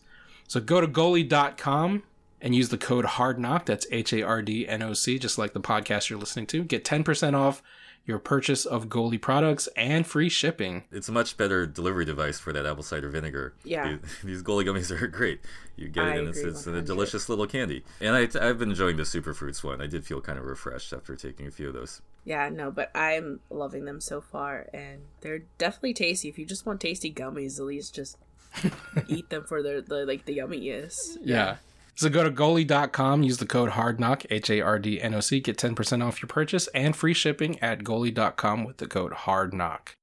So 0.50 0.60
go 0.60 0.82
to 0.82 0.88
goli.com 0.88 2.04
and 2.42 2.56
use 2.56 2.70
the 2.70 2.78
code 2.78 3.06
HARDNOC. 3.06 3.66
That's 3.66 3.86
H 3.92 4.14
A 4.14 4.24
R 4.24 4.42
D 4.42 4.68
N 4.68 4.82
O 4.82 4.94
C, 4.94 5.20
just 5.20 5.38
like 5.38 5.54
the 5.54 5.62
podcast 5.62 6.10
you're 6.10 6.20
listening 6.20 6.48
to. 6.48 6.64
Get 6.64 6.84
10% 6.84 7.34
off 7.36 7.62
your 8.04 8.18
purchase 8.18 8.66
of 8.66 8.90
Goli 8.90 9.22
products 9.22 9.70
and 9.78 10.08
free 10.08 10.28
shipping. 10.28 10.86
It's 10.92 11.08
a 11.08 11.12
much 11.12 11.38
better 11.38 11.68
delivery 11.68 12.04
device 12.04 12.40
for 12.40 12.52
that 12.52 12.66
apple 12.66 12.82
cider 12.84 13.10
vinegar. 13.10 13.54
Yeah. 13.64 13.98
These, 13.98 14.00
these 14.24 14.44
Goli 14.44 14.66
gummies 14.66 14.90
are 14.92 15.08
great. 15.08 15.40
You 15.76 15.88
get 15.88 16.04
I 16.04 16.16
it, 16.16 16.20
and 16.20 16.28
it's, 16.30 16.40
it's 16.40 16.68
a 16.68 16.82
delicious 16.82 17.30
little 17.30 17.46
candy. 17.48 17.84
And 18.00 18.16
I, 18.16 18.22
I've 18.42 18.58
been 18.58 18.70
enjoying 18.72 18.98
the 18.98 19.06
super 19.06 19.34
fruits 19.34 19.64
one. 19.64 19.82
I 19.82 19.88
did 19.88 20.06
feel 20.06 20.20
kind 20.20 20.40
of 20.40 20.46
refreshed 20.46 20.94
after 20.94 21.16
taking 21.16 21.48
a 21.48 21.52
few 21.52 21.68
of 21.68 21.74
those. 21.74 22.02
yeah, 22.26 22.50
no, 22.50 22.72
but 22.72 22.92
I'm 22.96 23.40
loving 23.50 23.86
them 23.86 24.02
so 24.02 24.20
far, 24.20 24.68
and 24.74 25.02
they're 25.22 25.44
definitely 25.58 25.94
tasty. 25.94 26.28
If 26.28 26.38
you 26.38 26.46
just 26.46 26.66
want 26.66 26.82
tasty 26.82 27.12
gummies, 27.12 27.60
at 27.60 27.66
least 27.66 27.96
just 27.96 28.18
eat 29.08 29.30
them 29.30 29.44
for 29.44 29.64
their 29.64 29.82
the 29.82 30.06
like 30.06 30.26
the 30.26 30.38
yumminess. 30.38 31.18
Yeah. 31.22 31.58
So 31.96 32.10
go 32.10 32.24
to 32.24 32.32
goli.com, 32.32 33.22
use 33.24 33.38
the 33.38 33.46
code 33.46 33.72
HARDNOC, 33.72 34.26
H 34.32 34.50
A 34.50 34.62
R 34.62 34.80
D 34.80 35.00
N 35.02 35.14
O 35.14 35.20
C, 35.20 35.40
get 35.40 35.58
10% 35.58 36.04
off 36.06 36.22
your 36.22 36.28
purchase 36.28 36.68
and 36.70 36.96
free 36.96 37.14
shipping 37.14 37.60
at 37.62 37.80
goli.com 37.84 38.64
with 38.64 38.78
the 38.78 38.88
code 38.88 39.12
HARDNOC. 39.12 39.96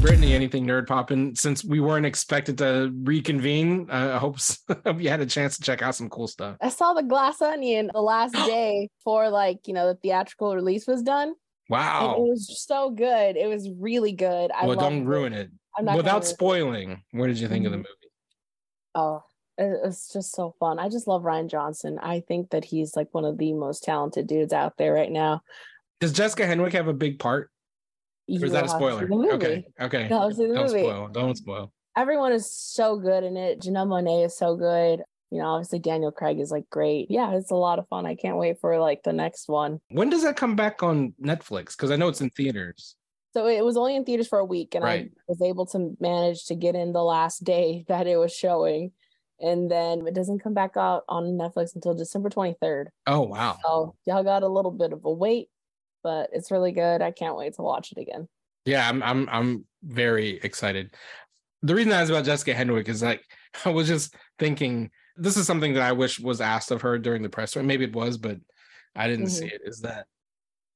Brittany, 0.00 0.32
anything 0.32 0.64
nerd 0.66 0.86
popping? 0.86 1.34
Since 1.34 1.64
we 1.64 1.80
weren't 1.80 2.06
expected 2.06 2.58
to 2.58 2.92
reconvene, 3.02 3.88
uh, 3.90 4.12
I 4.14 4.18
hope, 4.18 4.38
hope 4.84 5.00
you 5.00 5.08
had 5.10 5.20
a 5.20 5.26
chance 5.26 5.56
to 5.56 5.62
check 5.62 5.82
out 5.82 5.94
some 5.96 6.08
cool 6.08 6.28
stuff. 6.28 6.56
I 6.60 6.68
saw 6.70 6.92
the 6.92 7.02
Glass 7.02 7.40
Onion 7.42 7.90
the 7.92 8.00
last 8.00 8.32
day 8.46 8.88
for 9.04 9.28
like 9.28 9.66
you 9.66 9.74
know 9.74 9.86
the 9.88 9.94
theatrical 9.96 10.54
release 10.54 10.86
was 10.86 11.02
done, 11.02 11.34
and 11.70 12.12
it 12.16 12.20
was 12.20 12.64
so 12.64 12.90
good. 12.90 13.36
It 13.36 13.48
was 13.48 13.68
really 13.78 14.12
good. 14.12 14.50
I 14.52 14.66
Well, 14.66 14.76
don't 14.76 15.04
ruin 15.04 15.32
it. 15.32 15.50
I'm 15.76 15.84
not 15.84 15.96
Without 15.96 16.12
ruin 16.12 16.22
it. 16.22 16.26
spoiling, 16.26 17.02
what 17.12 17.26
did 17.28 17.38
you 17.38 17.48
think 17.48 17.66
of 17.66 17.72
the 17.72 17.78
Mhm. 17.78 17.80
movie? 17.80 18.12
Oh, 18.94 19.16
it- 19.16 19.22
it's 19.58 20.12
just 20.12 20.34
so 20.34 20.54
fun. 20.60 20.78
I 20.78 20.88
just 20.88 21.06
love 21.08 21.22
Rian 21.22 21.50
Johnson. 21.50 21.98
I 22.00 22.20
think 22.20 22.50
that 22.50 22.64
he's 22.64 22.94
like 22.96 23.08
one 23.12 23.24
of 23.24 23.38
the 23.38 23.52
most 23.52 23.82
talented 23.82 24.26
dudes 24.26 24.52
out 24.52 24.78
there 24.78 24.92
right 24.92 25.10
now. 25.10 25.42
Does 26.00 26.12
Jessica 26.12 26.44
Henwick 26.44 26.72
have 26.72 26.88
a 26.88 26.92
big 26.92 27.18
part? 27.18 27.50
Or 28.28 28.44
is 28.44 28.52
that 28.52 28.70
a 28.70 28.78
will 28.78 28.88
have 28.88 29.00
to 29.00 29.06
see 29.06 29.06
spoiler? 29.06 29.32
Okay. 29.34 29.64
Okay. 29.80 30.08
You'll 30.08 30.20
have 30.20 30.30
to 30.30 30.36
see 30.36 30.46
the 30.46 30.54
Don't 30.54 30.68
spoil. 30.68 31.08
Don't 31.08 31.36
spoil. 31.36 31.72
Everyone 31.96 32.32
is 32.32 32.52
so 32.52 32.96
good 32.98 33.24
in 33.24 33.36
it. 33.36 33.60
Janelle 33.60 33.88
Monáe 33.88 34.26
is 34.26 34.36
so 34.36 34.54
good. 34.54 35.02
You 35.30 35.42
know, 35.42 35.48
obviously 35.48 35.78
Daniel 35.78 36.12
Craig 36.12 36.38
is 36.38 36.50
like 36.50 36.68
great. 36.70 37.10
Yeah, 37.10 37.34
it's 37.36 37.50
a 37.50 37.56
lot 37.56 37.78
of 37.78 37.88
fun. 37.88 38.06
I 38.06 38.14
can't 38.14 38.36
wait 38.36 38.60
for 38.60 38.78
like 38.78 39.02
the 39.02 39.12
next 39.12 39.48
one. 39.48 39.80
When 39.90 40.08
does 40.08 40.22
that 40.22 40.36
come 40.36 40.56
back 40.56 40.82
on 40.82 41.14
Netflix? 41.22 41.76
Because 41.76 41.90
I 41.90 41.96
know 41.96 42.08
it's 42.08 42.20
in 42.20 42.30
theaters. 42.30 42.94
So 43.34 43.46
it 43.46 43.64
was 43.64 43.76
only 43.76 43.94
in 43.94 44.04
theaters 44.04 44.26
for 44.26 44.38
a 44.38 44.44
week, 44.44 44.74
and 44.74 44.82
Right. 44.82 45.10
I 45.10 45.22
was 45.28 45.42
able 45.42 45.66
to 45.66 45.94
manage 46.00 46.46
to 46.46 46.54
get 46.54 46.74
in 46.74 46.92
the 46.92 47.02
last 47.02 47.44
day 47.44 47.84
that 47.88 48.06
it 48.06 48.16
was 48.16 48.32
showing. 48.32 48.92
And 49.40 49.70
then 49.70 50.06
it 50.06 50.14
doesn't 50.14 50.40
come 50.40 50.54
back 50.54 50.76
out 50.76 51.04
on 51.08 51.38
Netflix 51.38 51.74
until 51.74 51.94
December 51.94 52.28
23rd. 52.30 52.86
Oh 53.06 53.22
wow. 53.22 53.56
So 53.62 53.94
y'all 54.04 54.24
got 54.24 54.42
a 54.42 54.48
little 54.48 54.70
bit 54.72 54.92
of 54.92 55.04
a 55.04 55.12
wait, 55.12 55.48
but 56.02 56.30
it's 56.32 56.50
really 56.50 56.72
good. 56.72 57.02
I 57.02 57.10
can't 57.12 57.36
wait 57.36 57.54
to 57.54 57.62
watch 57.62 57.92
it 57.92 57.98
again. 58.00 58.28
Yeah, 58.64 58.88
I'm 58.88 59.02
I'm 59.02 59.28
I'm 59.30 59.64
very 59.82 60.40
excited. 60.42 60.94
The 61.62 61.74
reason 61.74 61.92
I 61.92 62.00
was 62.00 62.10
about 62.10 62.24
Jessica 62.24 62.52
Henwick 62.54 62.88
is 62.88 63.02
like 63.02 63.22
I 63.64 63.70
was 63.70 63.86
just 63.86 64.14
thinking 64.38 64.90
this 65.16 65.36
is 65.36 65.46
something 65.46 65.74
that 65.74 65.82
I 65.82 65.92
wish 65.92 66.20
was 66.20 66.40
asked 66.40 66.70
of 66.70 66.82
her 66.82 66.98
during 66.98 67.22
the 67.22 67.28
press 67.28 67.52
tour. 67.52 67.62
Maybe 67.62 67.84
it 67.84 67.94
was, 67.94 68.16
but 68.18 68.38
I 68.96 69.06
didn't 69.08 69.26
Mhm. 69.26 69.30
see 69.30 69.46
it. 69.46 69.60
Is 69.64 69.80
that 69.80 70.06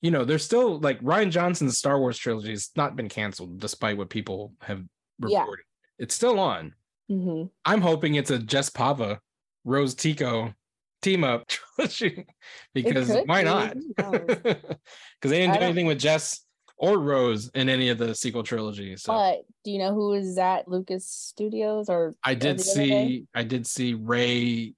you 0.00 0.10
know, 0.10 0.24
there's 0.24 0.44
still 0.44 0.80
like 0.80 1.00
Rian 1.00 1.30
Johnson's 1.30 1.78
Star 1.78 1.98
Wars 1.98 2.18
trilogy 2.18 2.50
has 2.50 2.70
not 2.76 2.96
been 2.96 3.08
canceled 3.08 3.60
despite 3.60 3.96
what 3.96 4.10
people 4.10 4.52
have 4.60 4.82
Yeah. 5.26 5.40
reported. 5.40 5.64
It's 5.98 6.14
still 6.14 6.40
on. 6.40 6.74
Hmm 7.08 7.44
I'm 7.64 7.80
hoping 7.80 8.14
it's 8.14 8.30
a 8.30 8.38
Jess 8.38 8.70
Pava, 8.70 9.18
Rose 9.64 9.94
Tico 9.94 10.54
team 11.02 11.24
up 11.24 11.46
trilogy 11.76 12.26
because 12.74 13.16
why 13.26 13.42
not? 13.42 13.76
Because 13.96 14.46
they 15.22 15.40
didn't 15.40 15.54
do 15.54 15.60
anything 15.60 15.86
with 15.86 15.98
Jess 15.98 16.40
or 16.76 16.98
Rose 16.98 17.48
in 17.54 17.68
any 17.68 17.90
of 17.90 17.98
the 17.98 18.14
sequel 18.14 18.42
trilogies. 18.42 19.02
So 19.02 19.12
But 19.12 19.42
do 19.64 19.70
you 19.70 19.78
know 19.78 19.94
who 19.94 20.14
is 20.14 20.38
at 20.38 20.66
Lucas 20.68 21.06
Studios 21.06 21.88
or 21.88 22.14
I 22.24 22.34
did 22.34 22.58
the 22.58 22.62
other 22.62 22.74
day? 22.74 22.88
see 22.88 23.26
I 23.34 23.42
did 23.42 23.66
see 23.66 23.94
Rey 23.94 24.74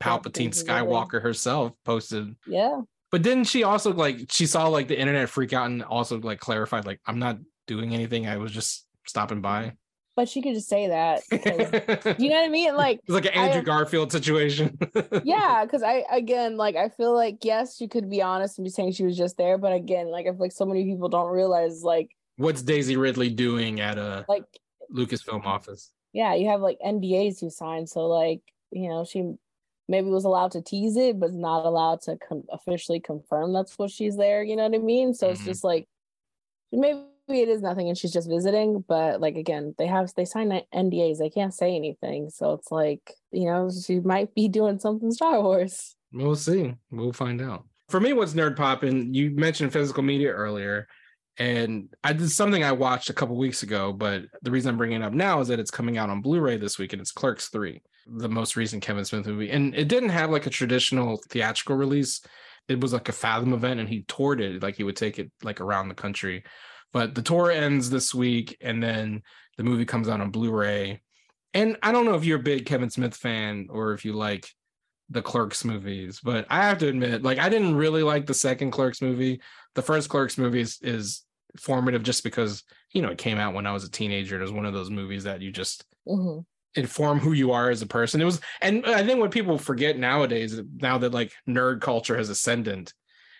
Palpatine 0.00 0.50
Palpatine's 0.50 0.64
the 0.64 0.72
other 0.72 0.82
day. 0.82 0.90
Skywalker 0.90 1.22
herself 1.22 1.72
posted. 1.84 2.34
yeah? 2.46 2.80
But 3.10 3.22
didn't 3.22 3.44
she 3.44 3.62
also 3.62 3.92
like 3.92 4.26
she 4.30 4.46
saw 4.46 4.66
like 4.66 4.88
the 4.88 4.98
internet 4.98 5.28
freak 5.28 5.52
out 5.52 5.66
and 5.66 5.82
also 5.84 6.18
like 6.20 6.40
clarified 6.40 6.86
like 6.86 7.00
I'm 7.06 7.18
not 7.20 7.38
doing 7.66 7.94
anything. 7.94 8.26
I 8.26 8.38
was 8.38 8.50
just 8.50 8.86
stopping 9.06 9.40
by. 9.40 9.74
But 10.16 10.28
she 10.28 10.42
could 10.42 10.54
just 10.54 10.68
say 10.68 10.86
that. 10.88 11.22
you 12.20 12.28
know 12.30 12.36
what 12.36 12.44
I 12.44 12.48
mean? 12.48 12.76
Like 12.76 13.00
it's 13.00 13.10
like 13.10 13.24
an 13.26 13.32
I- 13.34 13.48
Andrew 13.48 13.62
Garfield 13.62 14.12
situation. 14.12 14.78
yeah 15.24 15.64
because 15.64 15.82
i 15.82 16.04
again 16.10 16.56
like 16.56 16.76
i 16.76 16.88
feel 16.88 17.14
like 17.14 17.38
yes 17.44 17.76
she 17.76 17.88
could 17.88 18.08
be 18.08 18.22
honest 18.22 18.58
and 18.58 18.64
be 18.64 18.70
saying 18.70 18.92
she 18.92 19.04
was 19.04 19.16
just 19.16 19.36
there 19.36 19.58
but 19.58 19.72
again 19.72 20.08
like 20.10 20.26
i 20.26 20.30
feel 20.30 20.38
like 20.38 20.52
so 20.52 20.64
many 20.66 20.84
people 20.84 21.08
don't 21.08 21.30
realize 21.32 21.82
like 21.82 22.10
What's 22.36 22.62
Daisy 22.62 22.96
Ridley 22.96 23.28
doing 23.30 23.80
at 23.80 23.98
a 23.98 24.24
like 24.28 24.44
Lucasfilm 24.92 25.44
office? 25.44 25.90
yeah 26.12 26.34
you 26.34 26.48
have 26.48 26.60
like 26.60 26.78
ndas 26.84 27.40
who 27.40 27.50
signed 27.50 27.88
so 27.88 28.06
like 28.06 28.40
you 28.70 28.88
know 28.88 29.04
she 29.04 29.34
maybe 29.88 30.08
was 30.08 30.24
allowed 30.24 30.52
to 30.52 30.62
tease 30.62 30.96
it 30.96 31.18
but 31.18 31.32
not 31.32 31.64
allowed 31.66 32.00
to 32.02 32.16
com- 32.16 32.44
officially 32.52 33.00
confirm 33.00 33.52
that's 33.52 33.76
what 33.78 33.90
she's 33.90 34.16
there 34.16 34.42
you 34.44 34.54
know 34.56 34.62
what 34.68 34.74
i 34.74 34.78
mean 34.78 35.12
so 35.14 35.28
it's 35.30 35.42
Mhm. 35.42 35.46
just 35.46 35.64
like 35.64 35.86
maybe 36.72 37.00
it 37.28 37.48
is 37.48 37.62
nothing 37.62 37.88
and 37.88 37.96
she's 37.96 38.12
just 38.12 38.28
visiting 38.28 38.84
but 38.86 39.20
like 39.20 39.36
again 39.36 39.74
they 39.78 39.86
have 39.86 40.12
they 40.14 40.26
sign 40.26 40.50
ndas 40.74 41.18
they 41.18 41.30
can't 41.30 41.54
say 41.54 41.74
anything 41.74 42.28
so 42.28 42.52
it's 42.52 42.70
like 42.70 43.14
you 43.32 43.46
know 43.46 43.70
she 43.70 43.98
might 44.00 44.34
be 44.34 44.46
doing 44.46 44.78
something 44.78 45.10
star 45.10 45.42
wars 45.42 45.96
We'll 46.14 46.36
see. 46.36 46.72
We'll 46.90 47.12
find 47.12 47.42
out. 47.42 47.64
For 47.88 48.00
me, 48.00 48.12
what's 48.12 48.34
nerd 48.34 48.56
popping? 48.56 49.12
You 49.12 49.30
mentioned 49.32 49.72
physical 49.72 50.02
media 50.02 50.30
earlier, 50.30 50.86
and 51.38 51.92
I 52.04 52.12
did 52.12 52.30
something 52.30 52.62
I 52.62 52.72
watched 52.72 53.10
a 53.10 53.14
couple 53.14 53.36
weeks 53.36 53.64
ago. 53.64 53.92
But 53.92 54.22
the 54.42 54.52
reason 54.52 54.70
I'm 54.70 54.78
bringing 54.78 55.02
it 55.02 55.04
up 55.04 55.12
now 55.12 55.40
is 55.40 55.48
that 55.48 55.58
it's 55.58 55.72
coming 55.72 55.98
out 55.98 56.10
on 56.10 56.22
Blu-ray 56.22 56.56
this 56.56 56.78
week, 56.78 56.92
and 56.92 57.02
it's 57.02 57.10
Clerks 57.10 57.48
Three, 57.48 57.82
the 58.06 58.28
most 58.28 58.56
recent 58.56 58.82
Kevin 58.82 59.04
Smith 59.04 59.26
movie. 59.26 59.50
And 59.50 59.74
it 59.74 59.88
didn't 59.88 60.10
have 60.10 60.30
like 60.30 60.46
a 60.46 60.50
traditional 60.50 61.20
theatrical 61.28 61.76
release. 61.76 62.22
It 62.68 62.80
was 62.80 62.92
like 62.92 63.08
a 63.08 63.12
Fathom 63.12 63.52
event, 63.52 63.80
and 63.80 63.88
he 63.88 64.04
toured 64.06 64.40
it 64.40 64.62
like 64.62 64.76
he 64.76 64.84
would 64.84 64.96
take 64.96 65.18
it 65.18 65.32
like 65.42 65.60
around 65.60 65.88
the 65.88 65.94
country. 65.94 66.44
But 66.94 67.14
the 67.14 67.22
tour 67.22 67.50
ends 67.50 67.90
this 67.90 68.14
week, 68.14 68.56
and 68.62 68.82
then 68.82 69.22
the 69.58 69.64
movie 69.64 69.84
comes 69.84 70.08
out 70.08 70.22
on 70.22 70.30
Blu-ray. 70.30 71.02
And 71.52 71.76
I 71.82 71.92
don't 71.92 72.06
know 72.06 72.14
if 72.14 72.24
you're 72.24 72.40
a 72.40 72.42
big 72.42 72.64
Kevin 72.64 72.88
Smith 72.88 73.14
fan 73.14 73.68
or 73.68 73.92
if 73.92 74.04
you 74.04 74.14
like 74.14 74.48
the 75.10 75.20
Clerks 75.20 75.64
movies, 75.64 76.20
but 76.24 76.46
I 76.48 76.64
have 76.64 76.78
to 76.78 76.88
admit, 76.88 77.22
like 77.22 77.38
I 77.38 77.48
didn't 77.48 77.76
really 77.76 78.02
like 78.02 78.26
the 78.26 78.32
second 78.34 78.70
Clerks 78.70 79.02
movie. 79.02 79.40
The 79.74 79.82
first 79.82 80.08
Clerks 80.08 80.38
movie 80.38 80.60
is, 80.60 80.78
is 80.80 81.22
formative 81.58 82.02
just 82.02 82.24
because 82.24 82.62
you 82.92 83.02
know 83.02 83.10
it 83.10 83.18
came 83.18 83.38
out 83.38 83.54
when 83.54 83.66
I 83.66 83.72
was 83.72 83.84
a 83.84 83.90
teenager. 83.90 84.38
It 84.38 84.42
was 84.42 84.52
one 84.52 84.64
of 84.64 84.72
those 84.72 84.90
movies 84.90 85.24
that 85.24 85.42
you 85.42 85.52
just 85.52 85.84
hmm 86.06 86.40
inform 86.76 87.20
who 87.20 87.32
you 87.32 87.52
are 87.52 87.70
as 87.70 87.82
a 87.82 87.86
person. 87.86 88.20
It 88.20 88.24
was, 88.24 88.40
and 88.60 88.84
I 88.86 89.04
think 89.04 89.20
what 89.20 89.30
people 89.30 89.58
forget 89.58 89.96
nowadays, 89.96 90.60
now 90.76 90.98
that 90.98 91.12
like 91.12 91.32
nerd 91.48 91.80
culture 91.80 92.16
has 92.16 92.30
ascendant, 92.30 92.92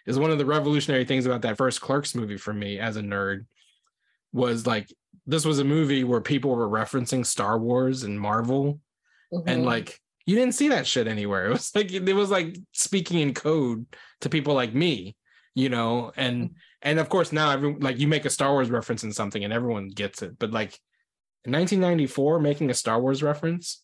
is 0.07 0.19
one 0.19 0.31
of 0.31 0.39
the 0.39 0.45
revolutionary 0.47 1.05
things 1.05 1.27
about 1.27 1.43
that 1.43 1.57
first 1.57 1.81
Clerks 1.81 2.15
movie 2.15 2.37
for 2.37 2.53
me 2.53 2.79
as 2.79 2.97
a 2.97 3.03
nerd 3.03 3.47
was 4.33 4.67
like 4.67 4.93
this 5.27 5.45
was 5.45 5.59
a 5.59 5.65
movie 5.65 6.05
where 6.05 6.21
people 6.21 6.55
were 6.55 6.69
referencing 6.69 7.25
Star 7.25 7.59
Wars 7.59 8.03
and 8.03 8.21
Marvel 8.21 8.81
and 9.47 9.63
Mhm. 9.63 9.65
like 9.65 10.01
you 10.27 10.35
didn't 10.37 10.55
see 10.55 10.69
that 10.69 10.87
shit 10.87 11.07
anywhere. 11.07 11.47
It 11.49 11.51
was 11.51 11.75
like 11.75 11.93
it 11.93 12.13
was 12.15 12.31
like 12.31 12.57
speaking 12.73 13.21
in 13.21 13.35
code 13.35 13.87
to 14.21 14.29
people 14.29 14.55
like 14.55 14.75
me, 14.75 15.17
you 15.55 15.69
know, 15.69 16.13
and 16.17 16.57
and 16.83 16.99
of 16.99 17.09
course 17.09 17.33
now 17.33 17.51
every 17.51 17.75
like 17.75 17.99
you 17.99 18.09
make 18.09 18.25
a 18.25 18.31
Star 18.31 18.53
Wars 18.53 18.71
reference 18.71 19.05
in 19.05 19.13
something 19.13 19.45
and 19.45 19.53
everyone 19.53 19.89
gets 19.89 20.23
it, 20.23 20.39
but 20.39 20.51
like 20.51 20.79
in 21.45 21.53
1994 21.53 22.41
making 22.41 22.71
a 22.71 22.75
Star 22.75 23.01
Wars 23.01 23.23
reference 23.23 23.83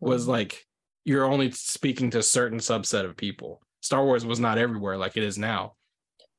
was 0.00 0.24
Mhm. 0.24 0.28
like 0.28 0.66
you're 1.04 1.24
only 1.24 1.50
speaking 1.50 2.10
to 2.10 2.18
a 2.18 2.22
certain 2.22 2.58
subset 2.58 3.04
of 3.06 3.16
people. 3.16 3.62
Star 3.80 4.04
Wars 4.04 4.24
was 4.24 4.40
not 4.40 4.58
everywhere 4.58 4.96
like 4.96 5.16
it 5.16 5.22
is 5.22 5.38
now. 5.38 5.74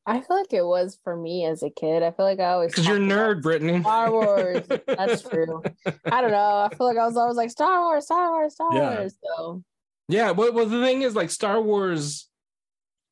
I 0.06 0.20
feel 0.20 0.38
like 0.38 0.52
it 0.52 0.66
was 0.66 0.98
for 1.04 1.16
me 1.16 1.46
as 1.46 1.62
a 1.62 1.70
kid. 1.70 2.02
I 2.02 2.12
feel 2.12 2.26
like 2.26 2.40
I 2.40 2.52
always 2.52 2.72
Because 2.72 2.88
you're 2.88 2.98
a 2.98 3.00
nerd, 3.00 3.44
Brittany. 3.44 3.82
Star 3.82 4.12
Wars. 4.12 4.66
That's 4.88 5.22
true. 5.22 5.62
I 6.06 6.22
don't 6.22 6.32
know. 6.32 6.68
I 6.72 6.76
feel 6.76 6.88
like 6.88 6.98
I 6.98 7.06
was 7.06 7.18
always 7.18 7.38
like 7.38 7.52
Star 7.52 7.82
Wars, 7.82 8.06
Star 8.06 8.32
Wars, 8.32 8.54
Star 8.56 8.74
Yeah. 8.74 8.98
Wars. 8.98 9.16
So 9.24 9.64
Yeah, 10.08 10.32
well, 10.32 10.54
well, 10.54 10.66
the 10.66 10.84
thing 10.84 11.04
is, 11.04 11.16
like 11.16 11.30
Star 11.30 11.62
Wars 11.62 12.28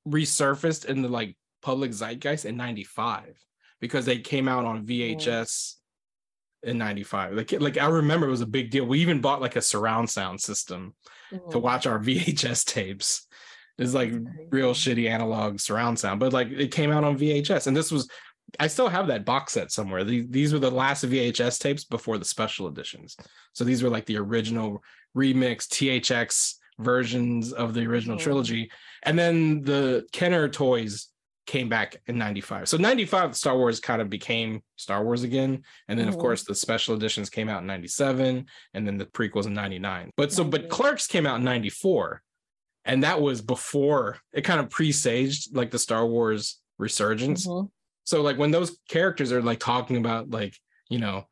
resurfaced 0.07 0.85
in 0.85 1.03
the 1.03 1.09
like 1.09 1.37
public 1.61 1.91
zeitgeist 1.91 2.45
in 2.45 2.57
'95 2.57 3.37
because 3.79 4.05
they 4.05 4.17
came 4.17 4.47
out 4.47 4.65
on 4.65 4.85
VHS 4.85 5.75
in 6.63 6.79
'95. 6.79 7.33
Like, 7.33 7.51
like 7.51 7.77
I 7.77 7.87
remember 7.87 8.27
it 8.27 8.31
was 8.31 8.41
a 8.41 8.47
big 8.47 8.71
deal. 8.71 8.85
We 8.85 8.99
even 8.99 9.21
bought 9.21 9.41
like 9.41 9.55
a 9.55 9.61
surround 9.61 10.09
sound 10.09 10.41
system 10.41 10.95
to 11.29 11.37
mhm. 11.37 11.61
watch 11.61 11.85
our 11.85 11.99
VHS 11.99 12.65
tapes. 12.65 13.27
It's 13.79 13.93
like 13.93 14.13
real 14.49 14.73
shitty 14.73 15.09
analog 15.09 15.59
surround 15.59 15.97
sound, 15.97 16.19
but 16.19 16.33
like 16.33 16.49
it 16.51 16.71
came 16.71 16.91
out 16.91 17.03
on 17.03 17.17
VHS, 17.17 17.67
and 17.67 17.75
this 17.75 17.91
was. 17.91 18.09
I 18.59 18.65
still 18.65 18.89
have 18.89 19.05
that 19.07 19.25
box 19.25 19.53
set 19.53 19.71
somewhere. 19.71 20.03
These, 20.03 20.25
these 20.29 20.53
were 20.53 20.57
the 20.59 20.71
last 20.71 21.05
VHS 21.05 21.59
tapes 21.59 21.83
before 21.83 22.17
the 22.17 22.25
special 22.25 22.67
editions. 22.67 23.15
So 23.53 23.63
these 23.63 23.83
were 23.83 23.91
like 23.91 24.07
the 24.07 24.17
original 24.17 24.81
remix 25.15 25.67
THX 25.67 26.55
versions 26.79 27.53
of 27.53 27.75
the 27.75 27.85
original 27.85 28.17
Mhm. 28.17 28.21
trilogy. 28.21 28.71
And 29.03 29.19
then 29.19 29.61
the 29.61 30.07
Kenner 30.13 30.49
toys 30.49 31.09
came 31.45 31.69
back 31.69 31.97
in 32.07 32.17
95. 32.17 32.67
So 32.67 32.77
95 32.77 33.35
Star 33.35 33.55
Wars 33.55 33.79
kind 33.79 34.01
of 34.01 34.09
became 34.09 34.63
Star 34.77 35.03
Wars 35.03 35.21
again. 35.21 35.63
And 35.87 35.99
then 35.99 36.07
of 36.07 36.15
Mhm. 36.15 36.19
course 36.19 36.43
the 36.43 36.55
special 36.55 36.95
editions 36.95 37.29
came 37.29 37.49
out 37.49 37.61
in 37.61 37.67
97 37.67 38.47
and 38.73 38.87
then 38.87 38.97
the 38.97 39.05
prequels 39.05 39.45
in 39.45 39.53
99. 39.53 40.09
But 40.17 40.31
so 40.33 40.43
but 40.43 40.61
98. 40.61 40.71
Clerks 40.71 41.05
came 41.05 41.27
out 41.27 41.37
in 41.37 41.43
94 41.43 42.23
and 42.85 43.03
that 43.03 43.21
was 43.21 43.41
before 43.41 44.17
it 44.33 44.41
kind 44.41 44.59
of 44.59 44.69
presaged 44.69 45.55
like 45.55 45.71
the 45.71 45.79
Star 45.79 46.05
Wars 46.07 46.59
resurgence. 46.77 47.45
Mhm. 47.47 47.69
So 48.03 48.21
like 48.21 48.37
when 48.37 48.51
those 48.51 48.77
characters 48.89 49.31
are 49.31 49.41
like 49.41 49.59
talking 49.59 49.97
about 49.97 50.29
like, 50.29 50.55
you 50.89 50.97
know, 50.99 51.27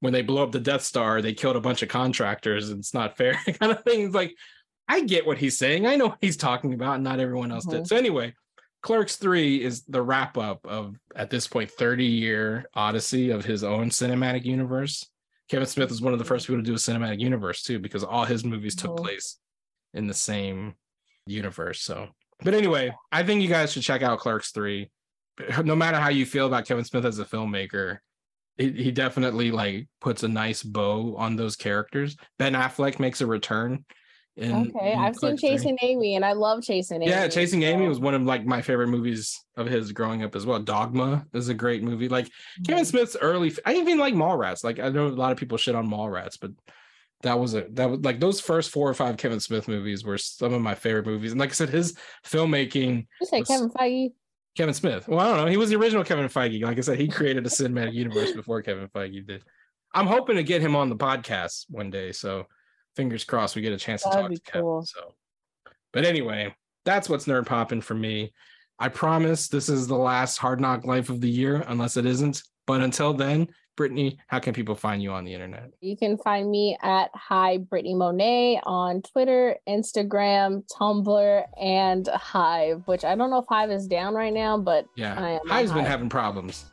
when 0.00 0.12
they 0.12 0.22
blow 0.22 0.42
up 0.42 0.52
the 0.52 0.60
Death 0.60 0.82
Star, 0.82 1.22
they 1.22 1.32
killed 1.32 1.56
a 1.56 1.60
bunch 1.60 1.82
of 1.82 1.88
contractors 1.88 2.70
and 2.70 2.78
it's 2.80 2.94
not 2.94 3.16
fair 3.16 3.34
kind 3.60 3.72
of 3.72 3.82
things. 3.84 4.14
Like 4.14 4.34
I 4.88 5.00
get 5.00 5.26
what 5.26 5.38
he's 5.38 5.56
saying. 5.58 5.86
I 5.86 5.96
know 5.96 6.08
what 6.08 6.18
he's 6.20 6.36
talking 6.36 6.74
about, 6.74 6.96
and 6.96 7.04
not 7.04 7.20
everyone 7.20 7.50
else 7.52 7.64
did. 7.64 7.82
Mhm. 7.82 7.86
So 7.86 7.96
anyway, 7.96 8.34
Clerks 8.82 9.16
3 9.16 9.62
is 9.62 9.84
the 9.84 10.02
wrap 10.02 10.36
up 10.36 10.66
of 10.66 10.96
at 11.14 11.30
this 11.30 11.46
point 11.46 11.70
30 11.70 12.04
year 12.04 12.66
odyssey 12.74 13.30
of 13.30 13.44
his 13.44 13.62
own 13.64 13.90
cinematic 13.90 14.44
universe. 14.44 15.08
Kevin 15.48 15.66
Smith 15.66 15.88
was 15.90 16.02
one 16.02 16.12
of 16.12 16.18
the 16.18 16.24
first 16.24 16.46
people 16.46 16.60
to 16.60 16.66
do 16.66 16.72
a 16.74 16.76
cinematic 16.76 17.20
universe 17.20 17.62
too, 17.62 17.78
because 17.78 18.02
all 18.04 18.24
his 18.24 18.44
movies 18.44 18.74
took 18.74 18.92
Mhm. 18.92 18.98
place 19.02 19.38
in 19.94 20.06
the 20.06 20.14
same 20.14 20.74
universe. 21.26 21.80
So, 21.82 22.08
but 22.42 22.54
anyway, 22.54 22.94
I 23.10 23.22
think 23.22 23.42
you 23.42 23.48
guys 23.48 23.72
should 23.72 23.82
check 23.82 24.02
out 24.02 24.18
Clerks 24.18 24.50
3. 24.52 24.90
No 25.64 25.74
matter 25.74 25.98
how 25.98 26.10
you 26.10 26.26
feel 26.26 26.46
about 26.46 26.66
Kevin 26.66 26.84
Smith 26.84 27.06
as 27.06 27.18
a 27.18 27.24
filmmaker, 27.24 27.98
he, 28.58 28.70
he 28.70 28.90
definitely 28.90 29.50
like 29.50 29.88
puts 30.00 30.22
a 30.22 30.28
nice 30.28 30.62
bow 30.62 31.16
on 31.16 31.36
those 31.36 31.56
characters. 31.56 32.16
Ben 32.38 32.52
Affleck 32.52 32.98
makes 32.98 33.20
a 33.22 33.26
return 33.26 33.84
in, 34.36 34.70
Okay, 34.70 34.92
in 34.92 34.98
I've 34.98 35.14
seen 35.14 35.30
Clerks 35.30 35.40
three. 35.40 35.50
Chasing 35.50 35.78
Amy, 35.82 36.16
and 36.16 36.24
I 36.24 36.32
love 36.32 36.62
Chasing 36.62 37.02
Amy. 37.02 37.10
Yeah, 37.10 37.28
Chasing 37.28 37.62
Amy 37.64 37.86
was 37.86 38.00
one 38.00 38.14
of 38.14 38.22
like 38.22 38.46
my 38.46 38.62
favorite 38.62 38.88
movies 38.88 39.38
of 39.56 39.66
his 39.66 39.92
growing 39.92 40.22
up 40.22 40.34
as 40.34 40.46
well. 40.46 40.58
Dogma 40.58 41.26
is 41.34 41.48
a 41.48 41.54
great 41.54 41.82
movie. 41.82 42.08
Like 42.08 42.30
Kevin 42.66 42.82
mm-hmm. 42.82 42.90
Smith's 42.90 43.16
early. 43.20 43.52
I 43.66 43.74
even 43.74 43.98
like 43.98 44.14
Mallrats. 44.14 44.64
Like 44.64 44.78
I 44.78 44.88
know 44.88 45.06
a 45.06 45.08
lot 45.08 45.32
of 45.32 45.38
people 45.38 45.58
shit 45.58 45.74
on 45.74 45.88
Mallrats, 45.88 46.38
but 46.40 46.52
that 47.22 47.38
was 47.38 47.54
a 47.54 47.66
that 47.72 47.88
was 47.90 48.00
like 48.00 48.20
those 48.20 48.40
first 48.40 48.70
four 48.70 48.88
or 48.88 48.94
five 48.94 49.16
Kevin 49.16 49.40
Smith 49.40 49.68
movies 49.68 50.04
were 50.04 50.18
some 50.18 50.52
of 50.52 50.60
my 50.60 50.74
favorite 50.74 51.06
movies. 51.06 51.30
And 51.32 51.40
like 51.40 51.50
I 51.50 51.54
said, 51.54 51.68
his 51.70 51.96
filmmaking, 52.26 53.06
You 53.20 53.26
say 53.26 53.40
was- 53.40 53.48
Kevin 53.48 53.70
Feige? 53.70 54.12
Kevin 54.56 54.74
Smith. 54.74 55.08
Well, 55.08 55.18
I 55.20 55.28
don't 55.28 55.36
know. 55.38 55.50
He 55.50 55.56
was 55.56 55.70
the 55.70 55.76
original 55.76 56.04
Kevin 56.04 56.26
Feige. 56.26 56.62
Like 56.62 56.76
I 56.76 56.82
said, 56.82 56.98
he 57.00 57.08
created 57.08 57.46
a 57.46 57.48
cinematic 57.48 57.94
universe 57.94 58.32
before 58.32 58.60
Kevin 58.60 58.86
Feige 58.88 59.26
did. 59.26 59.42
I'm 59.94 60.06
hoping 60.06 60.36
to 60.36 60.42
get 60.42 60.60
him 60.60 60.76
on 60.76 60.90
the 60.90 60.96
podcast 60.96 61.64
one 61.70 61.88
day. 61.90 62.12
So 62.12 62.46
fingers 62.94 63.24
crossed 63.24 63.56
we 63.56 63.62
get 63.62 63.72
a 63.72 63.78
chance 63.78 64.02
to 64.02 64.10
That'd 64.10 64.22
talk 64.24 64.30
be 64.30 64.36
to 64.36 64.42
Kevin. 64.42 64.60
cool. 64.62 64.82
So, 64.84 65.14
but 65.92 66.04
anyway, 66.04 66.54
that's 66.84 67.08
what's 67.08 67.24
nerd 67.24 67.46
popping 67.46 67.80
for 67.80 67.94
me. 67.94 68.32
I 68.78 68.88
promise 68.88 69.48
this 69.48 69.68
is 69.70 69.86
the 69.86 69.96
last 69.96 70.36
Hard 70.38 70.60
NOC 70.60 70.84
Life 70.84 71.08
of 71.08 71.20
the 71.22 71.30
year, 71.30 71.64
unless 71.68 71.96
it 71.96 72.04
isn't. 72.04 72.42
But 72.66 72.80
until 72.82 73.14
then, 73.14 73.48
Brittany, 73.76 74.18
how 74.26 74.38
can 74.38 74.52
people 74.52 74.74
find 74.74 75.02
you 75.02 75.12
on 75.12 75.24
the 75.24 75.32
internet? 75.32 75.70
You 75.80 75.96
can 75.96 76.18
find 76.18 76.50
me 76.50 76.76
at 76.82 77.10
Hi 77.14 77.58
Brittany 77.58 77.94
Monet 77.94 78.60
on 78.64 79.02
Twitter, 79.02 79.56
Instagram, 79.68 80.64
Tumblr, 80.68 81.44
and 81.60 82.06
Hive. 82.08 82.82
Which 82.86 83.04
I 83.04 83.14
don't 83.14 83.30
know 83.30 83.38
if 83.38 83.46
Hive 83.48 83.70
is 83.70 83.86
down 83.86 84.14
right 84.14 84.32
now, 84.32 84.58
but 84.58 84.86
Yeah, 84.96 85.14
I 85.18 85.30
am 85.30 85.40
on 85.40 85.48
Hive's 85.48 85.72
been 85.72 85.84
having 85.84 86.08
problems. 86.08 86.71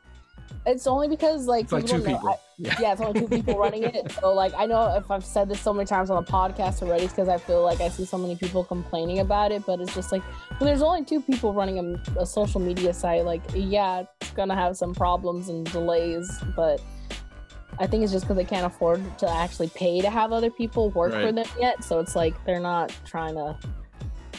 It's 0.69 0.87
only 0.87 1.07
because 1.07 1.47
like 1.47 1.63
It's 1.65 1.73
like 1.73 1.85
two 1.85 1.97
know. 1.99 2.03
people. 2.05 2.29
I- 2.29 2.35
yeah. 2.61 2.75
yeah, 2.81 2.91
it's 2.91 2.99
only 3.01 3.21
two 3.21 3.27
people 3.37 3.57
running 3.57 3.83
it. 3.83 4.11
So 4.11 4.33
like 4.33 4.53
I 4.57 4.65
know 4.65 4.95
if 4.97 5.09
I've 5.09 5.23
said 5.25 5.49
this 5.49 5.61
so 5.61 5.73
many 5.73 5.85
times 5.85 6.09
on 6.09 6.23
the 6.23 6.29
podcast 6.31 6.81
already, 6.81 7.05
it's 7.05 7.13
because 7.13 7.29
I 7.29 7.37
feel 7.37 7.63
like 7.63 7.79
I 7.79 7.87
see 7.89 8.03
so 8.05 8.17
many 8.17 8.35
people 8.35 8.63
complaining 8.65 9.19
about 9.19 9.51
it. 9.53 9.65
But 9.65 9.79
it's 9.79 9.93
just 9.95 10.11
like 10.11 10.21
when 10.57 10.67
there's 10.67 10.81
only 10.81 11.05
two 11.05 11.21
people 11.21 11.53
running 11.53 11.79
a, 11.79 12.19
a 12.19 12.25
social 12.25 12.59
media 12.59 12.93
site, 12.93 13.23
like 13.23 13.41
yeah, 13.53 14.03
it's 14.19 14.31
gonna 14.31 14.55
have 14.55 14.75
some 14.75 14.93
problems 14.93 15.47
and 15.47 15.65
delays. 15.71 16.29
But 16.55 16.81
I 17.79 17.87
think 17.87 18.03
it's 18.03 18.11
just 18.11 18.25
because 18.25 18.35
they 18.35 18.43
can't 18.43 18.65
afford 18.65 19.01
to 19.19 19.29
actually 19.29 19.69
pay 19.69 20.01
to 20.01 20.09
have 20.09 20.33
other 20.33 20.49
people 20.51 20.89
work 20.91 21.13
for 21.13 21.31
them 21.31 21.45
yet. 21.57 21.81
So 21.85 21.99
it's 21.99 22.13
like 22.13 22.35
they're 22.43 22.59
not 22.59 22.93
trying 23.05 23.35
to, 23.35 23.57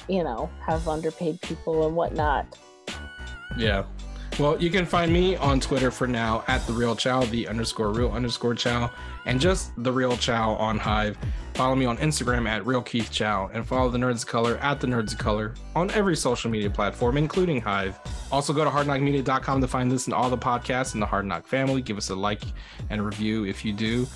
you 0.08 0.22
know, 0.24 0.50
have 0.66 0.86
underpaid 0.88 1.40
people 1.40 1.86
and 1.86 1.96
whatnot. 1.96 2.54
Yeah. 3.56 3.84
Well, 4.40 4.58
you 4.58 4.70
can 4.70 4.86
find 4.86 5.12
me 5.12 5.36
on 5.36 5.60
Twitter 5.60 5.90
for 5.90 6.06
now 6.06 6.44
at 6.48 6.66
the 6.66 6.72
real 6.72 6.96
chow, 6.96 7.24
the 7.24 7.46
underscore 7.46 7.92
real 7.92 8.10
underscore 8.10 8.54
chow, 8.54 8.90
and 9.26 9.38
just 9.38 9.70
the 9.84 9.92
real 9.92 10.16
chow 10.16 10.52
on 10.54 10.78
Hive. 10.78 11.18
Follow 11.52 11.74
me 11.74 11.84
on 11.84 11.98
Instagram 11.98 12.48
at 12.48 12.64
real 12.64 12.80
Keith 12.80 13.10
Chow 13.10 13.50
and 13.52 13.66
follow 13.66 13.90
the 13.90 13.98
Nerds 13.98 14.22
of 14.22 14.28
Color 14.28 14.56
at 14.62 14.80
the 14.80 14.86
Nerds 14.86 15.12
of 15.12 15.18
Color 15.18 15.52
on 15.76 15.90
every 15.90 16.16
social 16.16 16.50
media 16.50 16.70
platform, 16.70 17.18
including 17.18 17.60
Hive. 17.60 18.00
Also, 18.32 18.54
go 18.54 18.64
to 18.64 18.70
hardnocmedia.com 18.70 19.60
to 19.60 19.68
find 19.68 19.92
this 19.92 20.06
and 20.06 20.14
all 20.14 20.30
the 20.30 20.38
podcasts 20.38 20.94
in 20.94 21.00
the 21.00 21.06
Hard 21.06 21.26
NOC 21.26 21.44
family. 21.44 21.82
Give 21.82 21.98
us 21.98 22.08
a 22.08 22.14
like 22.14 22.40
and 22.88 23.04
review 23.04 23.44
if 23.44 23.62
you 23.62 23.74
do. 23.74 24.06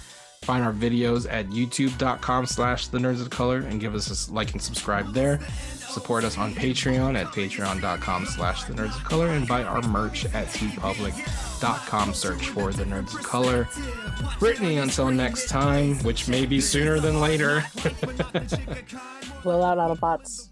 Find 0.45 0.63
our 0.63 0.75
videos 0.75 1.27
at 1.31 1.47
youtube.com 1.49 2.45
slash 2.45 2.89
the 2.89 2.99
nerds 2.99 3.23
of 3.23 3.31
color 3.31 3.61
and 3.61 3.81
give 3.81 3.95
us 3.95 4.29
a 4.29 4.33
like 4.33 4.53
and 4.53 4.61
subscribe 4.61 5.15
there. 5.15 5.41
Support 5.89 6.25
us 6.25 6.37
on 6.37 6.53
Patreon 6.55 7.17
at 7.17 7.29
patreon.com 7.29 8.27
slash 8.27 8.65
the 8.65 8.75
nerds 8.75 8.97
of 8.97 9.05
color 9.05 9.29
and 9.29 9.49
buy 9.49 9.63
our 9.63 9.81
merch 9.83 10.27
at 10.27 10.49
teepublic.com. 10.49 12.13
Search 12.13 12.49
for 12.49 12.73
the 12.73 12.85
nerds 12.85 13.15
of 13.15 13.23
color. 13.23 13.69
Brittany, 14.39 14.79
until 14.79 15.11
next 15.11 15.49
time, 15.49 15.95
which 16.01 16.29
may 16.29 16.45
be 16.45 16.61
sooner 16.61 17.01
than 17.01 17.21
later. 17.21 17.65
Will 19.45 19.65
out 19.65 19.79
out 19.79 19.91
of 19.93 20.01
bots. 20.01 20.51